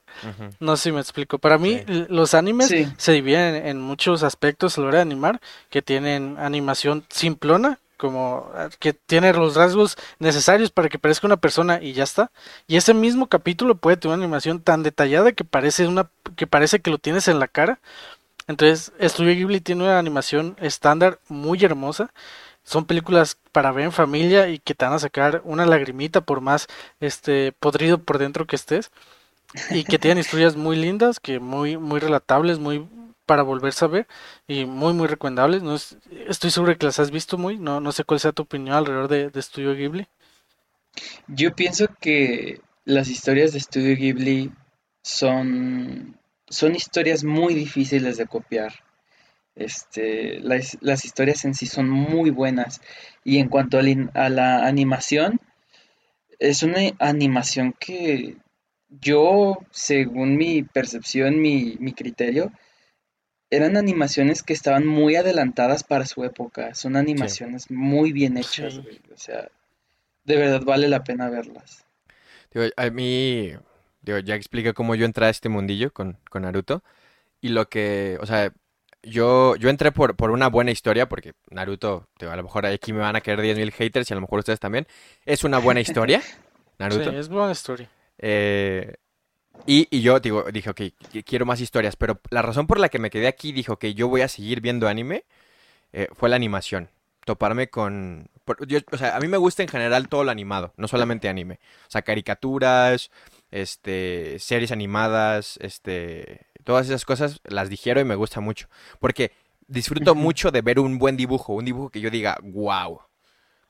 No 0.61 0.76
sé 0.76 0.82
si 0.82 0.93
me 0.93 1.01
explico. 1.01 1.38
Para 1.38 1.57
mí, 1.57 1.80
los 1.86 2.34
animes 2.34 2.70
se 2.99 3.12
dividen 3.12 3.66
en, 3.66 3.80
muchos 3.80 4.22
aspectos 4.22 4.76
a 4.76 4.82
la 4.82 4.88
hora 4.88 4.97
de 4.99 5.03
animar, 5.05 5.40
que 5.70 5.80
tienen 5.80 6.36
animación 6.38 7.03
simplona, 7.09 7.78
como 7.97 8.51
ah, 8.55 8.68
que 8.78 8.93
tiene 8.93 9.32
los 9.32 9.55
rasgos 9.57 9.97
necesarios 10.18 10.70
para 10.70 10.90
que 10.90 10.99
parezca 10.99 11.26
una 11.26 11.38
persona 11.38 11.80
y 11.80 11.95
ya 11.95 12.05
está. 12.05 12.30
Y 12.66 12.76
ese 12.76 12.93
mismo 12.93 13.26
capítulo 13.26 13.74
puede 13.74 13.97
tener 13.97 14.14
una 14.14 14.24
animación 14.24 14.61
tan 14.61 14.82
detallada 14.82 15.32
que 15.32 15.45
parece 15.45 15.86
una 15.86 16.11
que 16.36 16.47
parece 16.47 16.80
que 16.80 16.90
lo 16.90 16.99
tienes 16.99 17.26
en 17.26 17.38
la 17.38 17.49
cara. 17.49 17.80
Entonces, 18.49 18.93
Studio 19.01 19.34
Ghibli 19.34 19.62
tiene 19.62 19.84
una 19.84 19.99
animación 19.99 20.57
estándar 20.61 21.20
muy 21.30 21.64
hermosa 21.64 22.12
son 22.64 22.86
películas 22.86 23.38
para 23.52 23.72
ver 23.72 23.86
en 23.86 23.92
familia 23.92 24.48
y 24.48 24.58
que 24.58 24.74
te 24.74 24.84
van 24.84 24.94
a 24.94 24.98
sacar 24.98 25.42
una 25.44 25.66
lagrimita 25.66 26.20
por 26.20 26.40
más 26.40 26.68
este 27.00 27.52
podrido 27.52 27.98
por 27.98 28.18
dentro 28.18 28.46
que 28.46 28.56
estés 28.56 28.90
y 29.70 29.84
que 29.84 29.98
tienen 29.98 30.18
historias 30.20 30.56
muy 30.56 30.76
lindas, 30.76 31.20
que 31.20 31.40
muy 31.40 31.76
muy 31.76 32.00
relatables, 32.00 32.58
muy 32.58 32.88
para 33.26 33.42
volverse 33.42 33.84
a 33.84 33.88
ver 33.88 34.06
y 34.46 34.64
muy 34.64 34.92
muy 34.92 35.06
recomendables. 35.06 35.62
No 35.62 35.74
estoy 35.74 36.50
seguro 36.50 36.72
de 36.72 36.78
que 36.78 36.86
las 36.86 36.98
has 36.98 37.10
visto 37.10 37.38
muy, 37.38 37.58
no 37.58 37.80
no 37.80 37.92
sé 37.92 38.04
cuál 38.04 38.20
sea 38.20 38.32
tu 38.32 38.42
opinión 38.42 38.76
alrededor 38.76 39.08
de, 39.08 39.30
de 39.30 39.42
Studio 39.42 39.74
Ghibli. 39.74 40.06
Yo 41.26 41.54
pienso 41.54 41.86
que 42.00 42.60
las 42.84 43.08
historias 43.08 43.52
de 43.52 43.60
Studio 43.60 43.96
Ghibli 43.96 44.52
son 45.02 46.18
son 46.48 46.74
historias 46.74 47.24
muy 47.24 47.54
difíciles 47.54 48.18
de 48.18 48.26
copiar. 48.26 48.72
Este, 49.55 50.40
las, 50.40 51.05
historias 51.05 51.44
en 51.44 51.55
sí 51.55 51.66
son 51.66 51.88
muy 51.88 52.30
buenas. 52.30 52.80
Y 53.24 53.38
en 53.38 53.48
cuanto 53.48 53.78
a, 53.78 54.28
la 54.28 54.66
animación, 54.66 55.40
es 56.38 56.62
una 56.62 56.80
animación 56.98 57.74
que 57.78 58.36
yo, 58.88 59.59
según 59.70 60.36
mi 60.36 60.62
percepción, 60.62 61.40
mi, 61.40 61.76
mi 61.80 61.92
criterio, 61.92 62.53
eran 63.50 63.76
animaciones 63.76 64.42
que 64.42 64.55
estaban 64.55 64.86
muy 64.86 65.16
adelantadas 65.16 65.84
para 65.84 66.07
su 66.07 66.24
época. 66.24 66.74
Son 66.74 66.96
animaciones 66.96 67.70
muy 67.70 68.12
bien 68.12 68.38
hechas, 68.38 68.78
O 68.78 69.18
sea, 69.18 69.50
de 70.24 70.36
verdad 70.36 70.62
vale 70.64 70.88
la 70.88 71.05
pena 71.05 71.28
verlas. 71.28 71.84
a 72.76 72.90
mí, 72.90 73.53
ya 74.03 74.34
expliqué 74.34 74.72
cómo 74.72 74.94
yo 74.94 75.05
entré 75.05 75.26
a 75.26 75.30
este 75.30 75.50
mundillo 75.50 75.92
con, 75.92 76.16
con 76.30 76.42
Naruto. 76.42 76.82
Y 77.42 77.48
lo 77.48 77.68
que, 77.68 78.16
o 78.20 78.26
sea, 78.26 78.55
yo, 79.03 79.57
yo 79.57 79.68
entré 79.68 79.92
por, 79.92 80.16
por 80.16 80.30
una 80.30 80.48
buena 80.48 80.70
historia, 80.70 81.09
porque 81.09 81.34
Naruto, 81.50 82.09
a 82.20 82.36
lo 82.36 82.42
mejor 82.42 82.66
aquí 82.66 82.92
me 82.92 83.00
van 83.00 83.16
a 83.16 83.20
querer 83.20 83.57
10.000 83.57 83.72
haters 83.72 84.11
y 84.11 84.14
a 84.14 84.16
lo 84.16 84.20
mejor 84.20 84.40
ustedes 84.40 84.61
también. 84.61 84.86
Es 85.24 85.44
una 85.44 85.59
buena 85.59 85.80
historia, 85.80 86.22
Naruto. 86.78 87.11
Sí, 87.11 87.16
es 87.16 87.28
buena 87.28 87.53
historia. 87.53 87.90
Eh, 88.18 88.94
y, 89.66 89.88
y, 89.90 90.03
yo 90.03 90.18
digo, 90.20 90.44
dije, 90.53 90.70
ok, 90.70 90.80
quiero 91.24 91.46
más 91.46 91.61
historias, 91.61 91.96
pero 91.96 92.20
la 92.30 92.42
razón 92.42 92.66
por 92.66 92.80
la 92.80 92.88
que 92.88 92.98
me 92.98 93.11
quedé 93.11 93.26
aquí, 93.26 93.53
dijo 93.53 93.78
que 93.78 93.94
yo 93.94 94.09
voy 94.09 94.22
a 94.22 94.28
seguir 94.28 94.61
viendo 94.61 94.88
anime, 94.88 95.24
eh, 95.92 96.09
fue 96.14 96.28
la 96.28 96.36
animación. 96.36 96.90
Toparme 97.24 97.68
con... 97.68 98.28
o 98.46 98.96
sea, 98.96 99.16
a 99.16 99.20
mí 99.20 99.28
me 99.28 99.36
gusta 99.36 99.62
en 99.62 99.68
general 99.68 100.09
todo 100.09 100.24
lo 100.24 100.32
animado, 100.32 100.72
no 100.76 100.88
solamente 100.88 101.28
anime. 101.28 101.61
O 101.86 101.90
sea, 101.90 102.03
caricaturas, 102.03 103.11
este, 103.53 104.38
series 104.40 104.72
animadas, 104.72 105.59
este, 105.61 106.46
todas 106.64 106.86
esas 106.86 107.04
cosas 107.04 107.40
las 107.44 107.68
digiero 107.68 108.00
y 108.00 108.04
me 108.04 108.14
gusta 108.14 108.40
mucho. 108.40 108.68
Porque 109.00 109.32
disfruto 109.66 110.14
mucho 110.14 110.50
de 110.50 110.62
ver 110.62 110.78
un 110.78 110.98
buen 110.98 111.16
dibujo, 111.16 111.54
un 111.54 111.64
dibujo 111.64 111.90
que 111.90 112.00
yo 112.00 112.10
diga, 112.10 112.38
wow. 112.42 113.00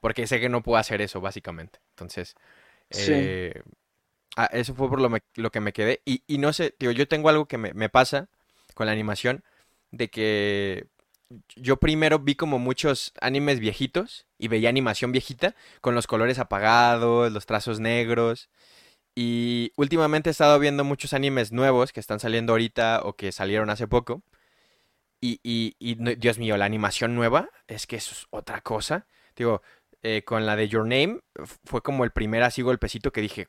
Porque 0.00 0.26
sé 0.26 0.40
que 0.40 0.48
no 0.48 0.62
puedo 0.62 0.78
hacer 0.78 1.00
eso, 1.00 1.20
básicamente. 1.20 1.80
Entonces, 1.90 2.34
eh, 2.90 3.62
ah, 4.36 4.48
eso 4.52 4.74
fue 4.74 4.88
por 4.88 5.00
lo, 5.00 5.10
lo, 5.36 5.50
que 5.50 5.60
me 5.60 5.72
quedé. 5.72 6.02
Y, 6.04 6.22
y 6.26 6.38
no 6.38 6.52
sé, 6.52 6.74
digo, 6.78 6.92
yo 6.92 7.06
tengo 7.06 7.28
algo 7.28 7.46
que 7.46 7.58
me, 7.58 7.72
me 7.72 7.88
pasa 7.88 8.28
con 8.74 8.86
la 8.86 8.92
animación, 8.92 9.44
de 9.92 10.08
que 10.08 10.86
yo 11.56 11.76
primero 11.76 12.18
vi 12.18 12.34
como 12.34 12.58
muchos 12.58 13.12
animes 13.20 13.60
viejitos 13.60 14.26
y 14.38 14.48
veía 14.48 14.68
animación 14.68 15.12
viejita 15.12 15.54
con 15.80 15.94
los 15.94 16.06
colores 16.06 16.38
apagados, 16.38 17.32
los 17.32 17.46
trazos 17.46 17.80
negros. 17.80 18.48
Y 19.14 19.72
últimamente 19.76 20.30
he 20.30 20.32
estado 20.32 20.58
viendo 20.58 20.84
muchos 20.84 21.12
animes 21.12 21.52
nuevos 21.52 21.92
que 21.92 22.00
están 22.00 22.20
saliendo 22.20 22.52
ahorita 22.52 23.00
o 23.04 23.14
que 23.14 23.30
salieron 23.32 23.68
hace 23.70 23.86
poco. 23.86 24.22
Y, 25.20 25.38
y, 25.42 25.76
y 25.78 25.94
Dios 26.16 26.38
mío, 26.38 26.56
la 26.56 26.64
animación 26.64 27.14
nueva 27.14 27.50
es 27.68 27.86
que 27.86 27.96
eso 27.96 28.12
es 28.12 28.26
otra 28.30 28.60
cosa. 28.62 29.06
Digo, 29.36 29.62
eh, 30.02 30.22
con 30.24 30.46
la 30.46 30.56
de 30.56 30.68
Your 30.68 30.86
Name 30.86 31.20
fue 31.64 31.82
como 31.82 32.04
el 32.04 32.10
primer 32.10 32.42
así 32.42 32.62
golpecito 32.62 33.12
que 33.12 33.20
dije, 33.20 33.48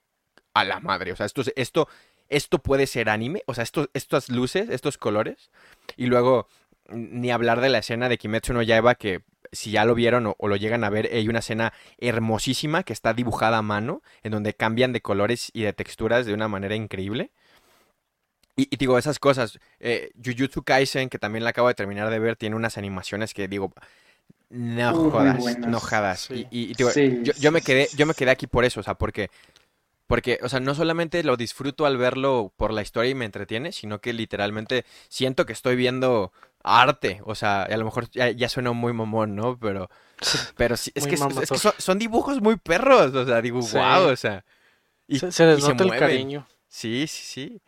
a 0.54 0.64
la 0.66 0.80
madre, 0.80 1.12
o 1.12 1.16
sea, 1.16 1.26
esto, 1.26 1.42
es- 1.42 1.54
esto, 1.56 1.88
esto 2.30 2.60
puede 2.60 2.86
ser 2.86 3.10
anime, 3.10 3.42
o 3.48 3.54
sea, 3.56 3.64
esto, 3.64 3.90
estas 3.94 4.30
luces, 4.30 4.70
estos 4.70 4.98
colores. 5.00 5.50
Y 5.98 6.06
luego, 6.08 6.48
ni 6.90 7.32
hablar 7.32 7.60
de 7.62 7.70
la 7.70 7.80
escena 7.80 8.08
de 8.10 8.18
Kimetsu 8.20 8.54
no 8.54 8.62
Yaiba 8.62 8.96
que 8.96 9.24
si 9.54 9.72
ya 9.72 9.86
lo 9.86 9.96
vieron 9.96 10.28
o, 10.28 10.36
o 10.38 10.48
lo 10.48 10.56
llegan 10.56 10.84
a 10.84 10.90
ver, 10.90 11.10
hay 11.12 11.28
una 11.28 11.40
escena 11.40 11.74
hermosísima 11.98 12.84
que 12.84 12.94
está 12.94 13.14
dibujada 13.14 13.60
a 13.60 13.62
mano, 13.62 14.02
en 14.24 14.32
donde 14.32 14.54
cambian 14.54 14.92
de 14.92 15.02
colores 15.02 15.50
y 15.54 15.64
de 15.64 15.74
texturas 15.74 16.26
de 16.26 16.34
una 16.34 16.48
manera 16.48 16.76
increíble. 16.76 17.32
Y, 18.56 18.68
y 18.70 18.78
digo, 18.78 18.98
esas 18.98 19.20
cosas. 19.20 19.60
Eh, 19.80 20.12
Jujutsu 20.24 20.64
Kaisen, 20.64 21.10
que 21.10 21.20
también 21.20 21.44
la 21.44 21.52
acabo 21.52 21.68
de 21.68 21.74
terminar 21.74 22.10
de 22.10 22.20
ver, 22.20 22.36
tiene 22.36 22.56
unas 22.56 22.78
animaciones 22.78 23.34
que 23.34 23.48
digo, 23.48 23.74
no 24.50 25.10
jodas, 25.10 25.58
no 25.60 25.80
jodas. 25.80 26.20
Sí. 26.22 26.48
Y, 26.52 26.74
digo, 26.76 26.92
Sí, 26.92 27.22
yo, 27.24 27.34
yo 27.34 27.52
me 27.52 27.62
quedé, 27.62 27.88
yo 27.96 28.06
me 28.06 28.14
quedé 28.14 28.32
aquí 28.32 28.46
por 28.46 28.66
eso, 28.66 28.80
o 28.80 28.84
sea, 28.84 28.94
porque, 28.94 29.30
porque, 30.08 30.40
o 30.44 30.50
sea, 30.50 30.60
no 30.60 30.76
solamente 30.76 31.24
lo 31.24 31.38
disfruto 31.38 31.86
al 31.86 31.98
verlo 31.98 32.54
por 32.58 32.74
la 32.74 32.82
historia 32.82 33.12
y 33.12 33.16
me 33.16 33.26
entretiene, 33.26 33.72
sino 33.72 34.00
que 34.00 34.14
literalmente 34.14 34.86
siento 35.10 35.46
que 35.46 35.54
estoy 35.54 35.76
viendo 35.76 36.32
arte. 36.64 37.22
O 37.26 37.36
sea, 37.36 37.64
a 37.64 37.78
lo 37.78 37.86
mejor 37.86 38.10
ya, 38.12 38.30
ya 38.32 38.50
suena 38.50 38.72
muy 38.74 38.94
mamón, 38.94 39.36
¿no? 39.36 39.58
Pero, 39.60 39.90
pero 40.58 40.78
sí, 40.78 40.92
es 40.96 41.08
que, 41.08 41.16
es- 41.16 41.22
son, 41.62 41.74
son 41.78 42.00
dibujos 42.00 42.42
muy 42.42 42.58
perros, 42.58 43.14
o 43.16 43.26
sea, 43.26 43.42
digo, 43.42 43.62
Sí. 43.62 43.78
wow, 43.78 44.10
o 44.12 44.16
sea. 44.16 44.46
Y, 45.08 45.20
Se, 45.20 45.32
se 45.32 45.46
les 45.46 45.60
y 45.60 45.62
se 45.62 45.72
el 45.72 45.78
mueven. 45.78 46.00
cariño. 46.00 46.48
Sí, 46.68 47.08
sí, 47.08 47.24
sí. 47.26 47.62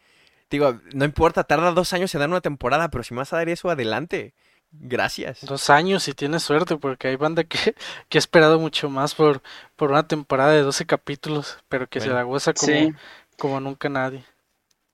Digo, 0.50 0.80
no 0.94 1.06
importa, 1.06 1.44
tarda 1.44 1.72
dos 1.72 1.94
años 1.94 2.14
en 2.16 2.20
dar 2.20 2.30
una 2.30 2.42
temporada, 2.42 2.90
pero 2.90 3.04
si 3.04 3.14
me 3.14 3.20
vas 3.20 3.34
a 3.34 3.38
dar 3.38 3.50
eso, 3.50 3.70
adelante. 3.70 4.34
Gracias. 4.80 5.42
Dos 5.46 5.70
años 5.70 6.08
y 6.08 6.14
tienes 6.14 6.44
suerte, 6.44 6.78
porque 6.78 7.08
hay 7.08 7.16
banda 7.16 7.44
que, 7.44 7.58
que 8.10 8.18
ha 8.18 8.20
esperado 8.20 8.60
mucho 8.60 8.90
más 8.90 9.16
por, 9.16 9.42
por 9.76 9.92
una 9.92 10.08
temporada 10.08 10.52
de 10.52 10.62
12 10.62 10.86
capítulos, 10.86 11.58
pero 11.70 11.88
que 11.88 12.00
se 12.02 12.10
la 12.10 12.24
goza 12.24 12.54
como, 12.54 12.72
Sí, 12.74 12.94
como 13.38 13.60
nunca 13.60 13.90
nadie. 13.90 14.24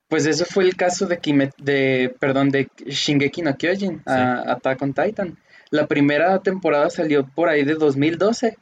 pues 0.08 0.26
eso 0.26 0.44
fue 0.44 0.64
el 0.64 0.76
caso 0.76 1.06
de 1.06 1.18
Kimet, 1.18 1.54
de, 1.58 2.14
perdón, 2.20 2.50
de 2.50 2.68
Shingeki 2.86 3.42
no 3.42 3.56
Kyojin, 3.56 4.02
a 4.06 4.52
Attack 4.52 4.80
on 4.82 4.94
Titan. 4.94 5.38
La 5.70 5.86
primera 5.86 6.38
temporada 6.40 6.90
salió 6.90 7.26
por 7.26 7.48
ahí 7.48 7.64
de 7.64 7.74
2012 7.74 8.56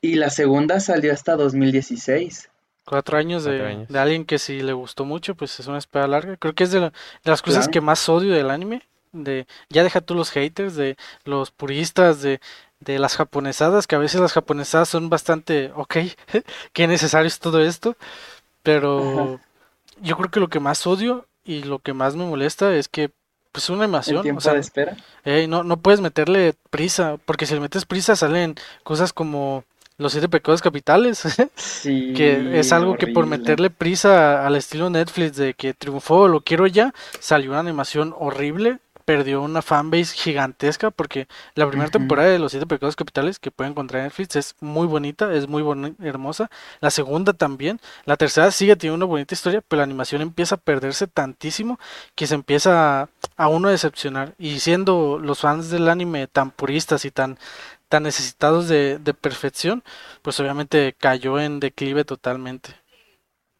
y 0.00 0.14
la 0.16 0.28
segunda 0.30 0.80
salió 0.80 1.12
hasta 1.12 1.36
2016. 1.36 2.48
Cuatro 2.84 3.16
años 3.16 3.44
de, 3.44 3.50
Cuatro 3.52 3.66
años. 3.68 3.88
de 3.88 3.98
alguien 4.00 4.24
que 4.24 4.38
si 4.40 4.60
le 4.60 4.72
gustó 4.72 5.04
mucho, 5.04 5.36
pues 5.36 5.60
es 5.60 5.68
una 5.68 5.78
espera 5.78 6.08
larga. 6.08 6.36
Creo 6.36 6.52
que 6.54 6.64
es 6.64 6.72
de, 6.72 6.80
la- 6.80 6.90
de 6.90 7.30
las 7.30 7.40
cosas 7.42 7.60
Claro. 7.66 7.70
que 7.70 7.80
más 7.80 8.08
odio 8.08 8.32
del 8.34 8.50
anime. 8.50 8.82
De, 9.12 9.46
ya 9.68 9.82
deja 9.82 10.00
tú 10.00 10.14
los 10.14 10.30
haters, 10.30 10.74
de 10.74 10.96
los 11.24 11.50
puristas, 11.50 12.22
de, 12.22 12.40
de 12.80 12.98
las 12.98 13.16
japonesadas, 13.16 13.86
que 13.86 13.94
a 13.94 13.98
veces 13.98 14.20
las 14.20 14.32
japonesadas 14.32 14.88
son 14.88 15.10
bastante, 15.10 15.70
ok, 15.74 15.96
qué 16.72 16.86
necesario 16.86 17.28
es 17.28 17.38
todo 17.38 17.60
esto. 17.60 17.96
Pero 18.62 19.40
yo 20.00 20.16
creo 20.16 20.30
que 20.30 20.40
lo 20.40 20.48
que 20.48 20.60
más 20.60 20.86
odio 20.86 21.26
y 21.44 21.62
lo 21.62 21.78
que 21.80 21.92
más 21.92 22.16
me 22.16 22.24
molesta 22.24 22.74
es 22.74 22.88
que, 22.88 23.10
pues, 23.50 23.68
una 23.70 23.80
El 23.80 23.84
animación, 23.84 24.18
o 24.18 24.22
tiempo 24.22 24.40
sea, 24.40 24.54
de 24.54 24.60
espera. 24.60 24.96
No, 25.48 25.62
no 25.64 25.76
puedes 25.78 26.00
meterle 26.00 26.54
prisa, 26.70 27.18
porque 27.24 27.46
si 27.46 27.54
le 27.54 27.60
metes 27.60 27.84
prisa 27.84 28.16
salen 28.16 28.54
cosas 28.82 29.12
como 29.12 29.64
los 29.98 30.12
siete 30.12 30.28
pecados 30.28 30.62
capitales, 30.62 31.22
Sí, 31.56 32.12
que 32.16 32.58
es 32.58 32.72
algo 32.72 32.96
que 32.96 33.08
por 33.08 33.26
meterle 33.26 33.70
prisa 33.70 34.46
al 34.46 34.56
estilo 34.56 34.90
Netflix 34.90 35.36
de 35.36 35.54
que 35.54 35.74
triunfó, 35.74 36.28
lo 36.28 36.40
quiero 36.40 36.66
ya, 36.66 36.94
salió 37.20 37.50
una 37.50 37.60
animación 37.60 38.14
horrible, 38.18 38.78
perdió 39.04 39.42
una 39.42 39.62
fanbase 39.62 40.14
gigantesca, 40.14 40.90
porque 40.90 41.28
la 41.54 41.68
primera 41.68 41.90
temporada 41.90 42.30
de 42.30 42.38
los 42.38 42.52
siete 42.52 42.66
pecados 42.66 42.96
capitales 42.96 43.38
que 43.38 43.50
pueden 43.50 43.72
encontrar 43.72 44.00
en 44.00 44.06
Netflix 44.06 44.36
es 44.36 44.54
muy 44.60 44.86
bonita, 44.86 45.32
es 45.34 45.48
muy 45.48 45.62
boni- 45.62 45.94
hermosa, 46.00 46.50
la 46.80 46.90
segunda 46.90 47.32
también, 47.32 47.80
la 48.04 48.16
tercera 48.16 48.50
sigue 48.50 48.76
teniendo 48.76 49.04
una 49.04 49.10
bonita 49.10 49.34
historia, 49.34 49.62
pero 49.66 49.78
la 49.78 49.84
animación 49.84 50.22
empieza 50.22 50.56
a 50.56 50.58
perderse 50.58 51.06
tantísimo 51.06 51.78
que 52.14 52.26
se 52.26 52.34
empieza 52.34 53.02
a, 53.02 53.08
a 53.36 53.48
uno 53.48 53.68
a 53.68 53.72
decepcionar, 53.72 54.34
y 54.38 54.60
siendo 54.60 55.18
los 55.18 55.40
fans 55.40 55.70
del 55.70 55.88
anime 55.88 56.26
tan 56.26 56.50
puristas 56.50 57.04
y 57.04 57.10
tan 57.10 57.38
tan 57.88 58.04
necesitados 58.04 58.68
de, 58.68 58.98
de 58.98 59.14
perfección, 59.14 59.84
pues 60.22 60.40
obviamente 60.40 60.94
cayó 60.98 61.38
en 61.38 61.60
declive 61.60 62.04
totalmente. 62.04 62.74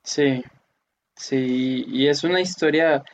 Sí, 0.05 0.43
sí, 1.16 1.84
y 1.88 2.09
es 2.09 2.24
una 2.24 2.40
historia 2.40 3.05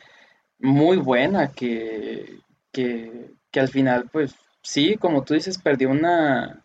muy 0.59 0.97
buena 0.97 1.51
que, 1.51 2.39
que, 2.71 3.31
que 3.51 3.59
al 3.59 3.69
final, 3.69 4.09
pues 4.11 4.35
sí, 4.61 4.95
como 4.97 5.23
tú 5.23 5.33
dices, 5.33 5.57
perdió 5.57 5.89
una, 5.89 6.63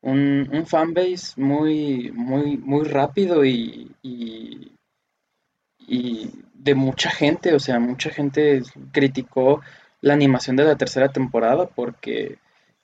un, 0.00 0.48
un 0.52 0.66
fanbase 0.66 1.40
muy, 1.40 2.10
muy, 2.12 2.56
muy 2.58 2.84
rápido 2.84 3.44
y, 3.44 3.92
y, 4.02 4.72
y 5.78 6.30
de 6.54 6.74
mucha 6.74 7.10
gente, 7.10 7.54
o 7.54 7.60
sea, 7.60 7.78
mucha 7.78 8.10
gente 8.10 8.62
criticó 8.92 9.60
la 10.00 10.14
animación 10.14 10.56
de 10.56 10.64
la 10.64 10.76
tercera 10.76 11.10
temporada 11.10 11.66
porque, 11.66 12.38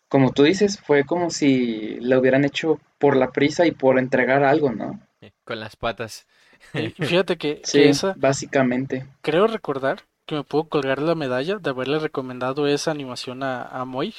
como 0.08 0.32
tú 0.32 0.42
dices, 0.44 0.80
fue 0.80 1.04
como 1.04 1.30
si 1.30 1.98
la 2.00 2.18
hubieran 2.18 2.44
hecho 2.44 2.80
por 2.98 3.16
la 3.16 3.30
prisa 3.32 3.66
y 3.66 3.72
por 3.72 3.98
entregar 3.98 4.42
algo, 4.44 4.70
¿no? 4.72 5.00
Con 5.44 5.60
las 5.60 5.76
patas. 5.76 6.26
Y 6.74 6.90
fíjate 6.90 7.36
que, 7.38 7.62
que 7.72 7.82
Sí, 7.82 7.82
esa, 7.84 8.14
básicamente. 8.14 9.06
creo 9.22 9.46
recordar 9.46 10.02
que 10.30 10.36
me 10.36 10.44
puedo 10.44 10.64
colgar 10.68 11.02
la 11.02 11.14
medalla 11.14 11.58
de 11.58 11.70
haberle 11.70 11.98
recomendado 11.98 12.66
esa 12.68 12.90
animación 12.92 13.42
a, 13.42 13.62
a 13.64 13.84
Moy 13.84 14.14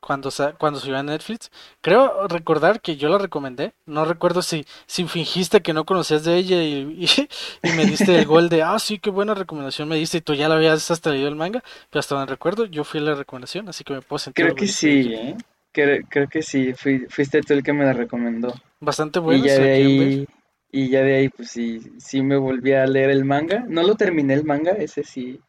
cuando, 0.00 0.30
sa- 0.30 0.52
cuando 0.52 0.78
subió 0.78 0.98
a 0.98 1.02
Netflix. 1.02 1.50
Creo 1.80 2.28
recordar 2.28 2.80
que 2.80 2.96
yo 2.96 3.08
la 3.08 3.18
recomendé. 3.18 3.74
No 3.86 4.04
recuerdo 4.04 4.42
si, 4.42 4.64
si 4.86 5.06
fingiste 5.08 5.62
que 5.62 5.72
no 5.72 5.84
conocías 5.84 6.24
de 6.24 6.36
ella 6.36 6.62
y, 6.62 7.08
y- 7.64 7.68
y 7.68 7.72
me 7.72 7.84
diste 7.84 8.14
el 8.16 8.26
gol 8.26 8.48
de, 8.48 8.62
ah, 8.62 8.78
sí, 8.78 8.98
qué 9.00 9.10
buena 9.10 9.34
recomendación 9.34 9.88
me 9.88 9.96
diste 9.96 10.18
y 10.18 10.20
tú 10.20 10.34
ya 10.34 10.48
la 10.48 10.54
habías 10.56 10.90
hasta 10.90 11.10
leído 11.10 11.28
el 11.28 11.34
manga. 11.36 11.62
Pero 11.90 12.00
hasta 12.00 12.14
donde 12.14 12.30
recuerdo, 12.30 12.66
yo 12.66 12.84
fui 12.84 13.00
a 13.00 13.02
la 13.02 13.14
recomendación, 13.14 13.68
así 13.68 13.82
que 13.84 13.94
me 13.94 14.02
puedo 14.02 14.18
sentir 14.18 14.44
Creo 14.46 14.54
que 14.54 14.66
sí. 14.68 15.12
¿eh? 15.14 15.36
Creo, 15.72 16.02
creo 16.08 16.28
que 16.28 16.42
sí, 16.42 16.72
fui- 16.74 17.06
fuiste 17.08 17.40
tú 17.42 17.52
el 17.54 17.62
que 17.62 17.72
me 17.72 17.84
la 17.84 17.92
recomendó. 17.92 18.54
Bastante 18.80 19.18
Y 19.18 19.24
buena, 19.24 19.44
ya 19.44 19.54
si 19.54 19.58
la 19.60 19.64
de 19.66 19.72
ahí, 19.72 20.26
y 20.72 20.88
ya 20.90 21.02
de 21.02 21.14
ahí, 21.16 21.28
pues 21.28 21.50
sí, 21.50 21.80
sí 21.98 22.22
me 22.22 22.36
volví 22.36 22.72
a 22.72 22.86
leer 22.86 23.10
el 23.10 23.24
manga. 23.24 23.64
No 23.68 23.82
lo 23.82 23.94
terminé 23.94 24.34
el 24.34 24.44
manga, 24.44 24.72
ese 24.72 25.02
sí, 25.04 25.40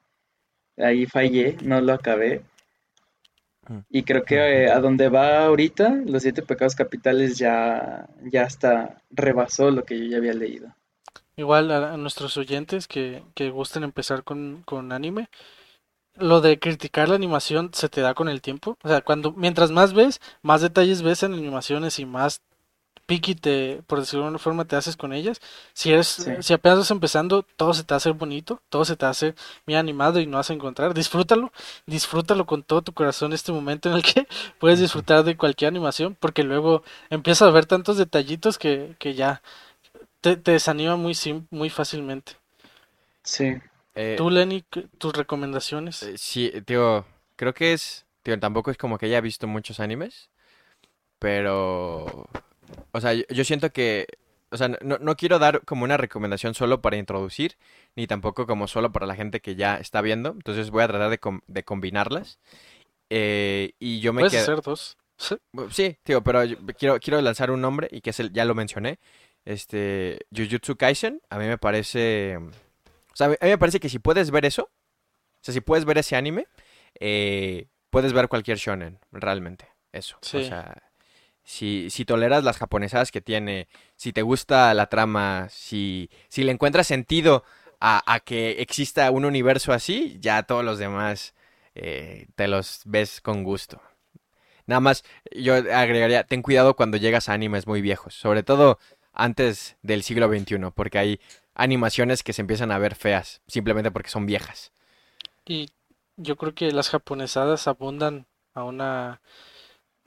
ahí 0.77 1.05
fallé, 1.05 1.57
no 1.61 1.81
lo 1.81 1.93
acabé. 1.93 2.41
Mm. 3.67 3.79
Y 3.89 4.03
creo 4.03 4.23
que 4.23 4.35
eh, 4.35 4.71
a 4.71 4.79
donde 4.79 5.09
va 5.09 5.45
ahorita, 5.45 6.01
los 6.05 6.23
siete 6.23 6.41
pecados 6.41 6.75
capitales 6.75 7.37
ya, 7.37 8.07
ya 8.23 8.43
hasta 8.43 9.01
rebasó 9.09 9.71
lo 9.71 9.83
que 9.83 9.97
yo 9.97 10.05
ya 10.05 10.17
había 10.17 10.33
leído. 10.33 10.73
Igual 11.35 11.71
a, 11.71 11.93
a 11.93 11.97
nuestros 11.97 12.37
oyentes 12.37 12.87
que, 12.87 13.23
que 13.35 13.49
gusten 13.49 13.83
empezar 13.83 14.23
con, 14.23 14.63
con 14.65 14.91
anime, 14.91 15.29
lo 16.19 16.41
de 16.41 16.59
criticar 16.59 17.09
la 17.09 17.15
animación 17.15 17.69
se 17.73 17.89
te 17.89 18.01
da 18.01 18.13
con 18.13 18.29
el 18.29 18.41
tiempo. 18.41 18.77
O 18.83 18.87
sea, 18.87 19.01
cuando 19.01 19.31
mientras 19.33 19.71
más 19.71 19.93
ves, 19.93 20.19
más 20.41 20.61
detalles 20.61 21.01
ves 21.01 21.23
en 21.23 21.33
animaciones 21.33 21.99
y 21.99 22.05
más 22.05 22.41
piqui 23.07 23.35
te, 23.35 23.81
por 23.87 23.99
decirlo 24.01 24.21
de 24.21 24.27
alguna 24.27 24.39
forma, 24.39 24.65
te 24.65 24.75
haces 24.77 24.97
con 24.97 25.13
ellas. 25.13 25.41
Si 25.73 25.91
eres, 25.93 26.07
Sí. 26.15 26.31
si 26.41 26.53
apenas 26.53 26.79
vas 26.79 26.91
empezando, 26.91 27.43
todo 27.57 27.73
se 27.73 27.83
te 27.85 27.95
hace 27.95 28.11
bonito, 28.11 28.61
todo 28.69 28.85
se 28.85 28.95
te 28.97 29.07
hace 29.07 29.35
bien 29.65 29.79
animado 29.79 30.19
y 30.19 30.27
no 30.27 30.37
vas 30.37 30.51
a 30.51 30.53
encontrar. 30.53 30.93
Disfrútalo, 30.93 31.51
disfrútalo 31.87 32.45
con 32.45 32.63
todo 32.63 32.83
tu 32.83 32.93
corazón 32.93 33.33
este 33.33 33.51
momento 33.53 33.89
en 33.89 33.95
el 33.95 34.03
que 34.03 34.27
puedes 34.59 34.79
disfrutar 34.79 35.23
de 35.23 35.37
cualquier 35.37 35.69
animación, 35.69 36.15
porque 36.19 36.43
luego 36.43 36.83
empiezas 37.09 37.47
a 37.47 37.51
ver 37.51 37.65
tantos 37.65 37.97
detallitos 37.97 38.57
que, 38.59 38.95
que 38.99 39.15
ya 39.15 39.41
te, 40.21 40.37
te 40.37 40.51
desanima 40.53 40.95
muy, 40.97 41.15
sim- 41.15 41.47
muy 41.51 41.69
fácilmente. 41.69 42.33
Sí, 43.23 43.55
Eh, 43.95 44.17
Tú, 44.17 44.29
Lenny, 44.29 44.63
¿qué- 44.69 44.87
tus 44.97 45.13
recomendaciones. 45.13 46.03
eh, 46.03 46.17
sí, 46.17 46.51
tío, 46.65 47.05
creo 47.35 47.53
que 47.53 47.73
es, 47.73 48.05
tío, 48.23 48.39
tampoco 48.39 48.71
es 48.71 48.77
como 48.77 48.97
que 48.97 49.07
haya 49.07 49.21
visto 49.21 49.47
muchos 49.47 49.79
animes, 49.79 50.29
pero, 51.19 52.27
o 52.91 53.01
sea, 53.01 53.13
yo, 53.13 53.43
siento 53.43 53.71
que, 53.71 54.07
o 54.51 54.57
sea, 54.57 54.67
no, 54.69 54.97
no 54.99 55.15
quiero 55.15 55.39
dar 55.39 55.61
como 55.65 55.83
una 55.83 55.97
recomendación 55.97 56.53
solo 56.53 56.81
para 56.81 56.97
introducir, 56.97 57.57
ni 57.95 58.07
tampoco 58.07 58.45
como 58.47 58.67
solo 58.67 58.91
para 58.91 59.05
la 59.05 59.15
gente 59.15 59.39
que 59.41 59.55
ya 59.55 59.77
está 59.77 60.01
viendo, 60.01 60.31
entonces 60.31 60.69
voy 60.71 60.83
a 60.83 60.87
tratar 60.87 61.09
de, 61.09 61.19
com- 61.19 61.41
de 61.47 61.63
combinarlas. 61.63 62.39
Eh, 63.09 63.73
y 63.79 63.99
yo 63.99 64.13
me 64.13 64.21
Puedes 64.21 64.33
quedo... 64.33 64.43
hacer 64.43 64.61
dos. 64.61 64.97
Bu- 65.53 65.71
Sí, 65.71 65.97
tío, 66.03 66.23
pero 66.23 66.43
yo 66.43 66.57
quiero, 66.77 66.99
quiero 66.99 67.21
lanzar 67.21 67.51
un 67.51 67.61
nombre 67.61 67.87
y 67.91 68.01
que 68.01 68.11
es 68.11 68.19
el, 68.19 68.31
ya 68.33 68.45
lo 68.45 68.53
mencioné. 68.55 68.99
Este, 69.45 70.19
Jujutsu 70.35 70.75
Kaisen, 70.75 71.21
a 71.29 71.37
mí 71.37 71.45
me 71.45 71.57
parece. 71.57 72.37
O 72.37 73.15
sea, 73.15 73.27
a 73.27 73.29
mí 73.29 73.37
me 73.41 73.57
parece 73.57 73.79
que 73.79 73.89
si 73.89 73.97
puedes 73.99 74.29
ver 74.29 74.45
eso, 74.45 74.63
o 74.63 75.39
sea, 75.41 75.53
si 75.53 75.61
puedes 75.61 75.85
ver 75.85 75.97
ese 75.97 76.15
anime, 76.17 76.47
eh, 76.99 77.67
puedes 77.89 78.11
ver 78.13 78.27
cualquier 78.27 78.57
shonen, 78.57 78.99
realmente. 79.11 79.67
Eso. 79.93 80.17
O 80.17 80.25
Sí. 80.25 80.43
sea, 80.43 80.75
si, 81.47 82.05
toleras 82.05 82.43
las 82.43 82.57
japonesadas 82.57 83.09
que 83.09 83.21
tiene, 83.21 83.69
si 83.95 84.11
te 84.11 84.21
gusta 84.21 84.73
la 84.73 84.87
trama, 84.87 85.47
si, 85.49 86.09
si 86.27 86.43
le 86.43 86.51
encuentras 86.51 86.87
sentido 86.87 87.45
a, 87.79 88.03
a 88.13 88.19
que 88.19 88.61
exista 88.61 89.09
un 89.11 89.23
universo 89.23 89.71
así, 89.71 90.17
ya 90.19 90.43
todos 90.43 90.65
los 90.65 90.77
demás 90.77 91.33
eh, 91.73 92.27
te 92.35 92.49
los 92.49 92.81
ves 92.83 93.21
con 93.21 93.45
gusto. 93.45 93.81
Nada 94.65 94.81
más, 94.81 95.05
yo 95.31 95.55
agregaría, 95.55 96.25
ten 96.25 96.41
cuidado 96.41 96.75
cuando 96.75 96.97
llegas 96.97 97.29
a 97.29 97.33
animes 97.33 97.65
muy 97.65 97.81
viejos, 97.81 98.13
sobre 98.13 98.43
todo 98.43 98.77
antes 99.13 99.77
del 99.81 100.03
siglo 100.03 100.27
XXI, 100.27 100.71
porque 100.75 100.99
hay 100.99 101.19
animaciones 101.55 102.23
que 102.23 102.33
se 102.33 102.41
empiezan 102.41 102.71
a 102.71 102.77
ver 102.77 102.95
feas, 102.95 103.41
simplemente 103.47 103.89
porque 103.89 104.09
son 104.09 104.25
viejas. 104.25 104.73
Y 105.45 105.69
yo 106.17 106.35
creo 106.35 106.53
que 106.53 106.73
las 106.73 106.89
japonesadas 106.89 107.69
abundan 107.69 108.25
a 108.53 108.65
una 108.65 109.21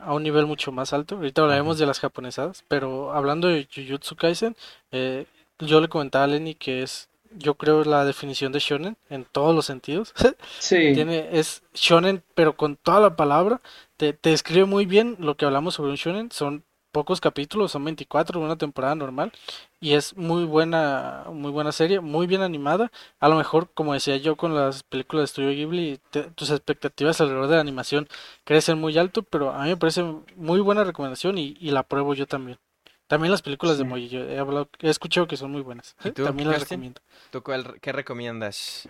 a 0.03 0.13
un 0.15 0.23
nivel 0.23 0.47
mucho 0.47 0.73
más 0.73 0.93
alto. 0.93 1.17
Ahorita 1.17 1.43
hablaremos 1.43 1.79
de 1.79 1.87
las 1.87 2.01
japonesadas, 2.01 2.65
pero 2.69 3.13
hablando 3.13 3.49
de 3.49 3.69
Jujutsu 3.73 4.17
Kaisen, 4.17 4.57
eh, 4.93 5.27
yo 5.59 5.81
le 5.81 5.89
comentaba 5.89 6.25
a 6.25 6.27
Lenny 6.27 6.55
que 6.55 6.83
es, 6.83 7.09
yo 7.31 7.55
creo, 7.55 7.85
la 7.85 8.05
definición 8.05 8.53
de 8.53 8.59
shonen 8.59 8.97
en 9.09 9.25
todos 9.25 9.55
los 9.55 9.67
sentidos. 9.67 10.15
Sí. 10.59 10.93
Tiene, 10.95 11.29
es 11.33 11.63
shonen, 11.75 12.23
pero 12.35 12.57
con 12.57 12.77
toda 12.77 13.01
la 13.01 13.17
palabra. 13.17 13.61
Te, 13.97 14.13
te 14.13 14.31
describe 14.31 14.65
muy 14.65 14.87
bien 14.87 15.17
lo 15.19 15.37
que 15.37 15.45
hablamos 15.45 15.75
sobre 15.75 15.91
un 15.91 15.97
shonen. 15.97 16.31
Son 16.31 16.65
pocos 16.93 17.21
capítulos, 17.21 17.73
son 17.73 17.85
24 17.85 18.41
una 18.41 18.57
temporada 18.57 18.95
normal 18.95 19.33
y 19.81 19.93
es 19.95 20.17
muy 20.17 20.45
buena, 20.45 21.25
muy 21.33 21.51
buena 21.51 21.73
serie, 21.73 22.01
muy 22.01 22.27
bien 22.27 22.43
animada. 22.43 22.91
A 23.21 23.29
lo 23.29 23.37
mejor, 23.37 23.71
como 23.73 23.95
decía 23.95 24.17
yo 24.17 24.37
con 24.37 24.55
las 24.55 24.83
películas 24.83 25.23
de 25.25 25.27
Studio 25.29 25.51
Ghibli, 25.51 26.01
te- 26.11 26.25
tus 26.31 26.51
expectativas 26.51 27.21
alrededor 27.21 27.47
de 27.49 27.55
la 27.57 27.61
animación 27.61 28.09
crecen 28.45 28.79
muy 28.79 28.97
alto, 28.99 29.23
pero 29.23 29.53
a 29.53 29.63
mí 29.65 29.69
me 29.71 29.77
parece 29.77 30.03
muy 30.37 30.61
buena 30.61 30.85
recomendación 30.85 31.39
y, 31.39 31.57
y 31.61 31.71
la 31.71 31.83
pruebo 31.85 32.15
yo 32.15 32.27
también. 32.27 32.59
También 33.07 33.33
las 33.33 33.43
películas 33.43 33.77
de. 33.77 33.85
Moji, 33.85 34.09
yo 34.09 34.21
he 34.21 34.39
hablado, 34.39 34.69
he 34.79 34.89
escuchado 34.89 35.27
que 35.27 35.37
son 35.37 35.51
muy 35.51 35.63
buenas. 35.63 35.97
¿Y 36.05 36.13
tú, 36.13 36.25
También 36.25 36.49
las 36.49 36.61
recomiendo. 36.61 37.01
¿Tú 37.31 37.43
cuál- 37.43 37.81
qué 37.81 37.91
recomiendas? 37.91 38.89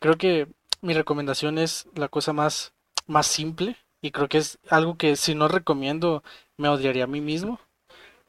Creo 0.00 0.16
que 0.16 0.48
mi 0.82 0.94
recomendación 0.94 1.58
es 1.58 1.86
la 1.94 2.08
cosa 2.08 2.32
más, 2.32 2.72
más 3.06 3.26
simple 3.26 3.76
y 4.02 4.10
creo 4.10 4.28
que 4.28 4.38
es 4.38 4.58
algo 4.68 4.96
que 4.96 5.16
si 5.16 5.34
no 5.34 5.48
recomiendo 5.48 6.22
me 6.56 6.68
odiaría 6.68 7.04
a 7.04 7.08
mí 7.08 7.20
mismo 7.20 7.60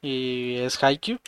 y 0.02 0.56
es 0.56 0.82
Haikyuu. 0.82 1.18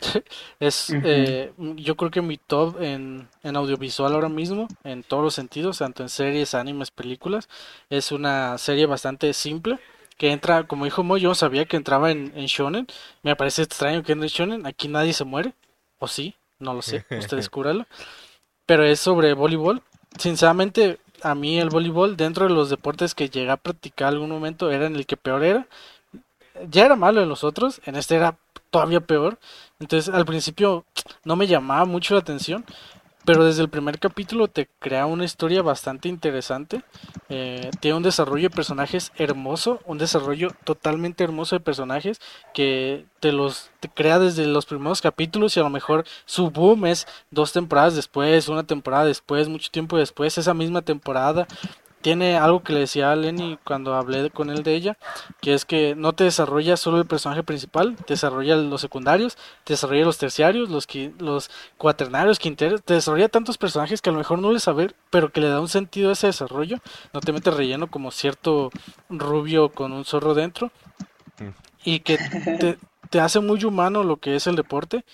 Es, 0.60 0.90
eh, 0.90 1.52
yo 1.58 1.96
creo 1.96 2.10
que 2.10 2.22
mi 2.22 2.36
top 2.36 2.80
en, 2.80 3.28
en 3.42 3.56
audiovisual 3.56 4.12
ahora 4.14 4.28
mismo, 4.28 4.68
en 4.84 5.02
todos 5.02 5.24
los 5.24 5.34
sentidos, 5.34 5.78
tanto 5.78 6.04
en 6.04 6.08
series, 6.08 6.54
animes, 6.54 6.92
películas, 6.92 7.48
es 7.90 8.12
una 8.12 8.58
serie 8.58 8.86
bastante 8.86 9.32
simple 9.32 9.80
que 10.18 10.32
entra, 10.32 10.64
como 10.66 10.84
dijo 10.84 11.04
Mo, 11.04 11.16
yo 11.16 11.34
sabía 11.34 11.64
que 11.64 11.76
entraba 11.76 12.10
en, 12.10 12.32
en 12.34 12.46
Shonen. 12.46 12.86
Me 13.22 13.36
parece 13.36 13.62
extraño 13.62 14.02
que 14.02 14.12
entre 14.12 14.26
en 14.26 14.32
Shonen. 14.32 14.66
Aquí 14.66 14.88
nadie 14.88 15.12
se 15.12 15.24
muere, 15.24 15.54
o 16.00 16.08
sí, 16.08 16.34
no 16.58 16.74
lo 16.74 16.82
sé, 16.82 17.04
ustedes 17.18 17.48
cúralo. 17.48 17.86
Pero 18.66 18.84
es 18.84 19.00
sobre 19.00 19.32
voleibol. 19.32 19.80
Sinceramente, 20.18 20.98
a 21.22 21.34
mí 21.34 21.58
el 21.58 21.70
voleibol, 21.70 22.16
dentro 22.16 22.46
de 22.46 22.54
los 22.54 22.70
deportes 22.70 23.14
que 23.14 23.28
llegué 23.28 23.50
a 23.50 23.56
practicar 23.56 24.08
algún 24.08 24.30
momento, 24.30 24.70
era 24.70 24.86
en 24.86 24.96
el 24.96 25.06
que 25.06 25.16
peor 25.16 25.44
era 25.44 25.66
ya 26.70 26.86
era 26.86 26.96
malo 26.96 27.22
en 27.22 27.28
los 27.28 27.44
otros, 27.44 27.80
en 27.84 27.96
este 27.96 28.16
era 28.16 28.36
todavía 28.70 29.00
peor. 29.00 29.38
Entonces 29.80 30.12
al 30.12 30.24
principio 30.24 30.84
no 31.24 31.36
me 31.36 31.46
llamaba 31.46 31.84
mucho 31.84 32.14
la 32.14 32.20
atención, 32.20 32.64
pero 33.28 33.44
desde 33.44 33.60
el 33.60 33.68
primer 33.68 33.98
capítulo 33.98 34.48
te 34.48 34.70
crea 34.78 35.04
una 35.04 35.26
historia 35.26 35.60
bastante 35.60 36.08
interesante. 36.08 36.82
Eh, 37.28 37.70
tiene 37.78 37.98
un 37.98 38.02
desarrollo 38.02 38.48
de 38.48 38.56
personajes 38.56 39.12
hermoso, 39.16 39.82
un 39.84 39.98
desarrollo 39.98 40.52
totalmente 40.64 41.24
hermoso 41.24 41.54
de 41.54 41.60
personajes 41.60 42.22
que 42.54 43.04
te 43.20 43.32
los 43.32 43.68
te 43.80 43.90
crea 43.90 44.18
desde 44.18 44.46
los 44.46 44.64
primeros 44.64 45.02
capítulos 45.02 45.54
y 45.54 45.60
a 45.60 45.62
lo 45.62 45.68
mejor 45.68 46.06
su 46.24 46.50
boom 46.50 46.86
es 46.86 47.06
dos 47.30 47.52
temporadas 47.52 47.94
después, 47.94 48.48
una 48.48 48.64
temporada 48.64 49.04
después, 49.04 49.46
mucho 49.46 49.70
tiempo 49.70 49.98
después, 49.98 50.38
esa 50.38 50.54
misma 50.54 50.80
temporada 50.80 51.46
tiene 52.00 52.36
algo 52.36 52.62
que 52.62 52.72
le 52.72 52.80
decía 52.80 53.10
a 53.10 53.16
Lenny 53.16 53.58
cuando 53.64 53.94
hablé 53.94 54.30
con 54.30 54.50
él 54.50 54.62
de 54.62 54.74
ella, 54.74 54.98
que 55.40 55.54
es 55.54 55.64
que 55.64 55.94
no 55.96 56.12
te 56.12 56.24
desarrolla 56.24 56.76
solo 56.76 56.98
el 56.98 57.06
personaje 57.06 57.42
principal, 57.42 57.96
te 57.96 58.14
desarrolla 58.14 58.56
los 58.56 58.80
secundarios, 58.80 59.36
te 59.64 59.72
desarrolla 59.72 60.04
los 60.04 60.18
terciarios, 60.18 60.70
los 60.70 60.88
qui- 60.88 61.12
los 61.18 61.50
cuaternarios, 61.76 62.38
quinteros, 62.38 62.82
te 62.82 62.94
desarrolla 62.94 63.28
tantos 63.28 63.58
personajes 63.58 64.00
que 64.00 64.10
a 64.10 64.12
lo 64.12 64.18
mejor 64.18 64.38
no 64.38 64.52
le 64.52 64.60
saber, 64.60 64.94
pero 65.10 65.30
que 65.32 65.40
le 65.40 65.48
da 65.48 65.60
un 65.60 65.68
sentido 65.68 66.10
a 66.10 66.12
ese 66.12 66.28
desarrollo, 66.28 66.78
no 67.12 67.20
te 67.20 67.32
mete 67.32 67.50
relleno 67.50 67.88
como 67.88 68.10
cierto 68.10 68.70
rubio 69.08 69.70
con 69.70 69.92
un 69.92 70.04
zorro 70.04 70.34
dentro, 70.34 70.70
Mm. 71.40 71.50
y 71.84 72.00
que 72.00 72.18
te, 72.58 72.78
te 73.10 73.20
hace 73.20 73.38
muy 73.38 73.64
humano 73.64 74.02
lo 74.02 74.16
que 74.16 74.34
es 74.34 74.46
el 74.48 74.56
deporte, 74.56 75.04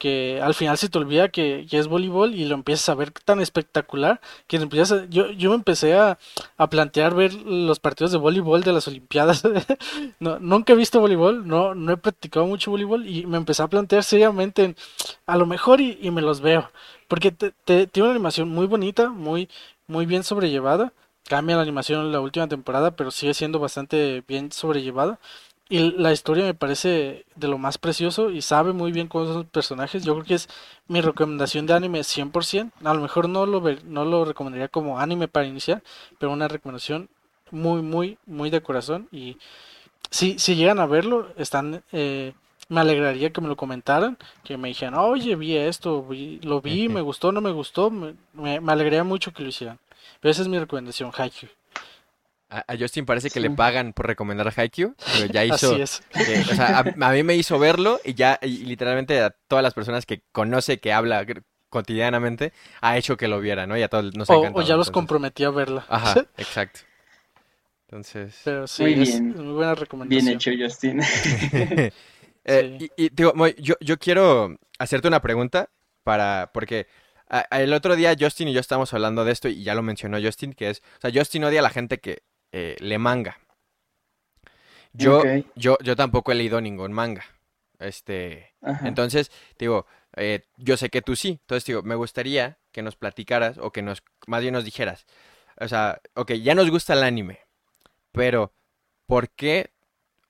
que 0.00 0.40
al 0.42 0.54
final 0.54 0.78
se 0.78 0.88
te 0.88 0.98
olvida 0.98 1.28
que, 1.28 1.66
es 1.70 1.86
voleibol 1.88 2.34
y 2.34 2.46
lo 2.46 2.56
empiezas 2.56 2.88
a 2.88 2.96
ver 2.96 3.12
tan 3.12 3.40
espectacular 3.40 4.20
que 4.48 4.56
empiezas 4.56 5.02
a- 5.02 5.06
yo, 5.10 5.30
yo 5.32 5.50
me 5.50 5.56
empecé 5.56 5.94
a, 5.94 6.18
a 6.56 6.70
plantear 6.70 7.14
ver 7.14 7.34
los 7.34 7.78
partidos 7.80 8.12
de 8.12 8.18
voleibol 8.18 8.62
de 8.64 8.72
las 8.72 8.88
Olimpiadas. 8.88 9.42
No, 10.20 10.38
nunca 10.38 10.72
he 10.72 10.76
visto 10.76 11.00
voleibol, 11.00 11.46
no, 11.46 11.74
no 11.74 11.92
he 11.92 11.96
practicado 11.96 12.46
mucho 12.46 12.70
voleibol 12.70 13.06
y 13.06 13.26
me 13.26 13.36
empecé 13.38 13.62
a 13.62 13.68
plantear 13.68 14.04
seriamente 14.04 14.64
en, 14.64 14.76
a 15.26 15.36
lo 15.36 15.46
mejor 15.46 15.80
y, 15.80 15.98
y 16.00 16.10
me 16.10 16.22
los 16.22 16.40
veo. 16.40 16.70
Porque 17.08 17.30
te- 17.32 17.52
te- 17.64 17.86
tiene 17.86 18.08
una 18.08 18.14
animación 18.16 18.48
muy 18.48 18.66
bonita, 18.66 19.08
muy, 19.10 19.48
muy 19.86 20.06
bien 20.06 20.22
sobrellevada. 20.24 20.92
Cambia 21.28 21.56
la 21.56 21.62
animación 21.62 22.06
en 22.06 22.12
la 22.12 22.20
última 22.20 22.48
temporada, 22.48 22.96
pero 22.96 23.10
sigue 23.10 23.34
siendo 23.34 23.58
bastante 23.58 24.24
bien 24.26 24.52
sobrellevada. 24.52 25.18
Y 25.70 25.92
la 25.92 26.12
historia 26.12 26.44
me 26.44 26.52
parece 26.54 27.24
de 27.36 27.48
lo 27.48 27.56
más 27.56 27.78
precioso 27.78 28.30
y 28.30 28.42
sabe 28.42 28.72
muy 28.72 28.90
bien 28.92 29.08
cómo 29.08 29.24
son 29.26 29.34
los 29.36 29.46
personajes. 29.46 30.04
Yo 30.04 30.14
creo 30.14 30.26
que 30.26 30.34
es 30.34 30.48
mi 30.88 31.00
recomendación 31.00 31.64
de 31.66 31.74
anime 31.74 32.02
100%. 32.04 32.72
A 32.84 32.92
lo 32.92 33.00
mejor 33.00 33.28
no 33.28 33.46
lo, 33.46 33.60
ver- 33.60 33.84
no 33.84 34.04
lo 34.04 34.24
recomendaría 34.24 34.68
como 34.68 34.98
anime 34.98 35.28
para 35.28 35.46
iniciar, 35.46 35.82
pero 36.18 36.32
una 36.32 36.48
recomendación 36.48 37.08
muy, 37.52 37.82
muy, 37.82 38.18
muy 38.26 38.50
de 38.50 38.60
corazón. 38.62 39.08
Y 39.12 39.38
si, 40.10 40.38
si 40.38 40.56
llegan 40.56 40.80
a 40.80 40.86
verlo, 40.86 41.28
están, 41.36 41.82
eh, 41.92 42.32
me 42.68 42.80
alegraría 42.80 43.32
que 43.32 43.40
me 43.40 43.48
lo 43.48 43.56
comentaran, 43.56 44.18
que 44.44 44.56
me 44.58 44.68
dijeran, 44.68 44.94
oye, 44.94 45.36
vi 45.36 45.56
esto, 45.56 46.02
vi- 46.04 46.40
lo 46.42 46.60
vi, 46.60 46.88
me 46.88 47.00
gustó, 47.02 47.32
no 47.32 47.40
me 47.40 47.52
gustó. 47.52 47.90
Me, 47.90 48.14
me, 48.34 48.60
me 48.60 48.72
alegraría 48.72 49.04
mucho 49.04 49.32
que 49.32 49.42
lo 49.44 49.48
hicieran. 49.50 49.78
Pero 50.20 50.32
esa 50.32 50.42
es 50.42 50.48
mi 50.48 50.58
recomendación, 50.58 51.12
Haikyuu. 51.16 51.50
A, 52.50 52.64
Justin 52.76 53.06
parece 53.06 53.30
que 53.30 53.38
le 53.40 53.48
pagan 53.50 53.92
por 53.92 54.06
recomendar 54.08 54.48
a 54.48 54.52
Haikyuu, 54.54 54.94
pero 55.12 55.26
ya 55.26 55.44
hizo... 55.46 55.72
Así 55.74 55.82
es. 55.82 56.02
o 56.50 56.54
sea, 56.54 56.78
a, 56.78 56.80
a 57.08 57.12
mí 57.12 57.22
me 57.22 57.36
hizo 57.36 57.58
verlo 57.58 58.00
y 58.04 58.14
ya, 58.14 58.38
y 58.42 58.64
literalmente 58.64 59.20
a 59.20 59.30
todas 59.30 59.62
las 59.62 59.72
personas 59.72 60.04
que 60.04 60.22
conoce, 60.32 60.80
que 60.80 60.92
habla 60.92 61.24
cotidianamente, 61.68 62.52
ha 62.80 62.98
hecho 62.98 63.16
que 63.16 63.28
lo 63.28 63.40
viera, 63.40 63.66
¿no? 63.68 63.78
Y 63.78 63.82
a 63.82 63.88
todos 63.88 64.12
nos 64.16 64.28
ha 64.28 64.34
O, 64.36 64.42
ya 64.42 64.50
los 64.50 64.68
entonces- 64.68 64.90
comprometí 64.90 65.44
a 65.44 65.50
verla. 65.50 65.86
Ajá, 65.88 66.26
exacto. 66.36 66.80
Entonces... 67.86 68.40
Pero 68.44 68.66
sí, 68.66 68.82
Muy 68.82 68.92
es 68.94 68.98
bien. 69.08 69.28
muy 69.36 69.54
buena 69.54 69.74
recomendación. 69.74 70.24
Bien 70.24 70.36
hecho, 70.36 70.50
Justin. 70.58 71.00
Eh, 72.42 72.76
Sí. 72.78 72.90
y, 72.96 73.04
y, 73.04 73.08
digo, 73.10 73.34
yo, 73.58 73.74
yo 73.80 73.98
quiero 73.98 74.56
hacerte 74.78 75.06
una 75.08 75.20
pregunta 75.20 75.68
para, 76.02 76.50
porque 76.54 76.86
el 77.50 77.72
otro 77.74 77.96
día 77.96 78.16
Justin 78.18 78.48
y 78.48 78.54
yo 78.54 78.60
estábamos 78.60 78.94
hablando 78.94 79.26
de 79.26 79.32
esto 79.32 79.48
y 79.50 79.62
ya 79.62 79.74
lo 79.74 79.82
mencionó 79.82 80.18
Justin, 80.20 80.54
que 80.54 80.70
es, 80.70 80.78
o 80.96 81.00
sea, 81.02 81.10
Justin 81.14 81.44
odia 81.44 81.60
a 81.60 81.62
la 81.62 81.68
gente 81.70 81.98
que 81.98 82.22
eh, 82.52 82.76
le 82.80 82.98
manga. 82.98 83.38
Yo, 84.92 85.22
yo, 85.54 85.78
yo 85.82 85.96
tampoco 85.96 86.32
he 86.32 86.34
leído 86.34 86.60
ningún 86.60 86.92
manga. 86.92 87.24
Este, 87.78 88.52
ajá. 88.60 88.86
entonces, 88.88 89.30
digo, 89.58 89.86
eh, 90.16 90.44
yo 90.56 90.76
sé 90.76 90.90
que 90.90 91.02
tú 91.02 91.16
sí. 91.16 91.38
Entonces, 91.42 91.64
digo, 91.64 91.82
me 91.82 91.94
gustaría 91.94 92.58
que 92.72 92.82
nos 92.82 92.96
platicaras 92.96 93.58
o 93.58 93.70
que 93.72 93.82
nos, 93.82 94.02
más 94.26 94.42
bien 94.42 94.54
nos 94.54 94.64
dijeras. 94.64 95.06
O 95.60 95.68
sea, 95.68 96.00
ok, 96.14 96.32
ya 96.32 96.54
nos 96.54 96.70
gusta 96.70 96.94
el 96.94 97.02
anime, 97.02 97.40
pero 98.12 98.52
¿por 99.06 99.30
qué, 99.30 99.70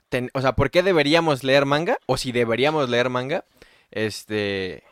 ten- 0.08 0.30
o 0.34 0.40
sea, 0.40 0.54
¿por 0.54 0.70
qué 0.70 0.82
deberíamos 0.82 1.44
leer 1.44 1.66
manga? 1.66 1.98
O 2.06 2.16
si 2.16 2.32
deberíamos 2.32 2.88
leer 2.90 3.10
manga, 3.10 3.44
este, 3.90 4.84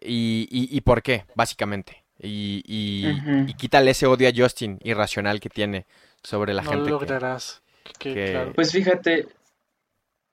y, 0.00 0.48
y, 0.50 0.76
y 0.76 0.80
por 0.82 1.02
qué, 1.02 1.24
básicamente. 1.34 2.04
Y, 2.20 2.62
y, 2.66 3.50
y 3.50 3.54
quítale 3.54 3.90
ese 3.90 4.06
odio 4.06 4.28
a 4.28 4.32
Justin 4.34 4.78
irracional 4.82 5.38
que 5.40 5.50
tiene 5.50 5.84
sobre 6.22 6.54
la 6.54 6.62
no 6.62 6.70
gente 6.70 6.90
lo 6.90 6.98
que... 6.98 7.04
lograrás. 7.06 7.62
Que- 7.98 8.14
que- 8.14 8.30
claro. 8.32 8.52
Pues 8.54 8.72
fíjate, 8.72 9.26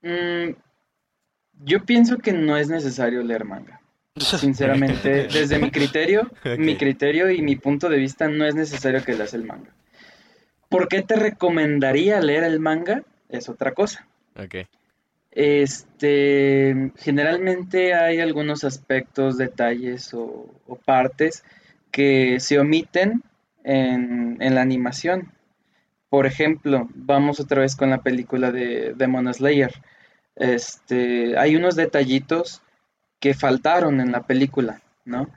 mm, 0.01 0.49
yo 1.65 1.84
pienso 1.86 2.17
que 2.17 2.31
no 2.34 2.57
es 2.57 2.69
necesario 2.69 3.21
leer 3.21 3.43
manga. 3.45 3.81
Sinceramente, 4.17 5.27
desde 5.34 5.59
mi 5.59 5.71
criterio, 5.71 6.31
mi 6.57 6.77
criterio 6.77 7.29
y 7.29 7.41
mi 7.41 7.55
punto 7.57 7.89
de 7.89 7.97
vista, 7.97 8.27
no 8.27 8.45
es 8.45 8.55
necesario 8.55 9.03
que 9.03 9.13
leas 9.15 9.34
el 9.34 9.43
manga. 9.43 9.69
¿Por 10.69 10.88
qué 10.88 11.01
te 11.03 11.15
recomendaría 11.15 12.19
leer 12.21 12.43
el 12.45 12.59
manga? 12.59 13.03
Es 13.29 13.49
otra 13.49 13.73
cosa. 13.73 14.07
Ok. 14.36 14.55
Este, 15.31 16.91
generalmente 16.97 17.93
hay 17.93 18.19
algunos 18.19 18.63
aspectos, 18.63 19.38
detalles 19.38 20.13
o, 20.13 20.47
o 20.67 20.75
partes 20.75 21.43
que 21.93 22.41
se 22.41 22.59
omiten 22.59 23.23
en, 23.63 24.37
en 24.41 24.55
la 24.55 24.61
animación. 24.61 25.31
Por 26.09 26.25
ejemplo, 26.25 26.89
vamos 26.93 27.39
otra 27.39 27.61
vez 27.61 27.77
con 27.77 27.91
la 27.91 28.01
película 28.01 28.51
de 28.51 28.93
Demon 28.95 29.33
Slayer. 29.33 29.71
Este, 30.35 31.37
hay 31.37 31.55
unos 31.55 31.75
detallitos 31.75 32.61
que 33.19 33.33
faltaron 33.33 34.01
en 34.01 34.11
la 34.11 34.23
película, 34.23 34.81
¿no? 35.05 35.29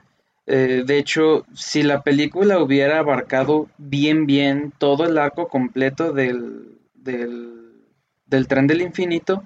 Eh, 0.46 0.84
de 0.86 0.98
hecho, 0.98 1.44
si 1.54 1.82
la 1.82 2.02
película 2.02 2.60
hubiera 2.60 3.00
abarcado 3.00 3.68
bien, 3.78 4.26
bien 4.26 4.72
todo 4.78 5.04
el 5.04 5.18
arco 5.18 5.48
completo 5.48 6.12
del, 6.12 6.78
del, 6.94 8.46
tren 8.46 8.66
del 8.66 8.80
infinito, 8.80 9.42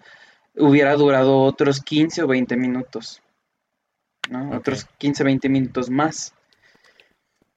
hubiera 0.54 0.94
durado 0.94 1.42
otros 1.42 1.80
15 1.80 2.22
o 2.22 2.26
20 2.26 2.56
minutos. 2.56 3.22
¿no? 4.28 4.50
Otros 4.56 4.86
15, 4.98 5.24
20 5.24 5.48
minutos 5.48 5.90
más. 5.90 6.34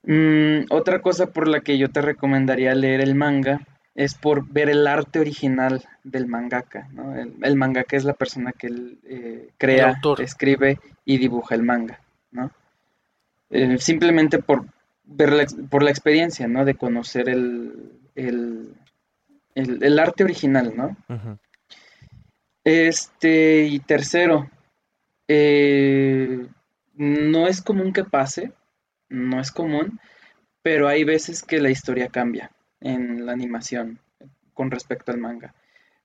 Mm, 0.04 0.66
otra 0.70 1.02
cosa 1.02 1.28
por 1.28 1.48
la 1.48 1.62
que 1.62 1.78
yo 1.78 1.90
te 1.90 2.02
recomendaría 2.02 2.76
leer 2.76 3.02
el 3.02 3.16
manga 3.16 3.62
es 3.96 4.16
por 4.16 4.48
ver 4.48 4.70
el 4.70 4.88
arte 4.88 5.20
original 5.20 5.84
del 6.04 6.28
mangaka. 6.28 6.88
¿no? 6.92 7.16
El, 7.16 7.56
mangaka 7.56 7.96
es 7.96 8.04
la 8.04 8.14
persona 8.14 8.52
que 8.52 8.70
eh, 9.06 9.50
crea, 9.58 10.00
escribe 10.20 10.80
y 11.06 11.18
dibuja 11.18 11.56
el 11.56 11.64
manga. 11.64 12.00
¿no? 12.32 12.52
Eh, 13.50 13.78
simplemente 13.78 14.40
por 14.40 14.66
ver 15.06 15.32
la, 15.32 15.46
por 15.70 15.84
la 15.84 15.92
experiencia, 15.92 16.48
¿no? 16.48 16.66
De 16.66 16.76
conocer 16.76 17.30
el, 17.30 17.92
el, 18.16 20.00
arte 20.00 20.24
original, 20.24 20.74
¿no? 20.76 20.98
Este, 22.64 23.66
y 23.66 23.80
tercero, 23.80 24.50
eh, 25.28 26.48
no 26.96 27.48
es 27.48 27.62
común 27.62 27.94
que 27.94 28.04
pase, 28.04 28.54
no 29.10 29.40
es 29.40 29.52
común, 29.52 30.00
pero 30.62 30.88
hay 30.88 31.04
veces 31.04 31.44
que 31.44 31.60
la 31.60 31.70
historia 31.70 32.08
cambia 32.08 32.52
en 32.82 33.26
la 33.26 33.34
animación 33.34 34.00
con 34.54 34.72
respecto 34.72 35.12
al 35.12 35.20
manga. 35.20 35.54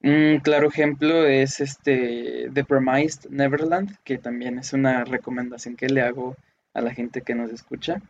Un 0.03 0.41
claro 0.43 0.69
ejemplo 0.69 1.27
es 1.27 1.61
este 1.61 2.51
The 2.53 2.65
Promised 2.65 3.31
Neverland, 3.31 3.97
que 4.05 4.19
también 4.19 4.59
es 4.59 4.73
una 4.73 5.05
recomendación 5.05 5.77
que 5.77 5.89
le 5.89 6.03
hago 6.03 6.37
a 6.73 6.81
la 6.81 6.95
gente 6.95 7.23
que 7.23 7.35
nos 7.35 7.51
escucha. 7.51 8.01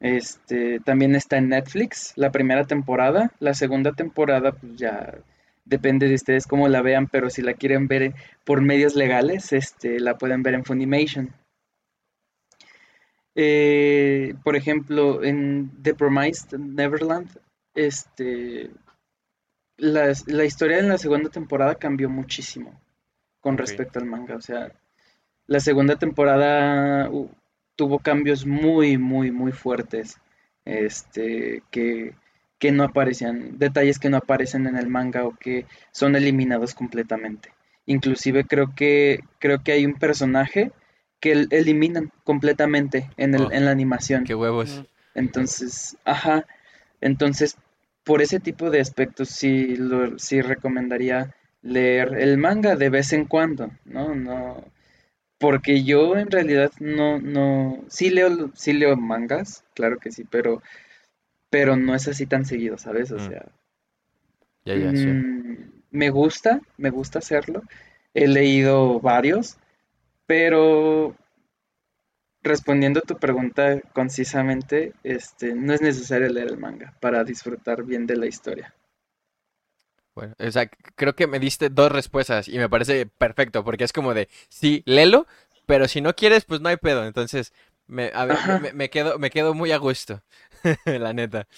Este, 0.00 0.80
también 0.80 1.14
está 1.14 1.36
en 1.36 1.50
Netflix 1.50 2.14
la 2.16 2.32
primera 2.32 2.64
temporada. 2.64 3.30
La 3.38 3.54
segunda 3.54 3.92
temporada, 3.92 4.52
pues 4.52 4.76
ya 4.76 5.14
depende 5.64 6.08
de 6.08 6.14
ustedes 6.14 6.46
cómo 6.46 6.68
la 6.68 6.82
vean, 6.82 7.06
pero 7.06 7.30
si 7.30 7.42
la 7.42 7.54
quieren 7.54 7.86
ver 7.86 8.14
por 8.44 8.60
medios 8.60 8.96
legales, 8.96 9.52
este, 9.52 10.00
la 10.00 10.18
pueden 10.18 10.42
ver 10.42 10.54
en 10.54 10.64
Funimation. 10.64 11.30
Eh, 13.34 14.34
por 14.42 14.56
ejemplo, 14.56 15.22
en 15.22 15.70
The 15.82 15.94
Promised 15.94 16.58
Neverland, 16.58 17.30
este, 17.74 18.70
la, 19.76 20.44
historia 20.44 20.78
en 20.78 20.88
la 20.88 20.98
segunda 20.98 21.30
temporada 21.30 21.74
cambió 21.74 22.08
muchísimo 22.08 22.80
con 23.40 23.56
respecto 23.56 23.98
al 23.98 24.06
manga. 24.06 24.36
O 24.36 24.40
sea, 24.40 24.72
la 25.46 25.60
segunda 25.60 25.96
temporada 25.96 27.10
tuvo 27.76 27.98
cambios 27.98 28.44
muy, 28.44 28.98
muy, 28.98 29.30
muy 29.30 29.52
fuertes, 29.52 30.18
este, 30.64 31.62
que, 31.70 32.14
no 32.72 32.84
aparecían, 32.84 33.58
detalles 33.58 33.98
que 33.98 34.10
no 34.10 34.18
aparecen 34.18 34.66
en 34.66 34.76
el 34.76 34.88
manga 34.88 35.24
o 35.24 35.34
que 35.36 35.66
son 35.92 36.14
eliminados 36.14 36.74
completamente. 36.74 37.52
Inclusive 37.86 38.44
creo 38.44 38.74
que, 38.74 39.20
creo 39.38 39.62
que 39.62 39.72
hay 39.72 39.86
un 39.86 39.94
personaje 39.94 40.72
que 41.20 41.46
eliminan 41.50 42.10
completamente 42.24 43.10
en, 43.16 43.34
el, 43.34 43.42
oh, 43.42 43.52
en 43.52 43.66
la 43.66 43.70
animación. 43.70 44.24
Qué 44.24 44.34
huevos. 44.34 44.84
Entonces, 45.14 45.96
ajá, 46.04 46.46
entonces 47.00 47.56
por 48.04 48.22
ese 48.22 48.40
tipo 48.40 48.70
de 48.70 48.80
aspectos 48.80 49.28
sí, 49.28 49.76
lo, 49.76 50.18
sí 50.18 50.40
recomendaría 50.40 51.34
leer 51.62 52.14
el 52.18 52.38
manga 52.38 52.76
de 52.76 52.88
vez 52.88 53.12
en 53.12 53.26
cuando, 53.26 53.70
¿no? 53.84 54.14
No, 54.14 54.64
porque 55.38 55.84
yo 55.84 56.16
en 56.16 56.30
realidad 56.30 56.72
no, 56.80 57.18
no, 57.18 57.84
sí 57.88 58.10
leo, 58.10 58.50
sí 58.54 58.72
leo 58.72 58.96
mangas, 58.96 59.64
claro 59.74 59.98
que 59.98 60.10
sí, 60.10 60.24
pero, 60.24 60.62
pero 61.50 61.76
no 61.76 61.94
es 61.94 62.08
así 62.08 62.26
tan 62.26 62.44
seguido, 62.44 62.78
¿sabes? 62.78 63.10
O 63.10 63.16
mm. 63.16 63.28
sea, 63.28 63.46
ya, 64.64 64.74
ya, 64.76 64.92
mm, 64.92 65.72
me 65.90 66.10
gusta, 66.10 66.60
me 66.76 66.90
gusta 66.90 67.20
hacerlo. 67.20 67.62
He 68.12 68.26
leído 68.26 69.00
varios, 69.00 69.56
pero 70.30 71.16
respondiendo 72.40 73.00
a 73.00 73.02
tu 73.02 73.16
pregunta 73.16 73.80
concisamente, 73.92 74.92
este, 75.02 75.56
no 75.56 75.74
es 75.74 75.82
necesario 75.82 76.28
leer 76.28 76.50
el 76.50 76.56
manga 76.56 76.94
para 77.00 77.24
disfrutar 77.24 77.82
bien 77.82 78.06
de 78.06 78.16
la 78.16 78.26
historia. 78.26 78.72
Bueno, 80.14 80.36
o 80.38 80.50
sea, 80.52 80.70
creo 80.94 81.16
que 81.16 81.26
me 81.26 81.40
diste 81.40 81.68
dos 81.68 81.90
respuestas 81.90 82.46
y 82.46 82.58
me 82.58 82.68
parece 82.68 83.06
perfecto 83.06 83.64
porque 83.64 83.82
es 83.82 83.92
como 83.92 84.14
de, 84.14 84.28
sí, 84.48 84.84
léelo, 84.86 85.26
pero 85.66 85.88
si 85.88 86.00
no 86.00 86.14
quieres, 86.14 86.44
pues 86.44 86.60
no 86.60 86.68
hay 86.68 86.76
pedo. 86.76 87.04
Entonces, 87.04 87.52
me, 87.88 88.12
me, 88.72 88.88
quedo, 88.88 89.18
me 89.18 89.30
quedo 89.30 89.52
muy 89.52 89.72
a 89.72 89.78
gusto, 89.78 90.22
la 90.84 91.12
neta. 91.12 91.48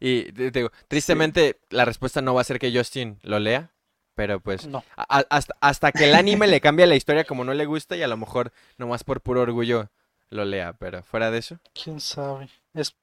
Y 0.00 0.32
te 0.32 0.50
digo, 0.50 0.72
tristemente 0.88 1.60
la 1.70 1.84
respuesta 1.84 2.20
no 2.20 2.34
va 2.34 2.40
a 2.40 2.44
ser 2.44 2.58
que 2.58 2.76
Justin 2.76 3.20
lo 3.22 3.38
lea, 3.38 3.75
pero 4.16 4.40
pues 4.40 4.68
hasta, 4.96 5.54
hasta 5.60 5.92
que 5.92 6.04
el 6.04 6.14
anime 6.14 6.48
le 6.48 6.60
cambie 6.60 6.86
la 6.86 6.96
historia 6.96 7.24
como 7.24 7.44
no 7.44 7.54
le 7.54 7.66
gusta 7.66 7.96
y 7.96 8.02
a 8.02 8.08
lo 8.08 8.16
mejor 8.16 8.50
nomás 8.78 9.04
por 9.04 9.20
puro 9.20 9.42
orgullo 9.42 9.90
lo 10.30 10.44
lea, 10.44 10.72
pero 10.72 11.02
fuera 11.04 11.30
de 11.30 11.38
eso. 11.38 11.58
¿Quién 11.72 12.00
sabe? 12.00 12.48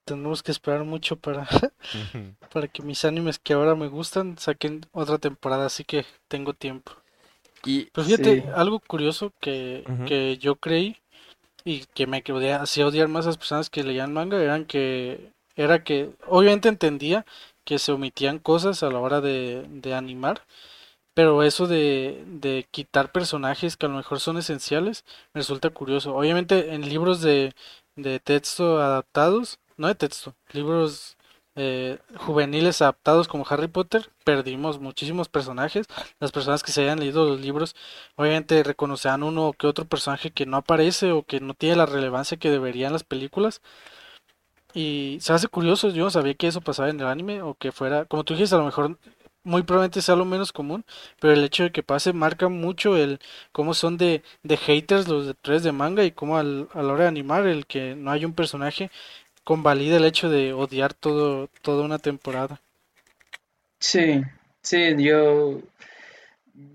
tenemos 0.06 0.44
que 0.44 0.52
esperar 0.52 0.84
mucho 0.84 1.16
para, 1.16 1.48
para 2.54 2.68
que 2.68 2.84
mis 2.84 3.06
animes 3.06 3.40
que 3.40 3.54
ahora 3.54 3.74
me 3.74 3.88
gustan 3.88 4.38
saquen 4.38 4.86
otra 4.92 5.18
temporada, 5.18 5.66
así 5.66 5.84
que 5.84 6.06
tengo 6.28 6.54
tiempo. 6.54 6.92
Y 7.66 7.86
pues 7.86 8.08
fíjate, 8.08 8.44
algo 8.56 8.80
curioso 8.80 9.32
que, 9.40 9.84
que 10.06 10.38
yo 10.38 10.58
creí 10.58 10.98
y 11.64 11.86
que 11.94 12.08
me 12.08 12.22
hacía 12.60 12.86
odiar 12.86 13.08
más 13.08 13.26
a 13.26 13.30
las 13.30 13.38
personas 13.38 13.70
que 13.70 13.84
leían 13.84 14.14
manga 14.14 14.42
eran 14.42 14.66
que 14.66 15.32
era 15.56 15.84
que 15.84 16.12
obviamente 16.28 16.68
entendía 16.68 17.26
que 17.64 17.80
se 17.80 17.94
omitían 17.94 18.40
cosas 18.40 18.84
a 18.84 18.90
la 18.90 19.00
hora 19.00 19.22
de, 19.22 19.66
de 19.70 19.94
animar, 19.94 20.42
pero 21.14 21.44
eso 21.44 21.68
de, 21.68 22.24
de 22.28 22.68
quitar 22.72 23.12
personajes 23.12 23.78
que 23.78 23.86
a 23.86 23.90
lo 23.90 23.98
mejor 23.98 24.20
son 24.20 24.38
esenciales 24.38 25.06
me 25.34 25.40
resulta 25.42 25.70
curioso. 25.70 26.16
Obviamente 26.16 26.74
en 26.74 26.88
libros 26.90 27.22
de, 27.22 27.54
de 27.96 28.20
texto 28.20 28.82
adaptados 28.82 29.60
no 29.78 29.88
de 29.88 29.96
texto, 29.96 30.36
libros 30.52 31.18
eh, 31.56 32.00
juveniles 32.18 32.82
adaptados 32.82 33.28
como 33.28 33.46
Harry 33.50 33.68
Potter, 33.68 34.10
perdimos 34.24 34.80
muchísimos 34.80 35.30
personajes. 35.30 35.88
Las 36.20 36.32
personas 36.32 36.64
que 36.64 36.72
se 36.72 36.82
hayan 36.84 37.00
leído 37.00 37.28
los 37.28 37.42
libros, 37.42 37.76
obviamente 38.16 38.64
reconocerán 38.64 39.24
uno 39.24 39.54
que 39.54 39.68
otro 39.68 39.86
personaje 39.86 40.32
que 40.32 40.46
no 40.46 40.58
aparece 40.58 41.12
o 41.12 41.24
que 41.24 41.40
no 41.40 41.54
tiene 41.54 41.76
la 41.78 41.86
relevancia 41.86 42.38
que 42.38 42.50
deberían 42.52 42.94
las 42.94 43.04
películas. 43.04 43.62
Y 44.74 45.18
se 45.22 45.34
hace 45.34 45.48
curioso, 45.48 45.90
yo 45.90 46.04
no 46.04 46.10
sabía 46.10 46.34
que 46.34 46.48
eso 46.48 46.62
pasaba 46.62 46.90
en 46.90 47.00
el 47.00 47.06
anime 47.08 47.42
o 47.44 47.54
que 47.56 47.72
fuera, 47.72 48.06
como 48.06 48.24
tú 48.24 48.34
dijiste, 48.34 48.56
a 48.56 48.60
lo 48.60 48.66
mejor 48.66 48.98
muy 49.44 49.64
probablemente 49.64 50.02
sea 50.02 50.16
lo 50.16 50.26
menos 50.26 50.52
común, 50.54 50.86
pero 51.20 51.34
el 51.34 51.44
hecho 51.44 51.64
de 51.64 51.72
que 51.72 51.84
pase 51.84 52.14
marca 52.14 52.48
mucho 52.50 52.98
el 52.98 53.20
cómo 53.52 53.74
son 53.74 53.98
de, 53.98 54.24
de 54.44 54.58
haters 54.58 55.08
los 55.08 55.26
de 55.28 55.34
tres 55.36 55.64
de 55.64 55.72
manga 55.72 56.04
y 56.06 56.12
cómo 56.12 56.38
al, 56.38 56.70
a 56.74 56.82
la 56.84 56.94
hora 56.94 57.04
de 57.04 57.10
animar 57.10 57.48
el 57.48 57.66
que 57.68 57.96
no 57.96 58.12
hay 58.12 58.26
un 58.26 58.34
personaje 58.34 58.92
convalida 59.46 59.98
el 59.98 60.06
hecho 60.06 60.30
de 60.30 60.54
odiar 60.54 60.94
todo, 60.94 61.50
toda 61.64 61.86
una 61.86 62.00
temporada. 62.00 62.62
Sí, 63.80 64.22
sí, 64.62 64.96
yo, 65.04 65.62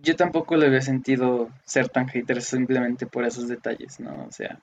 yo 0.02 0.16
tampoco 0.16 0.56
le 0.56 0.66
había 0.66 0.80
sentido 0.82 1.50
ser 1.64 1.88
tan 1.88 2.08
hater 2.08 2.42
simplemente 2.42 3.06
por 3.06 3.24
esos 3.24 3.48
detalles, 3.48 4.00
¿no? 4.00 4.26
O 4.26 4.32
sea, 4.32 4.60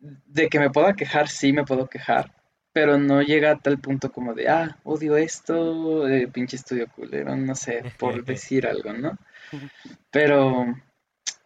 de 0.00 0.48
que 0.48 0.58
me 0.58 0.70
pueda 0.70 0.94
quejar, 0.94 1.28
sí 1.28 1.52
me 1.52 1.64
puedo 1.64 1.88
quejar, 1.88 2.32
pero 2.78 2.96
no 2.96 3.22
llega 3.22 3.50
a 3.50 3.58
tal 3.58 3.78
punto 3.78 4.12
como 4.12 4.34
de, 4.34 4.48
ah, 4.48 4.78
odio 4.84 5.16
esto, 5.16 6.04
pinche 6.32 6.54
estudio 6.54 6.86
culero, 6.86 7.36
no 7.36 7.56
sé, 7.56 7.82
por 7.98 8.24
decir 8.24 8.68
algo, 8.68 8.92
¿no? 8.92 9.18
Pero, 10.12 10.76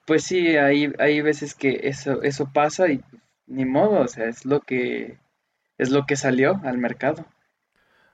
pues 0.04 0.24
sí, 0.24 0.58
hay, 0.58 0.92
hay 0.98 1.22
veces 1.22 1.54
que 1.54 1.80
eso, 1.84 2.20
eso 2.20 2.50
pasa 2.52 2.88
y 2.88 3.00
ni 3.46 3.64
modo, 3.64 4.00
o 4.00 4.08
sea, 4.08 4.26
es 4.26 4.44
lo 4.44 4.60
que 4.60 5.16
es 5.78 5.88
lo 5.88 6.04
que 6.04 6.16
salió 6.16 6.60
al 6.64 6.76
mercado. 6.76 7.24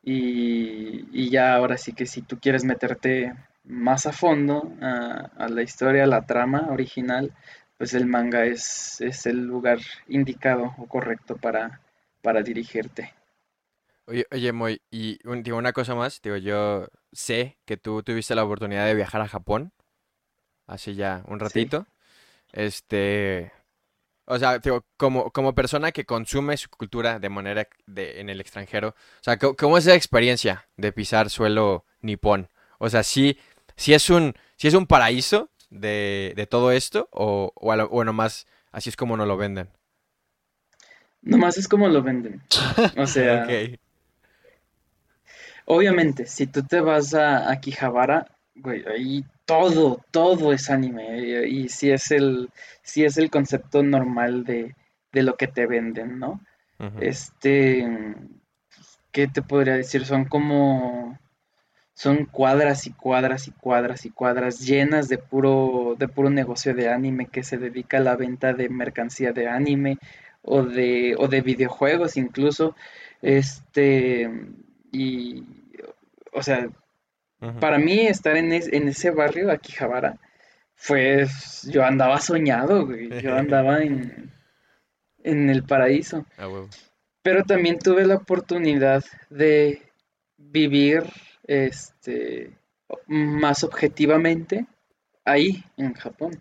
Y, 0.04 1.28
ya 1.28 1.54
ahora 1.54 1.76
sí 1.76 1.92
que 1.94 2.06
si 2.06 2.22
tú 2.22 2.38
quieres 2.38 2.62
meterte 2.62 3.34
más 3.64 4.06
a 4.06 4.12
fondo 4.12 4.72
a, 4.80 5.48
la 5.48 5.62
historia, 5.62 6.04
a 6.04 6.06
la 6.06 6.24
trama 6.24 6.68
original, 6.70 7.34
pues 7.78 7.94
el 7.94 8.06
manga 8.06 8.44
es, 8.44 9.00
es 9.00 9.26
el 9.26 9.44
lugar 9.44 9.78
indicado 10.06 10.72
o 10.78 10.86
correcto 10.86 11.36
para, 11.36 11.80
para 12.28 12.42
dirigirte. 12.42 13.02
Oye, 14.06 14.26
oye 14.32 14.52
Moy, 14.52 14.80
y 14.90 15.18
digo, 15.42 15.56
una 15.58 15.72
cosa 15.72 15.94
más, 15.94 16.20
digo, 16.22 16.36
yo 16.36 16.88
sé 17.12 17.58
que 17.66 17.76
tú 17.76 18.02
tuviste 18.02 18.34
la 18.34 18.44
oportunidad 18.44 18.86
de 18.86 18.94
viajar 18.94 19.20
a 19.20 19.28
Japón 19.28 19.72
hace 20.66 20.94
ya 20.94 21.22
un 21.28 21.40
ratito. 21.40 21.86
Este, 22.52 23.52
O 24.26 24.38
sea, 24.38 24.58
digo, 24.60 24.84
como, 24.98 25.30
como 25.32 25.54
persona 25.54 25.92
que 25.92 26.06
consume 26.06 26.56
su 26.58 26.70
cultura 26.70 27.18
de 27.20 27.30
manera 27.30 27.68
de, 27.86 28.20
en 28.20 28.30
el 28.30 28.40
extranjero, 28.40 28.90
o 28.90 29.22
sea, 29.22 29.38
¿cómo, 29.38 29.78
es 29.78 29.86
esa 29.86 29.96
experiencia 29.96 30.68
de 30.76 30.92
pisar 30.92 31.30
suelo 31.30 31.86
nipón? 32.02 32.50
O 32.78 32.90
sea, 32.90 33.02
sí, 33.04 33.38
sí 33.76 33.94
es 33.94 34.10
un, 34.10 34.34
sí 34.56 34.68
es 34.68 34.74
un 34.74 34.86
paraíso 34.88 35.50
de, 35.70 36.34
de 36.36 36.46
todo 36.48 36.72
esto, 36.72 37.08
o, 37.12 37.52
o, 37.56 37.72
a 37.72 37.76
lo- 37.76 37.86
o 37.90 38.04
nomás 38.04 38.46
así 38.72 38.90
es 38.90 38.96
como 38.96 39.16
nos 39.18 39.28
lo 39.28 39.36
venden. 39.38 39.70
Nomás 41.22 41.58
es 41.58 41.68
como 41.68 41.88
lo 41.88 42.02
venden. 42.02 42.42
O 42.96 43.06
sea, 43.06 43.46
obviamente, 45.64 46.26
si 46.26 46.46
tú 46.46 46.62
te 46.62 46.80
vas 46.80 47.14
a, 47.14 47.50
a 47.50 47.60
Quijabara, 47.60 48.26
güey, 48.54 48.84
ahí 48.86 49.24
todo, 49.44 50.04
todo 50.10 50.52
es 50.52 50.70
anime. 50.70 51.20
Y, 51.20 51.62
y 51.62 51.68
sí 51.68 51.90
es 51.90 52.10
el, 52.10 52.50
sí 52.82 53.04
es 53.04 53.16
el 53.18 53.30
concepto 53.30 53.82
normal 53.82 54.44
de, 54.44 54.74
de 55.12 55.22
lo 55.22 55.36
que 55.36 55.48
te 55.48 55.66
venden, 55.66 56.18
¿no? 56.18 56.40
Este, 57.00 58.14
¿qué 59.10 59.26
te 59.26 59.42
podría 59.42 59.74
decir? 59.74 60.04
Son 60.04 60.26
como, 60.26 61.18
son 61.92 62.24
cuadras 62.26 62.86
y 62.86 62.92
cuadras 62.92 63.48
y 63.48 63.50
cuadras 63.50 64.04
y 64.04 64.10
cuadras 64.10 64.60
llenas 64.60 65.08
de 65.08 65.18
puro, 65.18 65.96
de 65.98 66.06
puro 66.06 66.30
negocio 66.30 66.74
de 66.74 66.88
anime 66.88 67.26
que 67.26 67.42
se 67.42 67.58
dedica 67.58 67.96
a 67.96 68.02
la 68.02 68.14
venta 68.14 68.52
de 68.52 68.68
mercancía 68.68 69.32
de 69.32 69.48
anime 69.48 69.98
o 70.48 70.62
de, 70.64 71.14
o 71.18 71.28
de 71.28 71.40
videojuegos 71.40 72.16
incluso. 72.16 72.74
Este, 73.22 74.30
y, 74.92 75.44
o 76.32 76.42
sea, 76.42 76.68
para 77.60 77.78
mí 77.78 78.06
estar 78.06 78.36
en, 78.36 78.52
es- 78.52 78.72
en 78.72 78.88
ese 78.88 79.10
barrio, 79.10 79.50
Akihabara, 79.50 80.18
fue, 80.74 81.26
yo 81.68 81.84
andaba 81.84 82.20
soñado, 82.20 82.86
güey, 82.86 83.08
yo 83.20 83.34
andaba 83.36 83.80
en, 83.82 84.32
en 85.24 85.50
el 85.50 85.64
paraíso. 85.64 86.24
Ah. 86.38 86.48
Pero 87.22 87.44
también 87.44 87.78
tuve 87.78 88.06
la 88.06 88.14
oportunidad 88.16 89.04
de 89.28 89.82
vivir 90.36 91.02
este 91.46 92.52
más 93.06 93.64
objetivamente 93.64 94.66
ahí 95.24 95.62
en 95.76 95.92
Japón. 95.94 96.40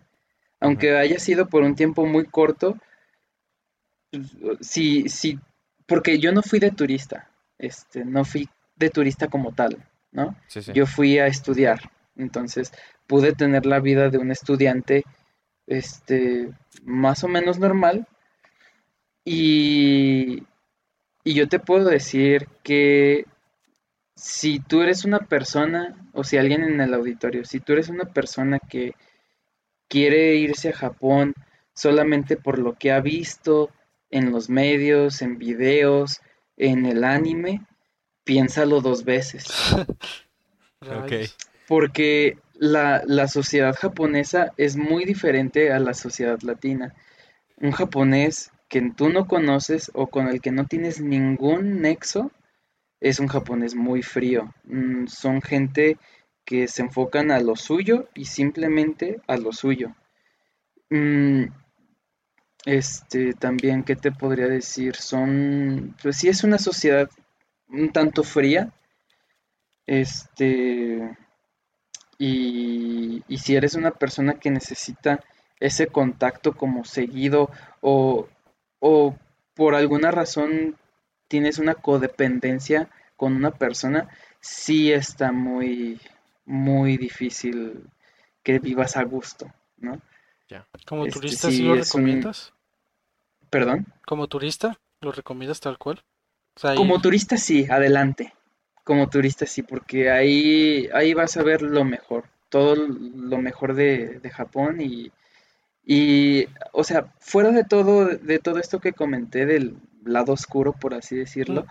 Aunque 0.60 0.96
haya 0.96 1.18
sido 1.18 1.48
por 1.48 1.62
un 1.62 1.74
tiempo 1.74 2.06
muy 2.06 2.24
corto, 2.24 2.76
sí, 4.60 5.08
sí, 5.08 5.38
porque 5.86 6.18
yo 6.18 6.32
no 6.32 6.42
fui 6.42 6.58
de 6.58 6.70
turista, 6.70 7.30
este, 7.58 8.04
no 8.04 8.24
fui 8.24 8.48
de 8.76 8.90
turista 8.90 9.28
como 9.28 9.52
tal, 9.52 9.84
¿no? 10.12 10.36
Sí, 10.46 10.62
sí. 10.62 10.72
Yo 10.74 10.86
fui 10.86 11.18
a 11.18 11.26
estudiar, 11.26 11.90
entonces 12.16 12.72
pude 13.06 13.32
tener 13.32 13.66
la 13.66 13.80
vida 13.80 14.10
de 14.10 14.18
un 14.18 14.30
estudiante, 14.30 15.04
este, 15.66 16.50
más 16.84 17.24
o 17.24 17.28
menos 17.28 17.58
normal, 17.58 18.06
y, 19.24 20.44
y 21.24 21.34
yo 21.34 21.48
te 21.48 21.58
puedo 21.58 21.88
decir 21.88 22.48
que 22.62 23.26
si 24.14 24.58
tú 24.58 24.82
eres 24.82 25.04
una 25.04 25.20
persona, 25.20 25.94
o 26.12 26.24
si 26.24 26.36
alguien 26.36 26.64
en 26.64 26.80
el 26.80 26.92
auditorio, 26.94 27.44
si 27.44 27.60
tú 27.60 27.74
eres 27.74 27.88
una 27.88 28.04
persona 28.04 28.58
que 28.58 28.94
quiere 29.88 30.34
irse 30.34 30.70
a 30.70 30.76
Japón 30.76 31.34
solamente 31.72 32.36
por 32.36 32.58
lo 32.58 32.74
que 32.74 32.90
ha 32.90 33.00
visto 33.00 33.70
en 34.10 34.32
los 34.32 34.48
medios, 34.48 35.22
en 35.22 35.38
videos, 35.38 36.20
en 36.56 36.86
el 36.86 37.04
anime, 37.04 37.66
piénsalo 38.24 38.80
dos 38.80 39.04
veces. 39.04 39.46
Ok. 40.80 41.10
Rayos. 41.10 41.36
Porque 41.66 42.38
la, 42.54 43.02
la 43.04 43.26
sociedad 43.26 43.74
japonesa 43.74 44.52
es 44.56 44.76
muy 44.76 45.04
diferente 45.04 45.72
a 45.72 45.80
la 45.80 45.92
sociedad 45.92 46.40
latina. 46.42 46.94
Un 47.56 47.72
japonés 47.72 48.52
que 48.68 48.92
tú 48.96 49.08
no 49.08 49.26
conoces 49.26 49.90
o 49.94 50.06
con 50.06 50.28
el 50.28 50.40
que 50.40 50.52
no 50.52 50.66
tienes 50.66 51.00
ningún 51.00 51.80
nexo 51.80 52.30
es 53.00 53.18
un 53.18 53.28
japonés 53.28 53.74
muy 53.74 54.02
frío. 54.02 54.54
Mm, 54.64 55.06
Son 55.06 55.42
gente 55.42 55.98
que 56.44 56.68
se 56.68 56.82
enfocan 56.82 57.30
a 57.30 57.40
lo 57.40 57.56
suyo 57.56 58.08
y 58.14 58.24
simplemente 58.26 59.20
a 59.26 59.36
lo 59.36 59.52
suyo. 59.52 59.94
Mm, 60.90 61.44
Este, 62.66 63.32
también, 63.34 63.82
¿qué 63.82 63.96
te 63.96 64.12
podría 64.12 64.46
decir? 64.46 64.94
Son, 64.94 65.96
pues 66.00 66.18
sí 66.18 66.28
es 66.28 66.44
una 66.44 66.58
sociedad 66.58 67.10
un 67.68 67.92
tanto 67.92 68.22
fría. 68.22 68.72
Este, 69.86 71.16
y, 72.18 73.22
y 73.28 73.38
si 73.38 73.56
eres 73.56 73.74
una 73.74 73.92
persona 73.92 74.34
que 74.34 74.50
necesita 74.50 75.20
ese 75.60 75.86
contacto 75.88 76.54
como 76.56 76.84
seguido 76.84 77.50
o, 77.80 78.28
o 78.80 79.16
por 79.54 79.74
alguna 79.74 80.10
razón 80.10 80.76
tienes 81.28 81.58
una 81.58 81.74
codependencia 81.74 82.88
con 83.16 83.34
una 83.34 83.50
persona, 83.50 84.08
sí 84.40 84.92
está 84.92 85.32
muy, 85.32 86.00
muy 86.46 86.96
difícil 86.96 87.84
que 88.42 88.58
vivas 88.60 88.96
a 88.96 89.02
gusto, 89.02 89.52
¿no? 89.78 90.00
Como 90.86 91.06
Este, 91.06 91.20
turista, 91.20 91.50
sí, 91.50 91.56
¿sí 91.58 91.62
lo 91.64 91.72
un- 91.72 91.78
recomiendas? 91.80 92.52
Perdón. 93.50 93.86
Como 94.06 94.26
turista, 94.28 94.78
¿lo 95.00 95.12
recomiendas 95.12 95.60
tal 95.60 95.78
cual? 95.78 96.02
O 96.56 96.60
sea, 96.60 96.74
Como 96.74 97.00
turista 97.00 97.36
sí, 97.36 97.66
adelante. 97.70 98.32
Como 98.84 99.08
turista 99.08 99.46
sí, 99.46 99.62
porque 99.62 100.10
ahí, 100.10 100.88
ahí 100.94 101.14
vas 101.14 101.36
a 101.36 101.42
ver 101.42 101.62
lo 101.62 101.84
mejor, 101.84 102.24
todo 102.48 102.74
lo 102.76 103.38
mejor 103.38 103.74
de, 103.74 104.18
de 104.20 104.30
Japón 104.30 104.80
y, 104.80 105.12
y, 105.84 106.46
o 106.72 106.84
sea, 106.84 107.12
fuera 107.20 107.50
de 107.50 107.64
todo, 107.64 108.06
de 108.06 108.38
todo 108.38 108.58
esto 108.58 108.80
que 108.80 108.92
comenté 108.94 109.44
del 109.46 109.76
lado 110.04 110.32
oscuro, 110.32 110.72
por 110.72 110.94
así 110.94 111.16
decirlo, 111.16 111.66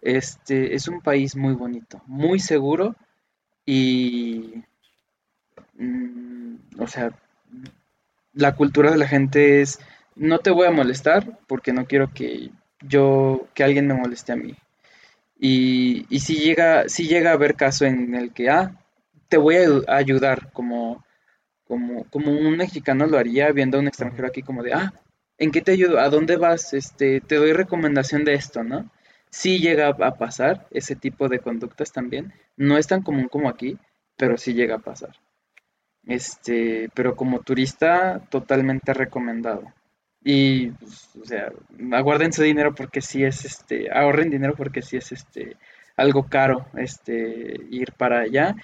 este 0.00 0.74
es 0.74 0.86
un 0.88 1.00
país 1.00 1.34
muy 1.34 1.54
bonito, 1.54 2.02
muy 2.06 2.38
seguro 2.38 2.94
y, 3.66 4.62
mm, 5.74 6.54
o 6.78 6.86
sea, 6.86 7.10
la 8.32 8.54
cultura 8.54 8.90
de 8.90 8.98
la 8.98 9.08
gente 9.08 9.60
es, 9.60 9.78
no 10.16 10.38
te 10.38 10.50
voy 10.50 10.66
a 10.66 10.70
molestar 10.72 11.38
porque 11.46 11.72
no 11.72 11.86
quiero 11.86 12.12
que 12.12 12.50
yo, 12.82 13.46
que 13.54 13.64
alguien 13.64 13.86
me 13.86 13.94
moleste 13.94 14.32
a 14.32 14.36
mí. 14.36 14.54
Y, 15.38 16.06
y 16.10 16.20
si 16.20 16.36
llega, 16.36 16.88
si 16.88 17.08
llega 17.08 17.30
a 17.30 17.34
haber 17.34 17.56
caso 17.56 17.86
en 17.86 18.14
el 18.14 18.32
que, 18.32 18.50
ah, 18.50 18.76
te 19.28 19.36
voy 19.38 19.56
a 19.56 19.60
ayu- 19.64 19.84
a 19.88 19.96
ayudar, 19.96 20.52
como, 20.52 21.04
como, 21.66 22.04
como 22.10 22.32
un 22.32 22.56
mexicano 22.56 23.06
lo 23.06 23.18
haría 23.18 23.52
viendo 23.52 23.78
a 23.78 23.80
un 23.80 23.88
extranjero 23.88 24.28
aquí 24.28 24.42
como 24.42 24.62
de, 24.62 24.74
ah, 24.74 24.92
¿en 25.38 25.50
qué 25.52 25.62
te 25.62 25.72
ayudo? 25.72 25.98
¿A 26.00 26.10
dónde 26.10 26.36
vas? 26.36 26.74
Este, 26.74 27.20
te 27.20 27.36
doy 27.36 27.52
recomendación 27.52 28.24
de 28.24 28.34
esto, 28.34 28.64
¿no? 28.64 28.90
Sí 29.30 29.58
llega 29.60 29.88
a 29.88 30.16
pasar 30.18 30.66
ese 30.72 30.96
tipo 30.96 31.28
de 31.28 31.40
conductas 31.40 31.92
también. 31.92 32.32
No 32.56 32.78
es 32.78 32.86
tan 32.88 33.02
común 33.02 33.28
como 33.28 33.48
aquí, 33.48 33.78
pero 34.16 34.36
sí 34.38 34.54
llega 34.54 34.76
a 34.76 34.80
pasar. 34.80 35.16
Este, 36.06 36.88
pero 36.94 37.14
como 37.14 37.40
turista, 37.40 38.20
totalmente 38.30 38.94
recomendado. 38.94 39.72
Y, 40.22 40.70
pues, 40.72 41.10
o 41.20 41.24
sea, 41.24 41.52
aguarden 41.92 42.32
su 42.32 42.42
dinero 42.42 42.74
porque 42.74 43.00
sí 43.00 43.24
es, 43.24 43.44
este, 43.44 43.90
ahorren 43.92 44.30
dinero 44.30 44.54
porque 44.56 44.82
sí 44.82 44.96
es, 44.96 45.12
este, 45.12 45.56
algo 45.96 46.28
caro, 46.28 46.66
este, 46.74 47.56
ir 47.70 47.92
para 47.92 48.20
allá 48.20 48.54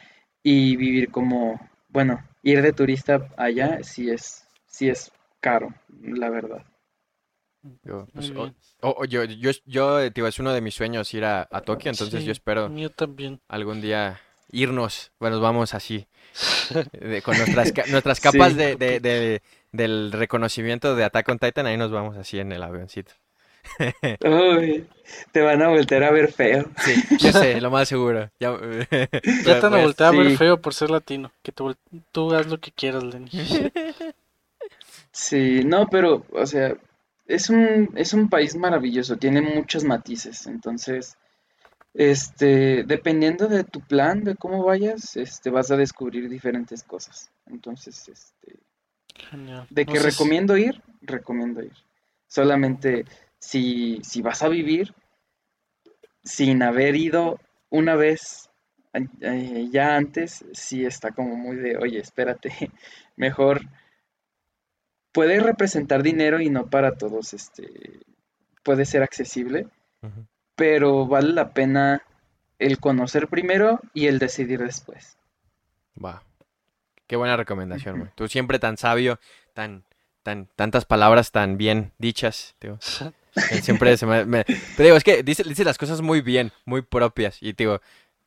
y 0.42 0.76
vivir 0.76 1.10
como, 1.10 1.60
bueno, 1.88 2.22
ir 2.42 2.62
de 2.62 2.72
turista 2.72 3.28
allá 3.36 3.78
sí 3.82 4.10
es, 4.10 4.46
sí 4.66 4.88
es 4.88 5.12
caro, 5.40 5.74
la 6.00 6.30
verdad. 6.30 6.64
Yo, 7.82 8.06
pues, 8.14 8.32
yo, 9.08 9.24
yo, 9.24 9.50
yo, 9.64 10.10
digo, 10.10 10.26
es 10.28 10.38
uno 10.38 10.52
de 10.52 10.60
mis 10.60 10.74
sueños 10.74 11.12
ir 11.14 11.24
a, 11.24 11.48
a 11.50 11.60
Tokio, 11.62 11.90
entonces 11.90 12.20
Sí, 12.20 12.26
yo 12.26 12.32
espero 12.32 12.68
mío 12.68 12.90
también. 12.90 13.40
algún 13.48 13.80
día 13.80 14.20
irnos, 14.50 15.12
bueno, 15.18 15.40
vamos 15.40 15.74
así, 15.74 16.06
de- 16.92 17.22
con 17.22 17.36
nuestras, 17.36 17.72
nuestras 17.90 18.20
capas 18.20 18.52
Sí. 18.52 18.58
de, 18.58 18.76
de- 18.76 19.00
de- 19.00 19.42
del 19.72 20.12
reconocimiento 20.12 20.94
de 20.96 21.04
Attack 21.04 21.28
on 21.28 21.38
Titan, 21.38 21.66
ahí 21.66 21.76
nos 21.76 21.90
vamos 21.90 22.16
así 22.16 22.38
en 22.38 22.52
el 22.52 22.62
avioncito. 22.62 23.12
Uy, 24.24 24.86
te 25.32 25.40
van 25.40 25.60
a 25.60 25.68
voltear 25.68 26.04
a 26.04 26.10
ver 26.12 26.32
feo. 26.32 26.70
Sí, 26.78 27.02
yo 27.18 27.32
sé, 27.32 27.60
lo 27.60 27.70
más 27.70 27.88
seguro. 27.88 28.30
Ya, 28.38 28.56
Ya 28.90 29.08
te 29.10 29.52
van 29.60 29.64
a 29.66 29.70
pues, 29.70 29.82
voltear 29.82 30.14
a 30.14 30.16
ver 30.18 30.30
sí. 30.30 30.36
feo 30.36 30.60
por 30.60 30.72
ser 30.72 30.90
latino. 30.90 31.32
Que 31.42 31.50
te 31.52 31.64
tú 32.12 32.32
haz 32.34 32.46
lo 32.46 32.58
que 32.60 32.70
quieras, 32.70 33.02
Lenny. 33.02 33.28
Sí, 35.12 35.62
no, 35.64 35.88
pero, 35.88 36.24
o 36.32 36.46
sea, 36.46 36.74
es 37.26 37.50
un, 37.50 37.90
es 37.96 38.12
un 38.12 38.28
país 38.28 38.54
maravilloso, 38.54 39.16
tiene 39.16 39.40
muchos 39.40 39.82
matices, 39.84 40.46
entonces, 40.46 41.16
este, 41.98 42.84
dependiendo 42.84 43.48
de 43.48 43.64
tu 43.64 43.80
plan, 43.80 44.22
de 44.22 44.36
cómo 44.36 44.62
vayas, 44.62 45.16
este, 45.16 45.48
vas 45.50 45.70
a 45.70 45.76
descubrir 45.76 46.28
diferentes 46.28 46.82
cosas. 46.82 47.30
Entonces, 47.46 48.08
este, 48.08 48.58
Genial. 49.14 49.66
de 49.70 49.84
No 49.86 49.92
que 49.92 49.98
si- 50.00 50.04
recomiendo 50.06 50.56
ir, 50.56 50.82
recomiendo 51.00 51.62
ir. 51.62 51.72
Solamente 52.26 53.04
si, 53.38 54.00
si 54.02 54.20
vas 54.20 54.42
a 54.42 54.48
vivir 54.48 54.94
sin 56.22 56.62
haber 56.62 56.96
ido 56.96 57.38
una 57.70 57.94
vez 57.94 58.50
eh, 59.20 59.68
ya 59.70 59.96
antes, 59.96 60.44
sí 60.52 60.84
está 60.84 61.12
como 61.12 61.36
muy 61.36 61.56
de, 61.56 61.76
oye, 61.78 61.98
espérate, 61.98 62.50
mejor 63.16 63.60
puede 65.12 65.40
representar 65.40 66.02
dinero 66.02 66.40
y 66.40 66.50
no 66.50 66.68
para 66.68 66.96
todos, 66.96 67.32
este, 67.32 68.00
puede 68.62 68.84
ser 68.84 69.02
accesible. 69.02 69.66
Pero 70.56 71.06
vale 71.06 71.32
la 71.32 71.52
pena 71.52 72.02
el 72.58 72.78
conocer 72.78 73.28
primero 73.28 73.80
y 73.94 74.06
el 74.06 74.18
decidir 74.18 74.60
después. 74.60 75.16
Va. 76.02 76.22
Qué 77.06 77.16
buena 77.16 77.36
recomendación, 77.36 77.98
güey. 77.98 78.10
Tú 78.16 78.26
siempre 78.28 78.58
tan 78.58 78.76
sabio, 78.76 79.20
tan, 79.54 79.84
tan, 80.22 80.48
tantas 80.56 80.84
palabras 80.84 81.30
tan 81.30 81.56
bien 81.56 81.92
dichas, 81.98 82.56
tío. 82.58 82.78
Siempre 83.62 83.96
se 83.96 84.06
me, 84.06 84.24
me- 84.24 84.44
Te 84.44 84.82
digo, 84.82 84.96
es 84.96 85.04
que 85.04 85.22
dice, 85.22 85.44
dice 85.44 85.62
las 85.64 85.78
cosas 85.78 86.00
muy 86.00 86.20
bien, 86.22 86.50
muy 86.64 86.82
propias. 86.82 87.40
Y 87.42 87.52
digo, 87.52 87.80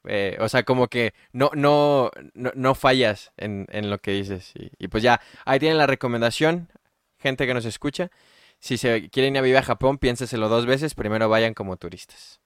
eh, 0.06 0.38
o 0.40 0.48
sea, 0.48 0.64
como 0.64 0.88
que 0.88 1.14
no, 1.34 1.50
no, 1.56 2.12
no, 2.36 2.52
no 2.56 2.76
fallas 2.76 3.32
en, 3.38 3.66
en 3.72 3.90
lo 3.90 3.98
que 3.98 4.12
dices. 4.12 4.54
Y, 4.56 4.72
y 4.78 4.88
pues 4.88 5.04
ya, 5.04 5.20
ahí 5.46 5.60
tienen 5.60 5.78
la 5.80 5.88
recomendación, 5.88 6.70
gente 7.18 7.48
que 7.48 7.54
nos 7.56 7.66
escucha. 7.66 8.12
Si 8.60 8.78
se 8.78 9.10
quieren 9.10 9.36
ir 9.36 9.40
a 9.40 9.44
vivir 9.44 9.58
a 9.58 9.64
Japón, 9.64 9.98
piénseselo 9.98 10.50
dos 10.50 10.66
veces. 10.66 10.94
Primero 10.96 11.30
vayan 11.30 11.54
como 11.54 11.78
turistas. 11.78 12.40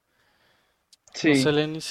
Sí. 1.14 1.34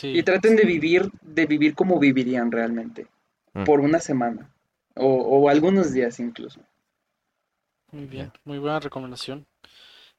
Y 0.03 0.23
traten 0.25 0.57
de 0.57 0.64
vivir, 0.64 1.11
de 1.23 1.47
vivir 1.47 1.75
como 1.75 1.99
vivirían 1.99 2.51
realmente, 2.51 3.07
Mm. 3.55 3.64
por 3.64 3.81
una 3.81 3.99
semana 3.99 4.51
o, 4.97 5.07
o 5.07 5.49
algunos 5.51 5.93
días 5.93 6.18
incluso. 6.20 6.61
Muy 7.91 8.07
bien, 8.07 8.33
muy 8.45 8.59
buena 8.59 8.81
recomendación. 8.81 9.47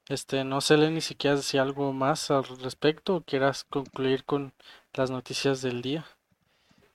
Este, 0.07 0.43
no 0.43 0.61
sé, 0.61 0.77
Lenny, 0.77 1.01
si 1.01 1.15
quieres 1.15 1.39
decir 1.39 1.59
algo 1.59 1.93
más 1.93 2.29
al 2.29 2.43
respecto 2.43 3.15
o 3.15 3.21
quieras 3.21 3.63
concluir 3.63 4.23
con 4.25 4.53
las 4.93 5.09
noticias 5.09 5.61
del 5.63 5.81
día. 5.81 6.05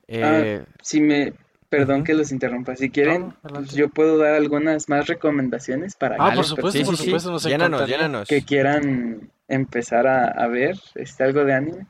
Eh, 0.07 0.65
Si 0.81 1.01
me, 1.01 1.33
perdón 1.69 2.05
que 2.05 2.14
los 2.14 2.33
interrumpa, 2.33 2.77
si 2.77 2.91
quieren, 2.91 3.35
No, 3.43 3.51
pues 3.51 3.73
yo 3.73 3.89
puedo 3.89 4.19
dar 4.19 4.35
algunas 4.35 4.89
más 4.89 5.07
recomendaciones 5.07 5.97
para 5.97 6.16
Ah, 6.19 6.33
por 6.35 6.45
supuesto, 6.45 6.85
por 6.85 7.41
Llénanos, 7.43 7.87
llénanos. 7.89 8.29
que 8.29 8.43
quieran 8.43 9.31
empezar 9.49 10.07
a, 10.07 10.27
a 10.29 10.47
ver 10.49 10.77
este, 10.95 11.25
algo 11.25 11.45
de 11.45 11.55
anime, 11.55 11.87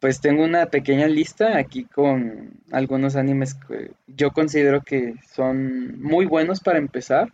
pues 0.00 0.20
tengo 0.20 0.42
una 0.42 0.66
pequeña 0.66 1.06
lista 1.06 1.56
aquí 1.56 1.84
con 1.84 2.60
algunos 2.72 3.14
animes 3.16 3.54
que 3.54 3.92
yo 4.06 4.32
considero 4.32 4.82
que 4.82 5.14
son 5.32 6.00
muy 6.02 6.26
buenos 6.26 6.60
para 6.60 6.78
empezar. 6.78 7.32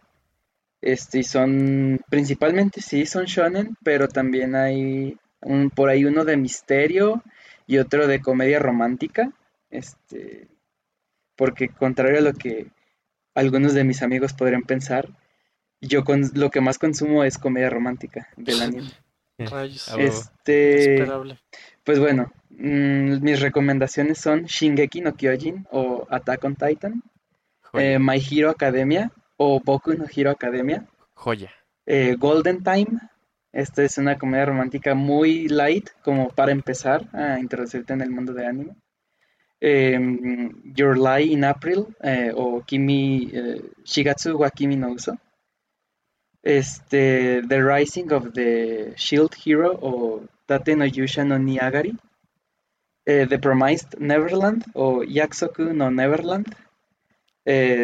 Este, 0.81 1.21
y 1.21 1.25
son 1.25 1.99
principalmente 2.09 2.81
sí 2.81 3.05
son 3.07 3.25
shonen, 3.25 3.77
pero 3.83 4.07
también 4.07 4.55
hay 4.55 5.17
un, 5.41 5.71
por 5.71 5.89
ahí 5.89 6.05
uno 6.05 6.25
de 6.25 6.37
misterio 6.37 7.23
y 7.67 7.79
otro 7.79 8.07
de 8.07 8.21
comedia 8.21 8.59
romántica. 8.59 9.33
Este, 9.71 10.47
porque 11.39 11.69
contrario 11.69 12.19
a 12.19 12.23
lo 12.23 12.35
que 12.35 12.67
algunos 13.35 13.73
de 13.73 13.85
mis 13.85 14.03
amigos 14.03 14.35
podrían 14.35 14.65
pensar, 14.65 15.09
yo 15.81 16.03
con, 16.05 16.23
lo 16.35 16.51
que 16.51 16.61
más 16.61 16.79
consumo 16.79 17.23
es 17.23 17.39
comedia 17.39 17.71
romántica 17.71 18.29
del 18.37 18.61
anime. 18.61 18.91
Rayos. 19.39 19.89
Este, 19.97 20.95
esperable. 20.95 21.39
pues 21.85 22.01
bueno, 22.01 22.33
mm, 22.51 23.23
mis 23.23 23.41
recomendaciones 23.41 24.19
son 24.19 24.47
Shingeki 24.47 25.01
no 25.01 25.15
Kyojin 25.15 25.69
o 25.71 26.09
Attack 26.11 26.43
on 26.43 26.57
Titan, 26.57 27.05
eh, 27.75 28.01
My 28.01 28.19
Hero 28.19 28.51
Academia 28.51 29.13
o 29.37 29.61
Boku 29.61 29.95
no 29.95 30.07
Hero 30.13 30.33
Academia, 30.33 30.89
Joya. 31.15 31.53
eh, 31.87 32.17
Golden 32.19 32.65
Time. 32.65 32.99
Esta 33.53 33.85
es 33.85 33.97
una 33.97 34.19
comedia 34.19 34.47
romántica 34.47 34.97
muy 34.97 35.47
light, 35.47 35.89
como 36.03 36.31
para 36.31 36.51
empezar 36.51 37.09
a 37.13 37.39
introducirte 37.39 37.93
en 37.93 38.01
el 38.01 38.11
mundo 38.11 38.33
de 38.33 38.45
anime. 38.45 38.75
Em, 39.61 40.73
Your 40.77 40.97
Lie 40.97 41.33
in 41.33 41.45
April 41.45 41.89
eh, 42.01 42.31
o 42.35 42.63
Kimi 42.63 43.31
eh, 43.33 43.61
Shigatsu 43.85 44.39
wa 44.39 44.51
Kimi 44.51 44.77
no 44.77 44.91
Uso. 44.91 45.19
Este, 46.43 47.43
The 47.43 47.63
Rising 47.63 48.13
of 48.13 48.33
the 48.33 48.95
Shield 48.97 49.35
Hero 49.45 49.77
o 49.83 50.23
Tate 50.47 50.77
no 50.77 50.85
Yusha 50.85 51.25
no 51.25 51.39
Niagari. 51.39 51.97
Eh, 53.05 53.27
the 53.27 53.39
Promised 53.39 53.99
Neverland 53.99 54.65
o 54.75 55.03
Yakusoku 55.03 55.75
no 55.75 55.91
Neverland. 55.91 56.55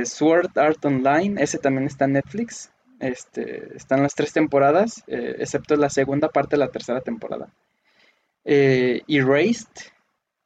Sword 0.05 0.59
Art 0.59 0.85
Online, 0.85 1.43
ese 1.43 1.59
también 1.59 1.87
está 1.87 2.05
en 2.05 2.13
Netflix. 2.13 2.71
Este, 3.01 3.75
están 3.75 4.03
las 4.03 4.15
tres 4.15 4.35
temporadas, 4.35 5.03
excepto 5.07 5.75
la 5.77 5.89
segunda 5.89 6.29
parte 6.29 6.57
de 6.57 6.59
la 6.59 6.71
tercera 6.71 7.01
temporada. 7.01 7.49
Erased 8.45 9.94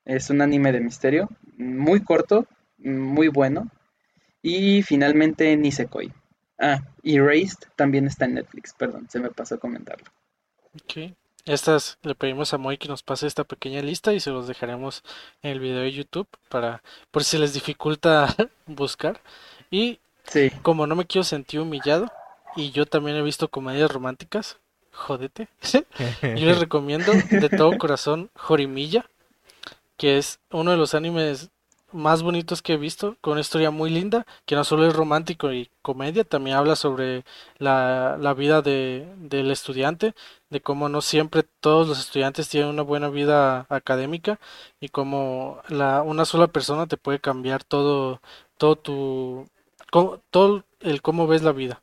es 0.08 0.30
un 0.30 0.40
anime 0.40 0.72
de 0.72 0.80
misterio, 0.80 1.28
muy 1.56 2.02
corto, 2.02 2.46
muy 2.78 3.28
bueno. 3.28 3.70
Y 4.42 4.82
finalmente 4.82 5.56
Nisekoi. 5.56 6.12
Ah, 6.58 6.82
Erased 7.04 7.68
también 7.76 8.06
está 8.06 8.24
en 8.24 8.34
Netflix, 8.34 8.72
perdón, 8.72 9.06
se 9.08 9.20
me 9.20 9.30
pasó 9.30 9.56
a 9.56 9.58
comentarlo. 9.58 10.06
Ok. 10.74 11.14
Estas 11.44 11.98
le 12.02 12.14
pedimos 12.14 12.52
a 12.52 12.58
Moy 12.58 12.78
que 12.78 12.88
nos 12.88 13.02
pase 13.02 13.26
esta 13.26 13.44
pequeña 13.44 13.80
lista 13.80 14.12
y 14.12 14.20
se 14.20 14.30
los 14.30 14.48
dejaremos 14.48 15.02
en 15.42 15.52
el 15.52 15.60
video 15.60 15.80
de 15.80 15.92
YouTube 15.92 16.28
para 16.48 16.82
por 17.10 17.22
si 17.24 17.38
les 17.38 17.54
dificulta 17.54 18.34
buscar. 18.66 19.20
Y 19.70 20.00
Sí, 20.24 20.50
como 20.62 20.86
no 20.86 20.94
me 20.94 21.06
quiero 21.06 21.24
sentir 21.24 21.60
humillado 21.60 22.10
y 22.56 22.70
yo 22.70 22.86
también 22.86 23.16
he 23.16 23.22
visto 23.22 23.48
comedias 23.48 23.90
románticas, 23.90 24.58
jódete. 24.92 25.48
Yo 26.22 26.46
les 26.46 26.58
recomiendo 26.58 27.12
de 27.30 27.48
todo 27.48 27.78
corazón 27.78 28.30
Jorimilla, 28.34 29.08
que 29.98 30.18
es 30.18 30.40
uno 30.50 30.70
de 30.72 30.78
los 30.78 30.94
animes 30.94 31.50
más 31.92 32.22
bonitos 32.22 32.62
que 32.62 32.74
he 32.74 32.76
visto, 32.76 33.16
con 33.20 33.32
una 33.32 33.40
historia 33.40 33.70
muy 33.70 33.90
linda, 33.90 34.26
que 34.46 34.54
no 34.56 34.64
solo 34.64 34.86
es 34.86 34.94
romántico 34.94 35.52
y 35.52 35.70
comedia, 35.82 36.24
también 36.24 36.56
habla 36.56 36.76
sobre 36.76 37.24
la, 37.58 38.16
la 38.20 38.34
vida 38.34 38.62
de, 38.62 39.08
del 39.18 39.50
estudiante, 39.50 40.14
de 40.50 40.60
cómo 40.60 40.88
no 40.88 41.00
siempre 41.02 41.44
todos 41.60 41.88
los 41.88 41.98
estudiantes 41.98 42.48
tienen 42.48 42.70
una 42.70 42.82
buena 42.82 43.08
vida 43.08 43.66
académica 43.70 44.38
y 44.80 44.88
cómo 44.90 45.60
la, 45.68 46.02
una 46.02 46.24
sola 46.26 46.48
persona 46.48 46.86
te 46.86 46.96
puede 46.98 47.20
cambiar 47.20 47.64
todo, 47.64 48.20
todo 48.58 48.76
tu, 48.76 49.48
todo 50.30 50.64
el 50.80 51.02
cómo 51.02 51.26
ves 51.26 51.42
la 51.42 51.52
vida. 51.52 51.82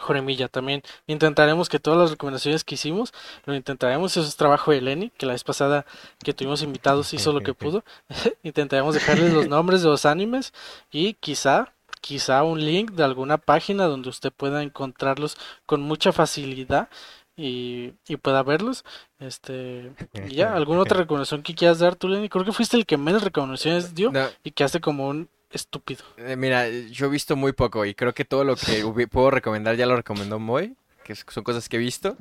Joremilla 0.00 0.48
también. 0.48 0.82
Intentaremos 1.06 1.68
que 1.68 1.78
todas 1.78 2.00
las 2.00 2.10
recomendaciones 2.10 2.64
que 2.64 2.74
hicimos, 2.74 3.12
lo 3.44 3.54
intentaremos. 3.54 4.16
Eso 4.16 4.26
es 4.26 4.36
trabajo 4.36 4.72
de 4.72 4.80
Lenny, 4.80 5.10
que 5.10 5.26
la 5.26 5.32
vez 5.32 5.44
pasada 5.44 5.86
que 6.22 6.34
tuvimos 6.34 6.62
invitados 6.62 7.12
hizo 7.14 7.32
lo 7.32 7.40
que 7.40 7.54
pudo. 7.54 7.84
Intentaremos 8.42 8.94
dejarles 8.94 9.32
los 9.32 9.48
nombres 9.48 9.82
de 9.82 9.88
los 9.88 10.06
animes 10.06 10.52
y 10.90 11.14
quizá, 11.14 11.72
quizá 12.00 12.42
un 12.42 12.64
link 12.64 12.92
de 12.92 13.04
alguna 13.04 13.38
página 13.38 13.84
donde 13.84 14.08
usted 14.08 14.32
pueda 14.32 14.62
encontrarlos 14.62 15.36
con 15.66 15.82
mucha 15.82 16.12
facilidad 16.12 16.88
y, 17.36 17.94
y 18.08 18.16
pueda 18.16 18.42
verlos. 18.42 18.84
Este, 19.18 19.92
y 20.28 20.34
ya, 20.34 20.54
¿alguna 20.56 20.80
otra 20.80 20.98
recomendación 20.98 21.42
que 21.42 21.54
quieras 21.54 21.78
dar 21.78 21.96
tú, 21.96 22.08
Lenny? 22.08 22.28
Creo 22.28 22.44
que 22.44 22.52
fuiste 22.52 22.76
el 22.76 22.86
que 22.86 22.96
menos 22.96 23.22
recomendaciones 23.22 23.94
dio 23.94 24.12
No, 24.12 24.26
y 24.44 24.50
quedaste 24.50 24.80
como 24.80 25.08
un 25.08 25.28
estúpido. 25.52 26.04
eh, 26.16 26.36
mira, 26.36 26.68
yo 26.68 27.06
he 27.06 27.08
visto 27.10 27.36
muy 27.36 27.52
poco 27.52 27.84
y 27.84 27.94
creo 27.94 28.14
que 28.14 28.24
todo 28.24 28.44
lo 28.44 28.56
que 28.56 28.84
puedo 29.10 29.30
recomendar 29.30 29.76
ya 29.76 29.86
lo 29.86 29.96
recomendó 29.96 30.38
Moy, 30.38 30.76
que 31.04 31.14
son 31.14 31.44
cosas 31.44 31.68
que 31.68 31.76
he 31.76 31.80
visto. 31.80 32.16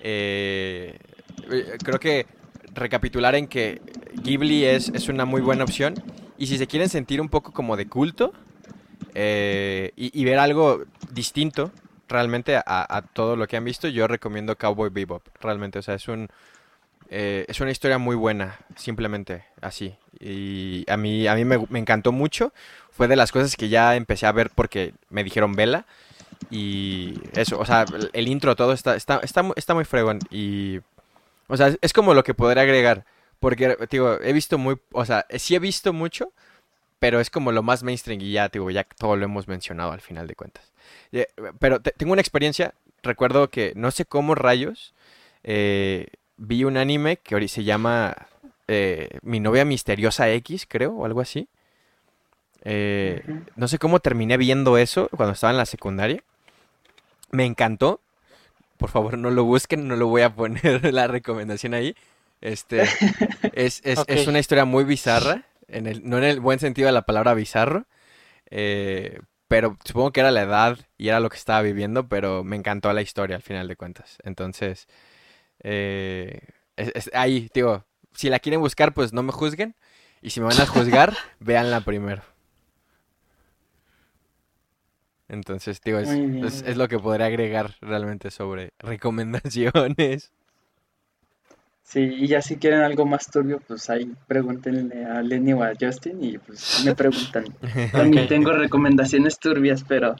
Eh, 0.00 0.98
eh, 1.50 1.78
creo 1.82 1.98
que 1.98 2.26
recapitular 2.74 3.34
en 3.34 3.46
que 3.46 3.80
Ghibli 4.22 4.64
es, 4.64 4.90
es 4.90 5.08
una 5.08 5.24
muy 5.24 5.40
buena 5.40 5.64
opción 5.64 5.94
y 6.38 6.46
si 6.46 6.58
se 6.58 6.66
quieren 6.66 6.88
sentir 6.88 7.20
un 7.20 7.28
poco 7.28 7.52
como 7.52 7.76
de 7.76 7.88
culto 7.88 8.32
eh, 9.14 9.92
y, 9.96 10.18
y 10.18 10.24
ver 10.24 10.38
algo 10.38 10.84
distinto 11.10 11.72
realmente 12.08 12.56
a, 12.56 12.62
a 12.66 13.02
todo 13.02 13.36
lo 13.36 13.46
que 13.46 13.56
han 13.56 13.64
visto, 13.64 13.88
yo 13.88 14.06
recomiendo 14.06 14.56
Cowboy 14.56 14.90
Bebop, 14.90 15.22
realmente, 15.40 15.78
o 15.78 15.82
sea, 15.82 15.94
es 15.94 16.06
un... 16.08 16.28
eh, 17.10 17.44
es 17.48 17.60
una 17.60 17.70
historia 17.70 17.98
muy 17.98 18.16
buena, 18.16 18.58
simplemente 18.76 19.44
así. 19.60 19.94
Y 20.18 20.84
a 20.90 20.96
mí, 20.96 21.26
a 21.26 21.34
mí 21.34 21.44
me, 21.44 21.56
encantó 21.78 22.12
mucho. 22.12 22.52
Fue 22.90 23.08
de 23.08 23.16
las 23.16 23.32
cosas 23.32 23.56
que 23.56 23.68
ya 23.68 23.96
empecé 23.96 24.26
a 24.26 24.32
ver 24.32 24.50
porque 24.54 24.94
me 25.10 25.24
dijeron 25.24 25.54
vela. 25.54 25.84
Y 26.50 27.14
eso, 27.34 27.58
o 27.58 27.64
sea, 27.64 27.84
el, 28.12 28.28
intro, 28.28 28.56
todo 28.56 28.72
está, 28.72 28.96
está, 28.96 29.20
está, 29.22 29.44
está 29.56 29.74
muy 29.74 29.84
fregón. 29.84 30.18
Y, 30.30 30.80
o 31.48 31.56
sea, 31.56 31.74
es, 31.80 31.92
como 31.92 32.14
lo 32.14 32.24
que 32.24 32.34
podré 32.34 32.60
agregar. 32.60 33.04
Porque, 33.40 33.76
digo, 33.90 34.18
he 34.22 34.32
visto 34.32 34.58
muy, 34.58 34.78
o 34.92 35.04
sea, 35.04 35.26
sí 35.38 35.54
he 35.54 35.58
visto 35.58 35.92
mucho, 35.92 36.32
pero 36.98 37.20
es 37.20 37.30
como 37.30 37.52
lo 37.52 37.62
más 37.62 37.82
mainstream 37.82 38.20
y 38.22 38.32
ya, 38.32 38.48
digo, 38.48 38.70
ya 38.70 38.84
todo 38.84 39.16
lo 39.16 39.24
hemos 39.24 39.46
mencionado 39.46 39.92
al 39.92 40.00
final 40.00 40.26
de 40.26 40.34
cuentas. 40.34 40.72
Eh, 41.12 41.28
Pero 41.58 41.80
te- 41.80 41.92
tengo 41.92 42.12
una 42.12 42.22
experiencia, 42.22 42.74
recuerdo 43.02 43.50
que 43.50 43.72
no 43.76 43.90
sé 43.90 44.06
cómo 44.06 44.34
rayos, 44.34 44.94
eh, 45.44 46.08
vi 46.36 46.64
un 46.64 46.76
anime 46.76 47.18
que 47.18 47.34
ahorita 47.34 47.54
se 47.54 47.64
llama 47.64 48.16
eh, 48.68 49.18
Mi 49.22 49.40
novia 49.40 49.64
misteriosa 49.64 50.30
X, 50.30 50.66
creo, 50.68 50.92
o 50.94 51.04
algo 51.06 51.20
así. 51.20 51.48
Eh, 52.62 53.22
Ujú. 53.26 53.46
no 53.54 53.68
sé 53.68 53.78
cómo 53.78 54.00
terminé 54.00 54.36
viendo 54.36 54.76
eso 54.78 55.08
cuando 55.16 55.32
estaba 55.32 55.52
en 55.52 55.58
la 55.58 55.66
secundaria. 55.66 56.22
Me 57.30 57.44
encantó. 57.44 58.00
Por 58.78 58.90
favor, 58.90 59.18
no 59.18 59.30
lo 59.30 59.44
busquen, 59.44 59.88
no 59.88 59.96
lo 59.96 60.08
voy 60.08 60.22
a 60.22 60.34
poner 60.34 60.84
la 60.94 61.06
recomendación 61.08 61.74
ahí. 61.74 61.96
Este 62.40 62.96
es, 63.52 63.80
es, 63.84 64.04
es 64.08 64.26
Ok. 64.26 64.28
una 64.28 64.38
historia 64.38 64.64
muy 64.64 64.84
bizarra, 64.84 65.44
en 65.68 65.86
el, 65.86 66.08
no 66.08 66.18
en 66.18 66.24
el 66.24 66.40
buen 66.40 66.58
sentido 66.58 66.86
de 66.86 66.92
la 66.92 67.02
palabra 67.06 67.34
bizarro. 67.34 67.86
eh, 68.50 69.20
pero 69.48 69.78
supongo 69.84 70.12
que 70.12 70.20
era 70.20 70.30
la 70.32 70.42
edad 70.42 70.78
y 70.98 71.08
era 71.08 71.20
lo 71.20 71.30
que 71.30 71.36
estaba 71.38 71.62
viviendo, 71.62 72.08
pero 72.08 72.44
me 72.44 72.56
encantó 72.56 72.92
la 72.92 73.02
historia 73.02 73.36
al 73.36 73.42
final 73.42 73.68
de 73.68 73.76
cuentas. 73.76 74.18
Entonces, 74.24 74.88
eh, 75.62 76.40
ahí, 77.12 77.48
digo, 77.54 77.84
si 78.12 78.30
la 78.30 78.38
quieren 78.38 78.60
buscar, 78.60 78.94
pues 78.94 79.12
no 79.12 79.22
me 79.22 79.32
juzguen. 79.32 79.74
Y 80.22 80.30
si 80.30 80.40
me 80.40 80.46
van 80.46 80.60
a 80.60 80.66
juzgar, 80.66 81.14
véanla 81.40 81.80
primero. 81.82 82.22
Entonces, 85.28 85.80
digo, 85.84 85.98
es, 85.98 86.62
es, 86.62 86.76
lo 86.76 86.88
que 86.88 86.98
podría 86.98 87.26
agregar 87.26 87.74
realmente 87.80 88.30
sobre 88.30 88.72
recomendaciones. 88.78 90.32
Sí, 91.82 92.00
y 92.00 92.26
ya 92.26 92.42
si 92.42 92.56
quieren 92.56 92.80
algo 92.80 93.06
más 93.06 93.30
turbio, 93.30 93.60
pues 93.66 93.88
ahí 93.90 94.12
pregúntenle 94.26 95.04
a 95.04 95.22
Lenny 95.22 95.52
o 95.52 95.62
a 95.62 95.72
Justin 95.80 96.22
y 96.22 96.38
pues 96.38 96.82
me 96.84 96.96
preguntan. 96.96 97.44
También 97.92 98.26
tengo 98.26 98.52
recomendaciones 98.52 99.38
turbias, 99.38 99.84
pero 99.86 100.16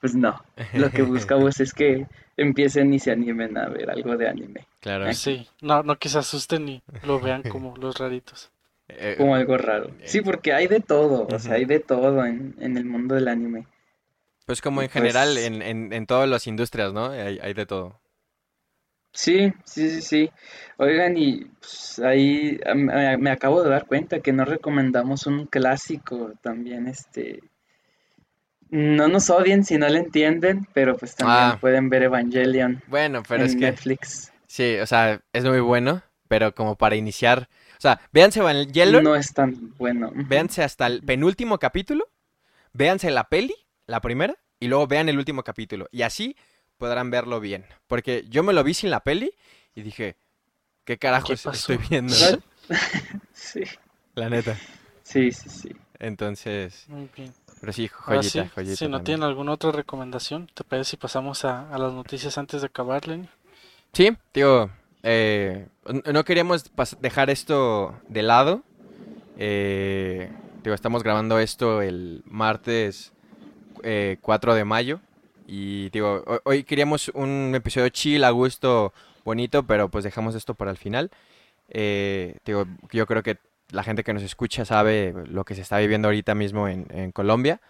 pues 0.00 0.14
no. 0.14 0.42
Lo 0.74 0.90
que 0.90 1.02
buscamos 1.02 1.60
es 1.60 1.74
que 1.74 2.06
empiecen 2.38 2.94
y 2.94 2.98
se 2.98 3.10
animen 3.10 3.58
a 3.58 3.68
ver 3.68 3.90
algo 3.90 4.16
de 4.16 4.28
anime. 4.28 4.66
Claro. 4.80 5.12
Sí, 5.12 5.48
no, 5.60 5.82
no 5.82 5.98
que 5.98 6.08
se 6.08 6.18
asusten 6.18 6.68
y 6.68 6.82
lo 7.04 7.20
vean 7.20 7.42
como 7.42 7.76
los 7.80 7.98
raritos. 7.98 8.50
Eh, 8.88 9.14
como 9.16 9.34
algo 9.34 9.56
raro. 9.56 9.90
Sí, 10.04 10.18
eh. 10.18 10.22
porque 10.24 10.52
hay 10.52 10.66
de 10.66 10.80
todo, 10.80 11.28
o 11.30 11.38
sea, 11.38 11.54
hay 11.54 11.64
de 11.64 11.80
todo 11.80 12.24
en, 12.24 12.56
en 12.58 12.76
el 12.76 12.84
mundo 12.84 13.14
del 13.14 13.28
anime. 13.28 13.66
Pues 14.46 14.60
como 14.60 14.82
en 14.82 14.88
general, 14.88 15.34
pues 15.34 15.46
en, 15.46 15.62
en, 15.62 15.92
en 15.92 16.06
todas 16.06 16.28
las 16.28 16.46
industrias, 16.46 16.92
¿no? 16.92 17.10
Hay, 17.10 17.38
hay 17.40 17.54
de 17.54 17.66
todo. 17.66 18.00
Sí, 19.12 19.52
sí, 19.64 19.90
sí, 19.90 20.02
sí. 20.02 20.30
Oigan, 20.76 21.16
y 21.16 21.44
pues, 21.44 22.00
ahí 22.00 22.58
me, 22.74 23.30
acabo 23.30 23.62
de 23.62 23.70
dar 23.70 23.86
cuenta 23.86 24.20
que 24.20 24.32
no 24.32 24.44
recomendamos 24.44 25.26
un 25.26 25.46
clásico 25.46 26.32
también, 26.42 26.86
este... 26.86 27.40
No 28.70 29.08
nos 29.08 29.30
odien 29.30 29.64
si 29.64 29.78
no 29.78 29.88
le 29.88 29.98
entienden, 29.98 30.64
pero 30.72 30.96
pues 30.96 31.16
también 31.16 31.38
ah. 31.40 31.58
pueden 31.60 31.90
ver 31.90 32.04
Evangelion 32.04 32.80
Bueno, 32.86 33.24
pero 33.28 33.44
es 33.44 33.54
que... 33.54 33.62
Netflix. 33.62 34.29
Sí, 34.50 34.80
o 34.80 34.86
sea, 34.88 35.22
es 35.32 35.44
muy 35.44 35.60
bueno, 35.60 36.02
pero 36.26 36.52
como 36.56 36.74
para 36.74 36.96
iniciar... 36.96 37.48
O 37.78 37.80
sea, 37.80 38.00
véanse 38.10 38.40
Evangelion. 38.40 39.04
No 39.04 39.14
es 39.14 39.32
tan 39.32 39.76
bueno. 39.78 40.10
Véanse 40.12 40.64
hasta 40.64 40.88
el 40.88 41.04
penúltimo 41.04 41.60
capítulo, 41.60 42.08
véanse 42.72 43.12
la 43.12 43.28
peli, 43.28 43.54
la 43.86 44.00
primera, 44.00 44.34
y 44.58 44.66
luego 44.66 44.88
vean 44.88 45.08
el 45.08 45.18
último 45.18 45.44
capítulo. 45.44 45.86
Y 45.92 46.02
así 46.02 46.34
podrán 46.78 47.12
verlo 47.12 47.38
bien. 47.38 47.64
Porque 47.86 48.24
yo 48.28 48.42
me 48.42 48.52
lo 48.52 48.64
vi 48.64 48.74
sin 48.74 48.90
la 48.90 49.04
peli 49.04 49.32
y 49.76 49.82
dije, 49.82 50.16
¿qué 50.82 50.98
carajo 50.98 51.32
estoy 51.32 51.76
viendo? 51.88 52.12
sí. 53.32 53.62
La 54.16 54.28
neta. 54.30 54.58
Sí, 55.04 55.30
sí, 55.30 55.48
sí. 55.48 55.76
Entonces. 56.00 56.86
Muy 56.88 57.08
bien. 57.16 57.32
Pero 57.60 57.72
sí, 57.72 57.86
joyita, 57.86 58.48
joyita. 58.48 58.76
Si 58.76 58.88
no 58.88 59.02
tienen 59.04 59.22
alguna 59.22 59.52
otra 59.52 59.70
recomendación, 59.70 60.50
¿te 60.52 60.64
parece 60.64 60.90
si 60.90 60.96
pasamos 60.96 61.44
a, 61.44 61.68
las 61.78 61.92
noticias 61.92 62.36
antes 62.36 62.62
de 62.62 62.66
acabar, 62.66 63.06
Lenny? 63.06 63.28
Sí, 63.92 64.16
digo, 64.32 64.70
eh, 65.02 65.66
no 66.12 66.24
queríamos 66.24 66.70
dejar 67.00 67.30
esto 67.30 67.98
de 68.08 68.22
lado. 68.22 68.62
Eh, 69.36 70.30
estamos 70.64 71.02
grabando 71.02 71.38
esto 71.38 71.82
el 71.82 72.22
martes 72.26 73.12
4 73.82 73.82
eh, 73.82 74.56
de 74.56 74.64
mayo. 74.64 75.00
Y 75.46 75.90
digo, 75.90 76.24
hoy, 76.44 76.62
queríamos 76.62 77.08
un 77.08 77.52
episodio 77.56 77.88
chill, 77.88 78.22
a 78.22 78.30
gusto, 78.30 78.92
bonito, 79.24 79.64
pero 79.64 79.88
pues 79.88 80.04
dejamos 80.04 80.34
esto 80.36 80.54
para 80.54 80.70
el 80.70 80.76
final. 80.76 81.10
Eh, 81.70 82.36
digo, 82.44 82.66
yo 82.92 83.06
creo 83.06 83.22
que 83.22 83.38
la 83.70 83.82
gente 83.82 84.04
que 84.04 84.12
nos 84.12 84.22
escucha 84.22 84.64
sabe 84.64 85.14
lo 85.26 85.44
que 85.44 85.54
se 85.54 85.62
está 85.62 85.78
viviendo 85.78 86.08
ahorita 86.08 86.34
mismo 86.34 86.68
en, 86.68 87.12
Colombia. 87.12 87.60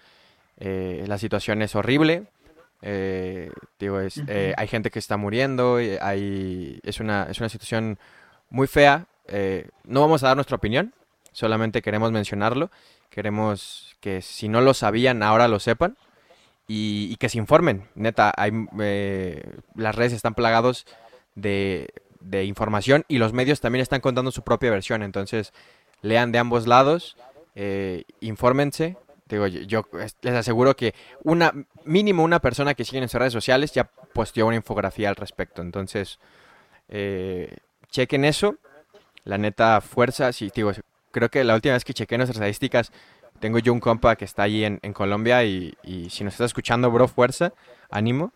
Eh, 0.59 1.05
la 1.07 1.18
situación 1.18 1.62
es 1.62 1.75
horrible. 1.75 2.25
Eh, 2.83 3.51
digo, 3.78 4.01
es, 4.01 4.22
hay 4.28 4.68
gente 4.68 4.91
que 4.91 4.99
está 4.99 5.16
muriendo. 5.16 5.76
Hay, 5.76 6.81
es, 6.83 7.01
una, 7.01 7.26
es 7.31 7.39
una 7.41 7.49
situación 7.49 7.99
muy 8.49 8.66
fea. 8.66 9.07
no 9.85 10.01
vamos 10.01 10.22
a 10.22 10.28
dar 10.28 10.37
nuestra 10.37 10.57
opinión, 10.57 10.95
solamente 11.33 11.83
queremos 11.83 12.12
mencionarlo. 12.12 12.70
Queremos 13.11 13.97
que 14.01 14.22
si 14.22 14.49
no 14.49 14.61
lo 14.61 14.74
sabían, 14.74 15.22
ahora 15.22 15.49
lo 15.49 15.59
sepan 15.59 15.97
y, 16.72 17.16
que 17.16 17.28
se 17.28 17.39
informen. 17.39 17.89
Neta, 17.97 18.33
hay, 18.37 18.53
eh, 18.81 19.43
las 19.74 19.95
redes 19.97 20.12
están 20.12 20.35
plagados 20.35 20.87
de, 21.35 21.93
información 22.45 23.05
y 23.09 23.18
los 23.18 23.33
medios 23.33 23.61
también 23.61 23.83
están 23.83 24.01
contando 24.01 24.31
su 24.31 24.43
propia 24.43 24.70
versión. 24.70 25.03
Entonces, 25.03 25.53
lean 26.01 26.31
de 26.31 26.39
ambos 26.39 26.68
lados, 26.68 27.16
eh, 27.57 28.05
Digo, 29.37 29.47
yo, 29.47 29.87
les 30.22 30.35
aseguro 30.35 30.74
que 30.74 30.95
una 31.22 31.53
mínimo 31.85 32.24
una 32.24 32.41
persona 32.41 32.74
que 32.74 32.85
sigue 32.85 32.99
en 32.99 33.09
sus 33.09 33.18
redes 33.18 33.33
sociales 33.33 33.72
ya 33.72 33.85
posteó 33.85 34.47
una 34.47 34.57
infografía 34.57 35.09
al 35.09 35.16
respecto. 35.16 35.62
Entonces, 35.62 36.18
eh, 36.89 37.57
chequen 37.91 38.24
eso. 38.24 38.57
La 39.24 39.39
neta, 39.39 39.81
fuerza. 39.81 40.33
Sí, 40.33 40.51
digo, 40.55 40.72
creo 41.11 41.28
que 41.28 41.45
la 41.45 41.55
última 41.55 41.74
vez 41.74 41.85
que 41.85 41.95
chequé 41.95 42.16
nuestras 42.16 42.37
estadísticas 42.37 42.93
tengo 43.41 43.59
yo 43.59 43.72
un 43.72 43.81
compa 43.81 44.16
que 44.16 44.24
está 44.24 44.43
allí 44.43 44.64
en, 44.64 44.78
Colombia 44.93 45.45
y, 45.45 45.74
si 46.11 46.24
nos 46.24 46.35
está 46.35 46.45
escuchando, 46.45 46.91
bro, 46.91 47.09
fuerza, 47.09 47.53
ánimo. 47.91 48.33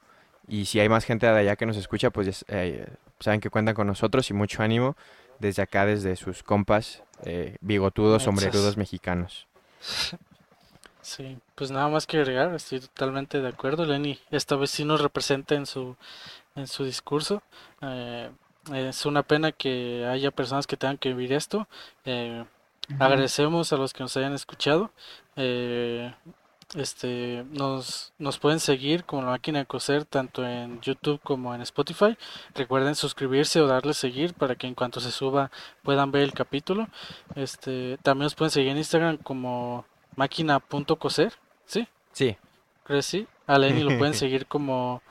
Y 0.48 0.66
si 0.66 0.80
hay 0.80 0.88
más 0.88 1.04
gente 1.04 1.26
de 1.26 1.38
allá 1.38 1.56
que 1.56 1.66
nos 1.66 1.76
escucha, 1.76 2.10
pues 2.10 2.44
eh, 2.48 2.86
saben 3.20 3.40
que 3.40 3.50
cuentan 3.50 3.74
con 3.74 3.86
nosotros 3.86 4.28
y 4.30 4.34
mucho 4.34 4.62
ánimo 4.62 4.96
desde 5.38 5.62
acá, 5.62 5.86
desde 5.86 6.16
sus 6.16 6.42
compas 6.42 7.02
eh, 7.24 7.56
bigotudos, 7.60 8.22
sombrerudos 8.24 8.76
mexicanos. 8.76 9.46
Sí, 11.04 11.36
pues 11.54 11.70
nada 11.70 11.88
más 11.88 12.06
que 12.06 12.16
agregar, 12.16 12.54
estoy 12.54 12.80
totalmente 12.80 13.42
de 13.42 13.48
acuerdo. 13.48 13.84
Lenny 13.84 14.18
esta 14.30 14.56
vez 14.56 14.70
sí 14.70 14.86
nos 14.86 15.02
representa 15.02 15.54
en 15.54 15.66
su, 15.66 15.96
en 16.56 16.66
su 16.66 16.84
discurso. 16.84 17.42
Eh, 17.82 18.30
es 18.72 19.04
una 19.04 19.22
pena 19.22 19.52
que 19.52 20.06
haya 20.10 20.30
personas 20.30 20.66
que 20.66 20.78
tengan 20.78 20.96
que 20.96 21.10
vivir 21.10 21.34
esto. 21.34 21.68
Eh, 22.06 22.44
Agradecemos 22.98 23.72
a 23.72 23.76
los 23.76 23.92
que 23.92 24.02
nos 24.02 24.16
hayan 24.16 24.32
escuchado. 24.32 24.90
Eh, 25.36 26.10
este, 26.74 27.44
nos, 27.50 28.14
nos 28.18 28.38
pueden 28.38 28.58
seguir 28.60 29.04
como 29.04 29.22
la 29.22 29.30
máquina 29.30 29.58
de 29.58 29.66
coser 29.66 30.06
tanto 30.06 30.46
en 30.46 30.80
YouTube 30.80 31.20
como 31.22 31.54
en 31.54 31.60
Spotify. 31.60 32.16
Recuerden 32.54 32.94
suscribirse 32.94 33.60
o 33.60 33.66
darle 33.66 33.92
seguir 33.92 34.32
para 34.32 34.54
que 34.54 34.66
en 34.66 34.74
cuanto 34.74 35.00
se 35.00 35.12
suba 35.12 35.50
puedan 35.82 36.10
ver 36.10 36.22
el 36.22 36.32
capítulo. 36.32 36.88
Este, 37.34 37.98
también 38.02 38.24
nos 38.24 38.34
pueden 38.34 38.50
seguir 38.50 38.70
en 38.70 38.78
Instagram 38.78 39.18
como 39.18 39.84
máquina.coser, 40.16 41.32
¿sí? 41.66 41.86
Sí. 42.12 42.36
Creo 42.84 42.98
que 42.98 43.02
sí. 43.02 43.26
A 43.46 43.58
Lenny 43.58 43.82
lo 43.82 43.98
pueden 43.98 44.14
seguir 44.14 44.46
como 44.46 45.02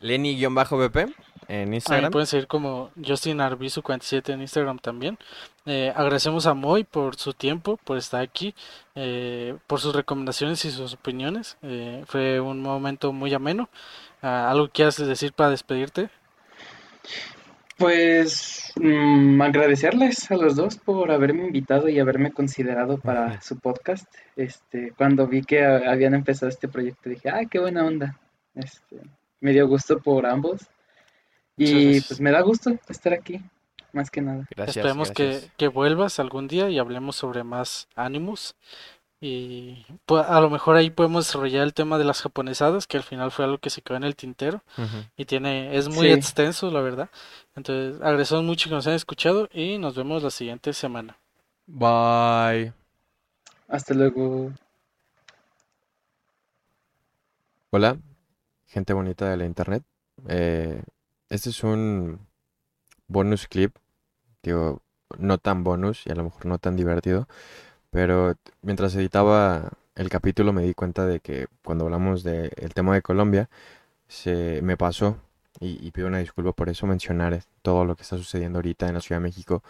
Lenny-BP 0.00 1.14
en 1.48 1.74
Instagram. 1.74 2.10
pueden 2.10 2.26
seguir 2.26 2.46
como 2.46 2.90
Justin 3.04 3.40
Arbizu 3.40 3.82
47 3.82 4.32
en 4.32 4.40
Instagram 4.42 4.78
también. 4.78 5.18
Eh, 5.66 5.92
agradecemos 5.94 6.46
a 6.46 6.54
Moy 6.54 6.84
por 6.84 7.16
su 7.16 7.34
tiempo, 7.34 7.78
por 7.84 7.98
estar 7.98 8.22
aquí, 8.22 8.54
eh, 8.94 9.56
por 9.66 9.80
sus 9.80 9.94
recomendaciones 9.94 10.64
y 10.64 10.70
sus 10.70 10.94
opiniones. 10.94 11.56
Eh, 11.62 12.04
fue 12.06 12.40
un 12.40 12.60
momento 12.62 13.12
muy 13.12 13.32
ameno. 13.34 13.68
Ah, 14.22 14.50
¿Algo 14.50 14.68
quieras 14.68 14.96
decir 14.96 15.32
para 15.32 15.50
despedirte? 15.50 16.10
Pues 17.82 18.72
mm, 18.76 19.42
agradecerles 19.42 20.30
a 20.30 20.36
los 20.36 20.54
dos 20.54 20.76
por 20.76 21.10
haberme 21.10 21.46
invitado 21.46 21.88
y 21.88 21.98
haberme 21.98 22.30
considerado 22.30 22.96
para 22.96 23.40
su 23.40 23.58
podcast. 23.58 24.06
Este, 24.36 24.92
cuando 24.96 25.26
vi 25.26 25.42
que 25.42 25.64
habían 25.64 26.14
empezado 26.14 26.48
este 26.48 26.68
proyecto 26.68 27.10
dije, 27.10 27.28
ah, 27.28 27.40
qué 27.50 27.58
buena 27.58 27.84
onda. 27.84 28.20
Este, 28.54 29.00
me 29.40 29.50
dio 29.50 29.66
gusto 29.66 29.98
por 29.98 30.26
ambos 30.26 30.60
y 31.56 32.00
pues 32.02 32.20
me 32.20 32.30
da 32.30 32.40
gusto 32.42 32.70
estar 32.88 33.14
aquí, 33.14 33.42
más 33.92 34.12
que 34.12 34.20
nada. 34.20 34.46
Gracias, 34.54 34.76
Esperemos 34.76 35.10
Que, 35.10 35.40
que, 35.56 35.66
vuelvas 35.66 36.20
algún 36.20 36.46
día 36.46 36.70
y 36.70 36.78
hablemos 36.78 37.16
sobre 37.16 37.42
más 37.42 37.88
ánimos. 37.96 38.54
Y 39.24 39.86
pues, 40.04 40.26
a 40.26 40.40
lo 40.40 40.50
mejor 40.50 40.74
ahí 40.74 40.90
podemos 40.90 41.26
desarrollar 41.26 41.62
el 41.62 41.74
tema 41.74 41.96
de 41.96 42.02
las 42.02 42.20
japonesadas, 42.22 42.88
que 42.88 42.96
al 42.96 43.04
final 43.04 43.30
fue 43.30 43.44
algo 43.44 43.58
que 43.58 43.70
se 43.70 43.80
quedó 43.80 43.96
en 43.96 44.02
el 44.02 44.16
tintero. 44.16 44.64
Y 45.16 45.26
tiene, 45.26 45.76
es 45.76 45.88
muy 45.88 46.10
extenso, 46.10 46.72
la 46.72 46.80
verdad. 46.80 47.08
Entonces, 47.54 48.02
agradecemos 48.02 48.42
mucho 48.42 48.68
que 48.68 48.74
nos 48.74 48.84
hayan 48.88 48.96
escuchado 48.96 49.48
y 49.52 49.78
nos 49.78 49.94
vemos 49.94 50.24
la 50.24 50.30
siguiente 50.30 50.72
semana. 50.72 51.16
Bye. 51.68 52.72
Hasta 53.68 53.94
luego. 53.94 54.50
Hola, 57.70 57.96
gente 58.66 58.92
bonita 58.92 59.30
de 59.30 59.36
la 59.36 59.44
internet. 59.44 59.84
Eh, 60.26 60.82
este 61.28 61.50
es 61.50 61.62
un 61.62 62.26
bonus 63.06 63.46
clip, 63.46 63.76
digo, 64.42 64.82
no 65.16 65.38
tan 65.38 65.62
bonus 65.62 66.08
y 66.08 66.10
a 66.10 66.16
lo 66.16 66.24
mejor 66.24 66.44
no 66.46 66.58
tan 66.58 66.74
divertido, 66.74 67.28
pero 67.92 68.36
mientras 68.62 68.94
editaba 68.96 69.70
el 69.96 70.08
capítulo 70.08 70.54
me 70.54 70.62
di 70.62 70.72
cuenta 70.72 71.06
de 71.06 71.20
que 71.20 71.46
cuando 71.62 71.84
hablamos 71.84 72.22
del 72.24 72.72
tema 72.74 72.94
de 72.94 73.02
Colombia, 73.02 73.50
se 74.08 74.60
me 74.62 74.78
pasó 74.78 75.18
y, 75.60 75.90
pido 75.92 76.08
una 76.08 76.18
disculpa 76.18 76.52
por 76.52 76.70
eso 76.70 76.86
mencionar 76.86 77.38
todo 77.60 77.84
lo 77.84 77.94
que 77.94 78.02
está 78.02 78.16
sucediendo 78.16 78.58
ahorita 78.58 78.88
en 78.88 78.94
la 78.94 79.00
Ciudad 79.00 79.20
de 79.20 79.24
México 79.24 79.62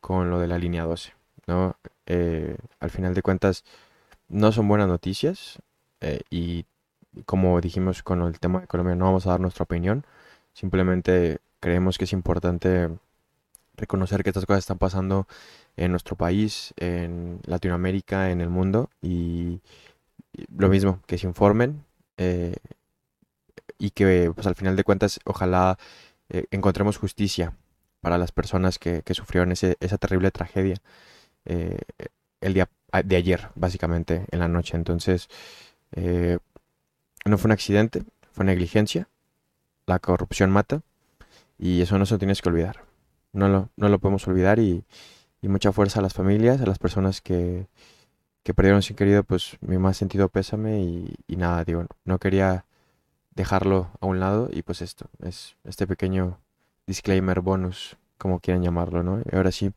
con 0.00 0.30
lo 0.30 0.40
de 0.40 0.46
la 0.48 0.58
línea 0.58 0.84
12, 0.84 1.12
¿no? 1.46 1.76
Eh, 2.06 2.56
al 2.80 2.90
final 2.90 3.14
de 3.14 3.22
cuentas 3.22 3.62
no 4.28 4.52
son 4.52 4.68
buenas 4.68 4.88
noticias 4.88 5.58
eh, 6.00 6.20
y 6.30 6.64
como 7.26 7.60
dijimos 7.60 8.02
con 8.02 8.22
el 8.22 8.40
tema 8.40 8.62
de 8.62 8.66
Colombia, 8.68 8.96
no 8.96 9.04
vamos 9.04 9.26
a 9.26 9.30
dar 9.30 9.40
nuestra 9.40 9.64
opinión. 9.64 10.06
Simplemente 10.54 11.40
creemos 11.60 11.98
que 11.98 12.04
es 12.04 12.12
importante 12.14 12.88
reconocer 13.76 14.22
que 14.22 14.30
estas 14.30 14.46
cosas 14.46 14.60
están 14.60 14.78
pasando 14.78 15.26
en 15.76 15.90
nuestro 15.90 16.16
país, 16.16 16.72
en 16.76 17.40
Latinoamérica, 17.44 18.30
en 18.30 18.40
el 18.40 18.48
mundo 18.48 18.90
y 19.02 19.60
lo 20.56 20.68
mismo, 20.68 21.00
que 21.06 21.18
se 21.18 21.26
informen 21.26 21.84
eh, 22.16 22.56
y 23.78 23.90
que 23.90 24.32
pues 24.34 24.46
al 24.46 24.54
final 24.54 24.76
de 24.76 24.84
cuentas 24.84 25.20
ojalá 25.24 25.78
eh, 26.28 26.46
encontremos 26.50 26.96
justicia 26.96 27.54
para 28.00 28.18
las 28.18 28.32
personas 28.32 28.78
que, 28.78 29.02
sufrieron 29.12 29.52
ese, 29.52 29.76
esa 29.80 29.98
terrible 29.98 30.30
tragedia 30.30 30.76
eh, 31.44 31.78
el 32.40 32.54
día 32.54 32.68
de 33.04 33.16
ayer, 33.16 33.48
básicamente, 33.54 34.26
en 34.30 34.38
la 34.38 34.48
noche. 34.48 34.76
Entonces, 34.76 35.28
no 37.24 37.38
fue 37.38 37.48
un 37.48 37.52
accidente, 37.52 38.04
fue 38.32 38.44
negligencia, 38.44 39.08
la 39.86 39.98
corrupción 39.98 40.50
mata 40.50 40.82
y 41.58 41.82
eso 41.82 41.98
no 41.98 42.06
se 42.06 42.14
lo 42.14 42.18
tienes 42.18 42.40
que 42.40 42.48
olvidar. 42.48 42.85
No 43.36 43.48
lo, 43.48 43.68
no 43.76 43.88
lo 43.88 43.98
podemos 43.98 44.26
olvidar 44.28 44.58
y, 44.58 44.84
y 45.42 45.48
mucha 45.48 45.72
fuerza 45.72 46.00
a 46.00 46.02
las 46.02 46.14
familias, 46.14 46.60
a 46.60 46.66
las 46.66 46.78
personas 46.78 47.20
que, 47.20 47.66
que 48.42 48.54
perdieron 48.54 48.82
sin 48.82 48.96
querido, 48.96 49.24
pues 49.24 49.58
mi 49.60 49.78
más 49.78 49.96
sentido 49.96 50.28
pésame 50.28 50.80
y, 50.80 51.14
y, 51.26 51.36
nada, 51.36 51.64
digo, 51.64 51.86
no 52.04 52.18
quería 52.18 52.64
dejarlo 53.34 53.90
a 54.00 54.06
un 54.06 54.20
lado 54.20 54.48
y 54.52 54.62
pues 54.62 54.82
esto, 54.82 55.06
es 55.22 55.56
este 55.64 55.86
pequeño 55.86 56.38
disclaimer 56.86 57.40
bonus, 57.40 57.96
como 58.18 58.40
quieran 58.40 58.62
llamarlo, 58.62 59.02
¿no? 59.02 59.20
Y 59.20 59.36
ahora 59.36 59.52
sí, 59.52 59.72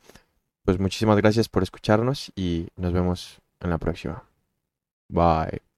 pues 0.63 0.79
muchísimas 0.79 1.17
gracias 1.17 1.49
por 1.49 1.63
escucharnos 1.63 2.31
y 2.35 2.67
nos 2.77 2.93
vemos 2.93 3.41
en 3.59 3.69
la 3.71 3.77
próxima. 3.77 4.23
Bye. 5.09 5.68